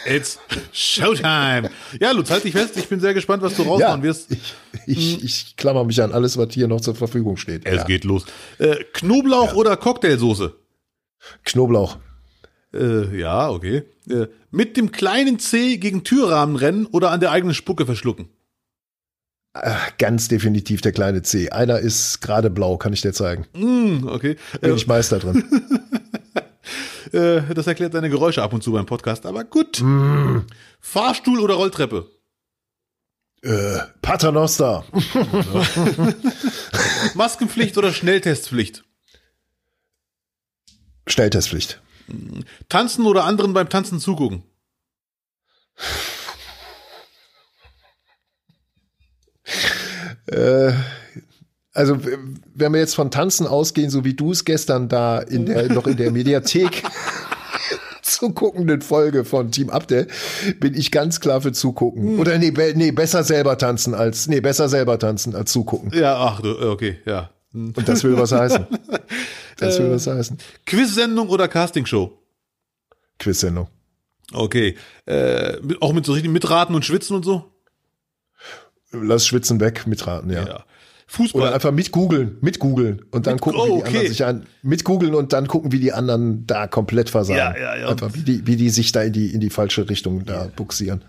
[0.07, 0.39] It's
[0.73, 1.71] Showtime.
[2.01, 2.77] Ja, Lutz, halt dich fest.
[2.77, 4.31] Ich bin sehr gespannt, was du rausmachen ja, wirst.
[4.31, 4.55] Ich,
[4.87, 7.67] ich, ich klammer mich an alles, was hier noch zur Verfügung steht.
[7.67, 7.85] Es ja.
[7.85, 8.25] geht los.
[8.59, 9.55] Äh, Knoblauch ja.
[9.55, 10.55] oder Cocktailsoße?
[11.45, 11.99] Knoblauch.
[12.73, 13.83] Äh, ja, okay.
[14.09, 18.29] Äh, mit dem kleinen C gegen Türrahmen rennen oder an der eigenen Spucke verschlucken?
[19.99, 21.51] Ganz definitiv der kleine C.
[21.51, 23.47] Einer ist gerade blau, kann ich dir zeigen.
[23.55, 24.37] Mm, okay.
[24.61, 25.45] Bin ich Meister drin.
[27.13, 29.81] Äh, das erklärt seine Geräusche ab und zu beim Podcast, aber gut.
[29.81, 30.41] Mm.
[30.79, 32.07] Fahrstuhl oder Rolltreppe?
[33.43, 34.85] Äh, Paternoster.
[37.15, 38.85] Maskenpflicht oder Schnelltestpflicht?
[41.07, 41.81] Schnelltestpflicht.
[42.69, 44.43] Tanzen oder anderen beim Tanzen zugucken?
[50.29, 50.73] äh,
[51.73, 51.99] also
[52.55, 55.87] wenn wir jetzt von Tanzen ausgehen, so wie du es gestern da in der noch
[55.87, 56.83] in der Mediathek
[58.03, 60.09] zuguckenden Folge von Team Abdel,
[60.59, 62.03] bin ich ganz klar für zugucken.
[62.03, 62.19] Hm.
[62.21, 65.93] Oder nee, be nee, besser selber tanzen als nee, besser selber tanzen als zugucken.
[65.95, 67.31] Ja, ach du, okay, ja.
[67.53, 67.73] Hm.
[67.77, 68.67] Und das will was heißen.
[69.61, 70.39] Das will äh, was heißen.
[70.67, 72.17] Quizsendung oder Castingshow?
[73.19, 73.67] Quizsendung.
[74.33, 74.77] Okay.
[75.05, 77.51] Äh, auch mit so richtig mitraten und schwitzen und so?
[78.93, 80.47] Lass schwitzen weg, mitraten, ja.
[80.47, 80.65] ja.
[81.09, 81.43] Fußball.
[81.43, 83.87] Oder einfach mit googeln, mit googeln und dann mit, gucken, oh, wie die okay.
[83.89, 84.47] anderen sich an.
[84.63, 87.39] Mit googeln und dann gucken, wie die anderen da komplett versagen.
[87.39, 87.89] Ja, ja, ja.
[87.89, 91.03] Einfach wie die, wie die sich da in die, in die falsche Richtung da buxieren.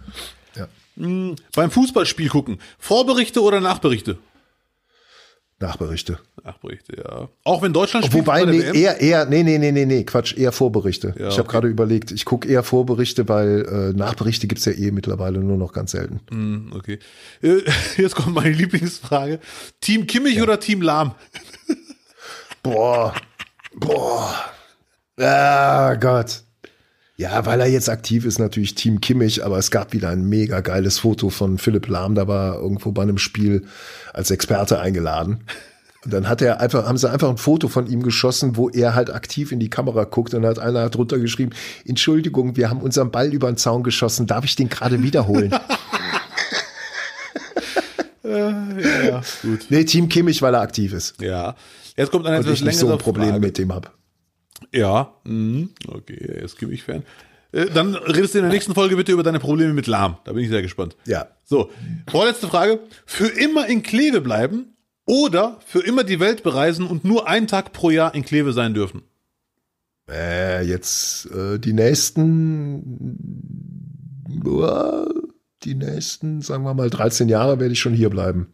[0.56, 0.68] Ja.
[0.95, 1.35] Mhm.
[1.53, 2.60] Beim Fußballspiel gucken.
[2.80, 4.18] Vorberichte oder Nachberichte?
[5.60, 6.19] Nachberichte.
[6.44, 7.27] Nachberichte, ja.
[7.44, 8.26] Auch wenn Deutschland spielt.
[8.26, 11.14] Wobei, nee, eher, eher, nee, nee, nee, nee, nee, Quatsch, eher Vorberichte.
[11.19, 11.52] Ja, ich habe okay.
[11.52, 15.73] gerade überlegt, ich gucke eher Vorberichte, weil äh, Nachberichte gibt's ja eh mittlerweile nur noch
[15.73, 16.22] ganz selten.
[16.31, 16.99] Mm, okay.
[17.41, 17.61] Äh,
[17.98, 19.40] jetzt kommt meine Lieblingsfrage.
[19.81, 20.44] Team Kimmich ja.
[20.44, 21.14] oder Team Lahm?
[22.64, 23.14] Boah.
[23.76, 24.36] Boah.
[25.19, 26.44] Ah, Gott.
[27.19, 30.61] Ja, weil er jetzt aktiv ist, natürlich Team Kimmich, aber es gab wieder ein mega
[30.61, 33.65] geiles Foto von Philipp Lahm, da war irgendwo bei einem Spiel
[34.13, 35.43] als Experte eingeladen.
[36.05, 38.95] Und dann hat er einfach, haben sie einfach ein Foto von ihm geschossen, wo er
[38.95, 41.51] halt aktiv in die Kamera guckt und hat einer drunter geschrieben,
[41.85, 45.51] Entschuldigung, wir haben unseren Ball über den Zaun geschossen, darf ich den gerade wiederholen?
[48.23, 48.65] ja,
[49.03, 49.65] ja, gut.
[49.67, 51.19] Nee, Team Kimmich, weil er aktiv ist.
[51.19, 51.57] Ja.
[51.97, 53.41] Jetzt kommt eine etwas und ich nicht so ein Problem Frage.
[53.41, 53.99] mit dem hab.
[54.73, 55.69] Ja, mhm.
[55.88, 57.03] okay, jetzt gebe ich fern.
[57.52, 60.18] Äh, dann redest du in der nächsten Folge bitte über deine Probleme mit Lahm.
[60.23, 60.95] Da bin ich sehr gespannt.
[61.06, 61.27] Ja.
[61.44, 61.72] So,
[62.10, 62.80] vorletzte Frage.
[63.06, 64.76] Für immer in Kleve bleiben
[65.06, 68.73] oder für immer die Welt bereisen und nur einen Tag pro Jahr in Kleve sein
[68.73, 69.02] dürfen?
[70.10, 73.18] Äh, jetzt äh, die nächsten,
[75.64, 78.53] die nächsten, sagen wir mal, 13 Jahre werde ich schon hier bleiben.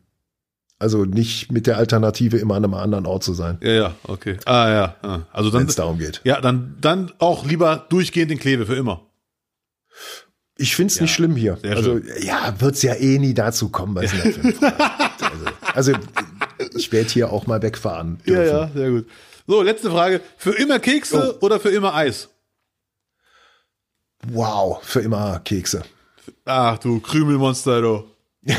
[0.77, 3.57] Also nicht mit der Alternative immer an einem anderen Ort zu sein.
[3.61, 4.37] Ja, ja, okay.
[4.45, 4.95] Ah, ja.
[5.01, 5.19] Ah.
[5.31, 5.61] Also dann.
[5.61, 6.19] Wenn es darum geht.
[6.25, 9.01] Ja, dann, dann auch lieber durchgehend in Kleve für immer.
[10.57, 11.57] Ich find's ja, nicht schlimm hier.
[11.63, 12.09] Also, schön.
[12.21, 14.23] ja, wird's ja eh nie dazu kommen, was ja.
[15.73, 15.93] also, also
[16.75, 18.19] ich werde hier auch mal wegfahren.
[18.25, 19.07] Ja, ja, sehr gut.
[19.47, 20.21] So, letzte Frage.
[20.37, 21.45] Für immer Kekse oh.
[21.45, 22.29] oder für immer Eis?
[24.27, 25.83] Wow, für immer Kekse.
[26.45, 28.03] Ach du Krümelmonster, du.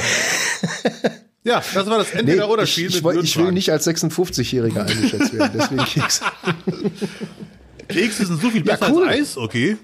[1.46, 2.88] ja, das war das Entweder- nee, oder Spiel.
[2.88, 6.24] Ich, ich, ich will nicht als 56-Jähriger eingeschätzt werden, deswegen Kekse.
[7.88, 9.08] Kekse sind so viel besser ja, cool.
[9.08, 9.76] als Eis, okay.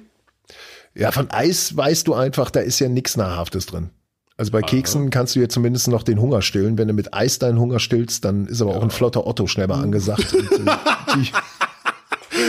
[0.94, 3.90] Ja, von Eis weißt du einfach, da ist ja nichts Nahrhaftes drin.
[4.36, 6.76] Also bei Keksen kannst du ja zumindest noch den Hunger stillen.
[6.78, 9.68] Wenn du mit Eis deinen Hunger stillst, dann ist aber auch ein flotter Otto schnell
[9.68, 10.34] mal angesagt.
[10.34, 10.70] und, äh,
[11.14, 11.30] die,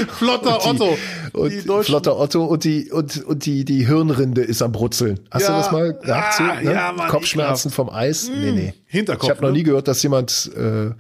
[0.08, 0.86] flotter und die,
[1.34, 1.74] Otto.
[1.74, 5.20] Und flotter Otto und die, und, und die, die Hirnrinde ist am Brutzeln.
[5.32, 6.42] Hast ja, du das mal gehabt?
[6.42, 6.74] Ah, ne?
[6.74, 8.30] ja, Mann, Kopfschmerzen vom Eis?
[8.30, 8.56] Nee, hm.
[8.56, 8.74] nee.
[8.86, 9.24] Hinterkopf.
[9.24, 9.58] Ich habe noch ne?
[9.58, 10.92] nie gehört, dass jemand, äh,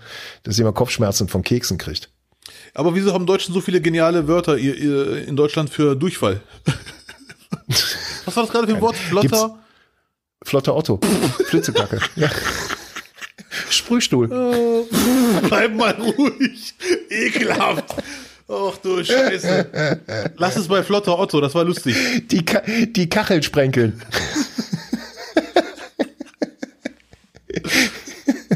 [0.44, 2.10] dass jemand Kopfschmerzen von Keksen kriegt.
[2.74, 6.42] Aber wieso haben Deutschen so viele geniale Wörter in Deutschland für Durchfall?
[8.26, 8.96] Was war das gerade für ein Wort?
[8.96, 9.28] Flotter?
[9.28, 9.64] Gibt's
[10.44, 11.00] flotter Otto.
[11.46, 12.00] Flitzekacke.
[12.16, 12.30] ja.
[13.70, 14.32] Sprühstuhl.
[14.32, 14.88] Oh,
[15.48, 16.74] bleib mal ruhig.
[17.10, 17.96] Ekelhaft.
[18.48, 20.02] Ach du Scheiße.
[20.38, 21.96] Lass es bei Flotter Otto, das war lustig.
[22.30, 24.02] Die, Ka die Kachel sprenkeln.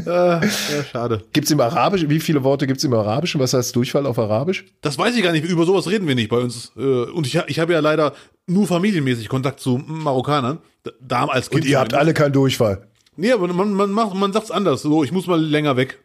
[0.06, 1.24] ah, ja, schade.
[1.32, 3.40] Gibt's im Arabischen, wie viele Worte gibt's im Arabischen?
[3.40, 4.66] Was heißt Durchfall auf Arabisch?
[4.82, 5.44] Das weiß ich gar nicht.
[5.44, 6.72] Über sowas reden wir nicht bei uns.
[6.76, 8.14] Äh, und ich, ich habe ja leider
[8.46, 10.58] nur familienmäßig Kontakt zu Marokkanern.
[11.00, 11.62] Da als Kind.
[11.62, 12.86] Und ihr habt alle keinen Durchfall.
[13.16, 14.82] Nee, aber man, man, macht, man sagt's anders.
[14.82, 15.98] So, ich muss mal länger weg.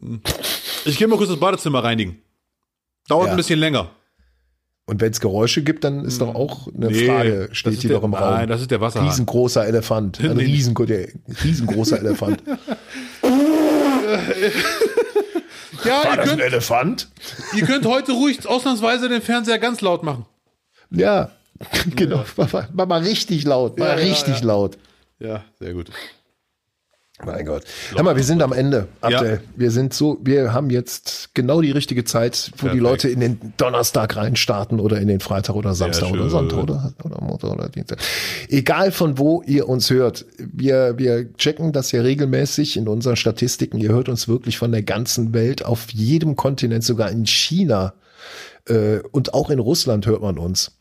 [0.00, 0.20] Hm.
[0.88, 2.22] Ich gehe mal kurz das Badezimmer reinigen.
[3.08, 3.32] Dauert ja.
[3.32, 3.90] ein bisschen länger.
[4.86, 8.04] Und wenn es Geräusche gibt, dann ist doch auch eine nee, Frage, steht hier doch
[8.04, 8.34] im Raum.
[8.34, 9.04] Nein, das ist der Wasser.
[9.04, 10.18] Riesengroßer Elefant.
[10.18, 10.44] Ein nee.
[10.44, 12.42] riesen, riesengroßer Elefant.
[15.84, 17.08] ja, War das könnt, ein Elefant?
[17.54, 20.24] Ihr könnt heute ruhig ausnahmsweise den Fernseher ganz laut machen.
[20.90, 21.32] Ja,
[21.94, 22.24] genau.
[22.38, 23.78] Mach, mach mal richtig laut.
[23.78, 24.78] Mach ja, richtig ja, laut.
[25.18, 25.90] Ja, sehr gut.
[27.24, 27.64] Mein Gott.
[27.94, 29.40] Hör mal, wir sind am Ende, Abdel.
[29.42, 29.50] Ja.
[29.56, 32.74] Wir sind so, wir haben jetzt genau die richtige Zeit, wo Perfekt.
[32.74, 36.92] die Leute in den Donnerstag reinstarten oder in den Freitag oder Samstag oder Sonntag oder,
[37.02, 37.98] oder Montag oder Dienstag.
[38.48, 40.26] Egal von wo ihr uns hört.
[40.38, 43.78] Wir, wir checken das ja regelmäßig in unseren Statistiken.
[43.78, 47.94] Ihr hört uns wirklich von der ganzen Welt, auf jedem Kontinent, sogar in China
[48.68, 50.78] äh, und auch in Russland hört man uns.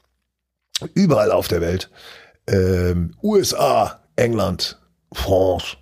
[0.94, 1.90] Überall auf der Welt.
[2.46, 4.80] Ähm, USA, England,
[5.12, 5.78] France,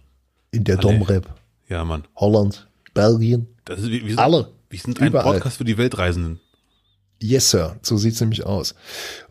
[0.55, 1.27] in der Domrep.
[1.67, 2.03] Ja, Mann.
[2.15, 3.47] Holland, Belgien.
[3.65, 4.51] Das ist, wir, wir sind, alle.
[4.69, 5.33] Wir sind ein überall.
[5.33, 6.39] Podcast für die Weltreisenden.
[7.21, 7.77] Yes, Sir.
[7.81, 8.75] So sieht's nämlich aus.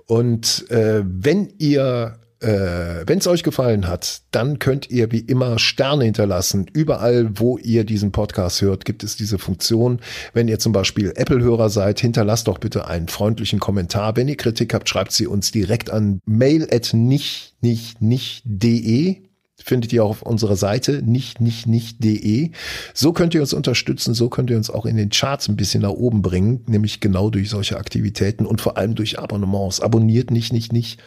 [0.07, 5.59] Und äh, wenn ihr äh, wenn es euch gefallen hat, dann könnt ihr wie immer
[5.59, 6.67] Sterne hinterlassen.
[6.73, 10.01] Überall, wo ihr diesen Podcast hört, gibt es diese Funktion.
[10.35, 14.17] Wenn ihr zum Beispiel Apple-Hörer seid, hinterlasst doch bitte einen freundlichen Kommentar.
[14.17, 19.23] Wenn ihr Kritik habt, schreibt sie uns direkt an mail at nicht, nicht, nicht de
[19.65, 22.51] findet ihr auch auf unserer Seite nicht nicht nicht.de.
[22.93, 25.83] So könnt ihr uns unterstützen, so könnt ihr uns auch in den Charts ein bisschen
[25.83, 29.81] nach oben bringen, nämlich genau durch solche Aktivitäten und vor allem durch Abonnements.
[29.81, 31.03] Abonniert nicht nicht nicht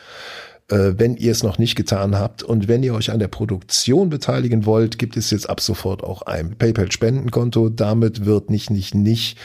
[0.69, 4.09] äh, wenn ihr es noch nicht getan habt und wenn ihr euch an der Produktion
[4.09, 7.69] beteiligen wollt, gibt es jetzt ab sofort auch ein PayPal Spendenkonto.
[7.69, 9.37] Damit wird nicht nicht nicht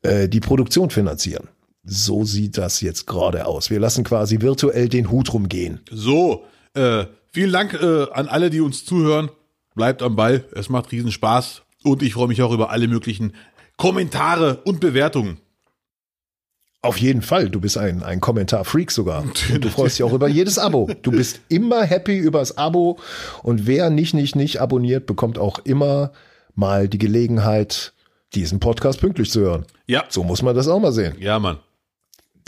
[0.00, 1.48] äh, die Produktion finanzieren.
[1.84, 3.68] So sieht das jetzt gerade aus.
[3.68, 5.80] Wir lassen quasi virtuell den Hut rumgehen.
[5.90, 7.04] So, äh,
[7.36, 9.28] Vielen Dank äh, an alle, die uns zuhören.
[9.74, 10.46] Bleibt am Ball.
[10.54, 11.64] Es macht riesen Spaß.
[11.84, 13.34] Und ich freue mich auch über alle möglichen
[13.76, 15.36] Kommentare und Bewertungen.
[16.80, 17.50] Auf jeden Fall.
[17.50, 19.22] Du bist ein, ein Kommentar-Freak sogar.
[19.22, 20.88] Und du freust dich auch über jedes Abo.
[21.02, 22.98] Du bist immer happy über das Abo.
[23.42, 26.12] Und wer nicht, nicht, nicht abonniert, bekommt auch immer
[26.54, 27.92] mal die Gelegenheit,
[28.34, 29.66] diesen Podcast pünktlich zu hören.
[29.86, 30.04] Ja.
[30.08, 31.16] So muss man das auch mal sehen.
[31.20, 31.58] Ja, Mann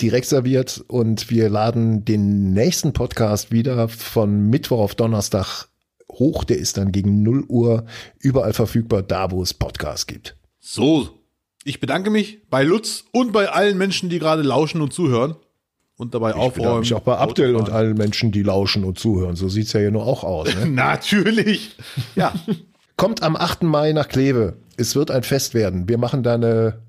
[0.01, 5.69] direkt serviert und wir laden den nächsten Podcast wieder von Mittwoch auf Donnerstag
[6.11, 6.45] hoch.
[6.45, 7.85] Der ist dann gegen 0 Uhr
[8.19, 10.37] überall verfügbar, da wo es Podcasts gibt.
[10.61, 11.09] So,
[11.65, 15.37] ich bedanke mich bei Lutz und bei allen Menschen, die gerade lauschen und zuhören
[15.97, 16.83] und dabei ich aufräumen.
[16.83, 19.37] Ich auch bei Abdel und allen Menschen, die lauschen und zuhören.
[19.37, 20.55] So sieht's ja hier nur auch aus.
[20.55, 20.67] Ne?
[20.71, 21.77] Natürlich.
[22.15, 22.33] Ja.
[22.97, 23.65] Kommt am 8.
[23.65, 24.57] Mai nach Kleve.
[24.77, 25.89] Es wird ein Fest werden.
[25.89, 26.83] Wir machen da eine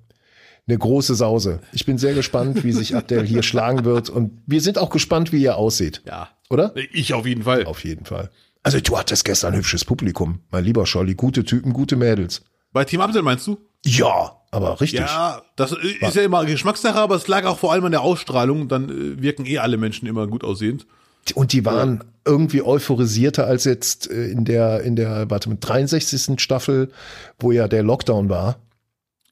[0.69, 1.59] eine große Sause.
[1.73, 5.31] Ich bin sehr gespannt, wie sich Abdel hier schlagen wird und wir sind auch gespannt,
[5.31, 6.01] wie er aussieht.
[6.05, 6.29] Ja.
[6.49, 6.73] Oder?
[6.93, 7.65] Ich auf jeden Fall.
[7.65, 8.29] Auf jeden Fall.
[8.63, 11.15] Also du hattest gestern ein hübsches Publikum, mein lieber Scholli.
[11.15, 12.43] Gute Typen, gute Mädels.
[12.71, 13.57] Bei Team Abdel meinst du?
[13.85, 14.99] Ja, aber richtig.
[14.99, 18.67] Ja, das ist ja immer Geschmackssache, aber es lag auch vor allem an der Ausstrahlung.
[18.67, 20.85] Dann äh, wirken eh alle Menschen immer gut aussehend.
[21.35, 26.39] Und die waren irgendwie euphorisierter als jetzt äh, in der, in der, warte mit 63.
[26.41, 26.91] Staffel,
[27.39, 28.59] wo ja der Lockdown war.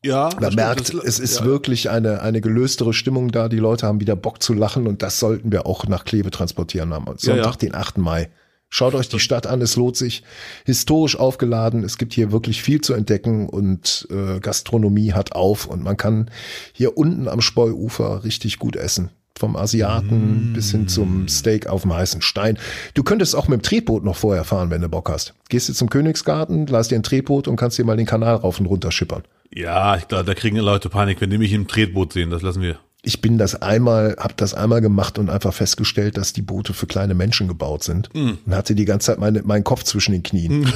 [0.07, 1.45] Ja, man merkt, das, es ist ja.
[1.45, 3.49] wirklich eine, eine gelöstere Stimmung da.
[3.49, 6.93] Die Leute haben wieder Bock zu lachen und das sollten wir auch nach Kleve transportieren
[6.93, 7.51] am Sonntag, ja, ja.
[7.51, 7.97] den 8.
[7.97, 8.29] Mai.
[8.69, 10.23] Schaut euch die Stadt an, es lohnt sich.
[10.65, 15.83] Historisch aufgeladen, es gibt hier wirklich viel zu entdecken und äh, Gastronomie hat auf und
[15.83, 16.29] man kann
[16.73, 19.09] hier unten am Speuufer richtig gut essen.
[19.37, 20.53] Vom Asiaten mm.
[20.53, 22.57] bis hin zum Steak auf dem heißen Stein.
[22.93, 25.33] Du könntest auch mit dem Tretboot noch vorher fahren, wenn du Bock hast.
[25.49, 28.59] Gehst du zum Königsgarten, leist dir ein Tretboot und kannst dir mal den Kanal rauf
[28.59, 29.23] und runter schippern.
[29.53, 32.29] Ja, ich glaube, da kriegen Leute Panik, wenn die mich im Tretboot sehen.
[32.29, 36.33] Das lassen wir ich bin das einmal, habe das einmal gemacht und einfach festgestellt, dass
[36.33, 38.31] die Boote für kleine Menschen gebaut sind mm.
[38.45, 40.61] und hatte die ganze Zeit meine, meinen Kopf zwischen den Knien.
[40.61, 40.73] Mm.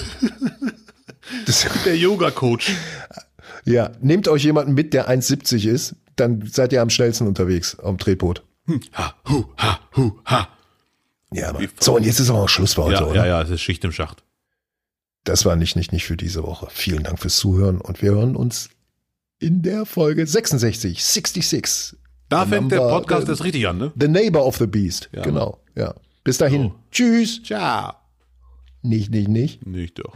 [1.46, 2.72] das, der Yoga-Coach.
[3.66, 7.98] Ja, nehmt euch jemanden mit, der 1,70 ist, dann seid ihr am schnellsten unterwegs am
[7.98, 8.44] Tretboot.
[8.72, 8.82] Hm.
[8.94, 10.48] Ha, hu, ha, hu, ha.
[11.34, 11.68] Ja, Mann.
[11.80, 13.16] so und jetzt ist auch Schluss für heute, ja, oder?
[13.16, 14.24] Ja, ja, es ist Schicht im Schacht.
[15.24, 16.68] Das war nicht, nicht, nicht für diese Woche.
[16.72, 18.70] Vielen Dank fürs Zuhören und wir hören uns
[19.40, 21.98] in der Folge 66, 66
[22.32, 23.92] da fängt der Podcast erst richtig an, ne?
[24.00, 25.10] The Neighbor of the Beast.
[25.12, 25.22] Ja.
[25.22, 25.94] Genau, ja.
[26.24, 26.68] Bis dahin.
[26.68, 26.76] Oh.
[26.90, 27.44] Tschüss.
[27.44, 27.94] Ciao.
[28.82, 29.68] Nicht, nicht, nicht.
[29.68, 30.14] Nicht doch.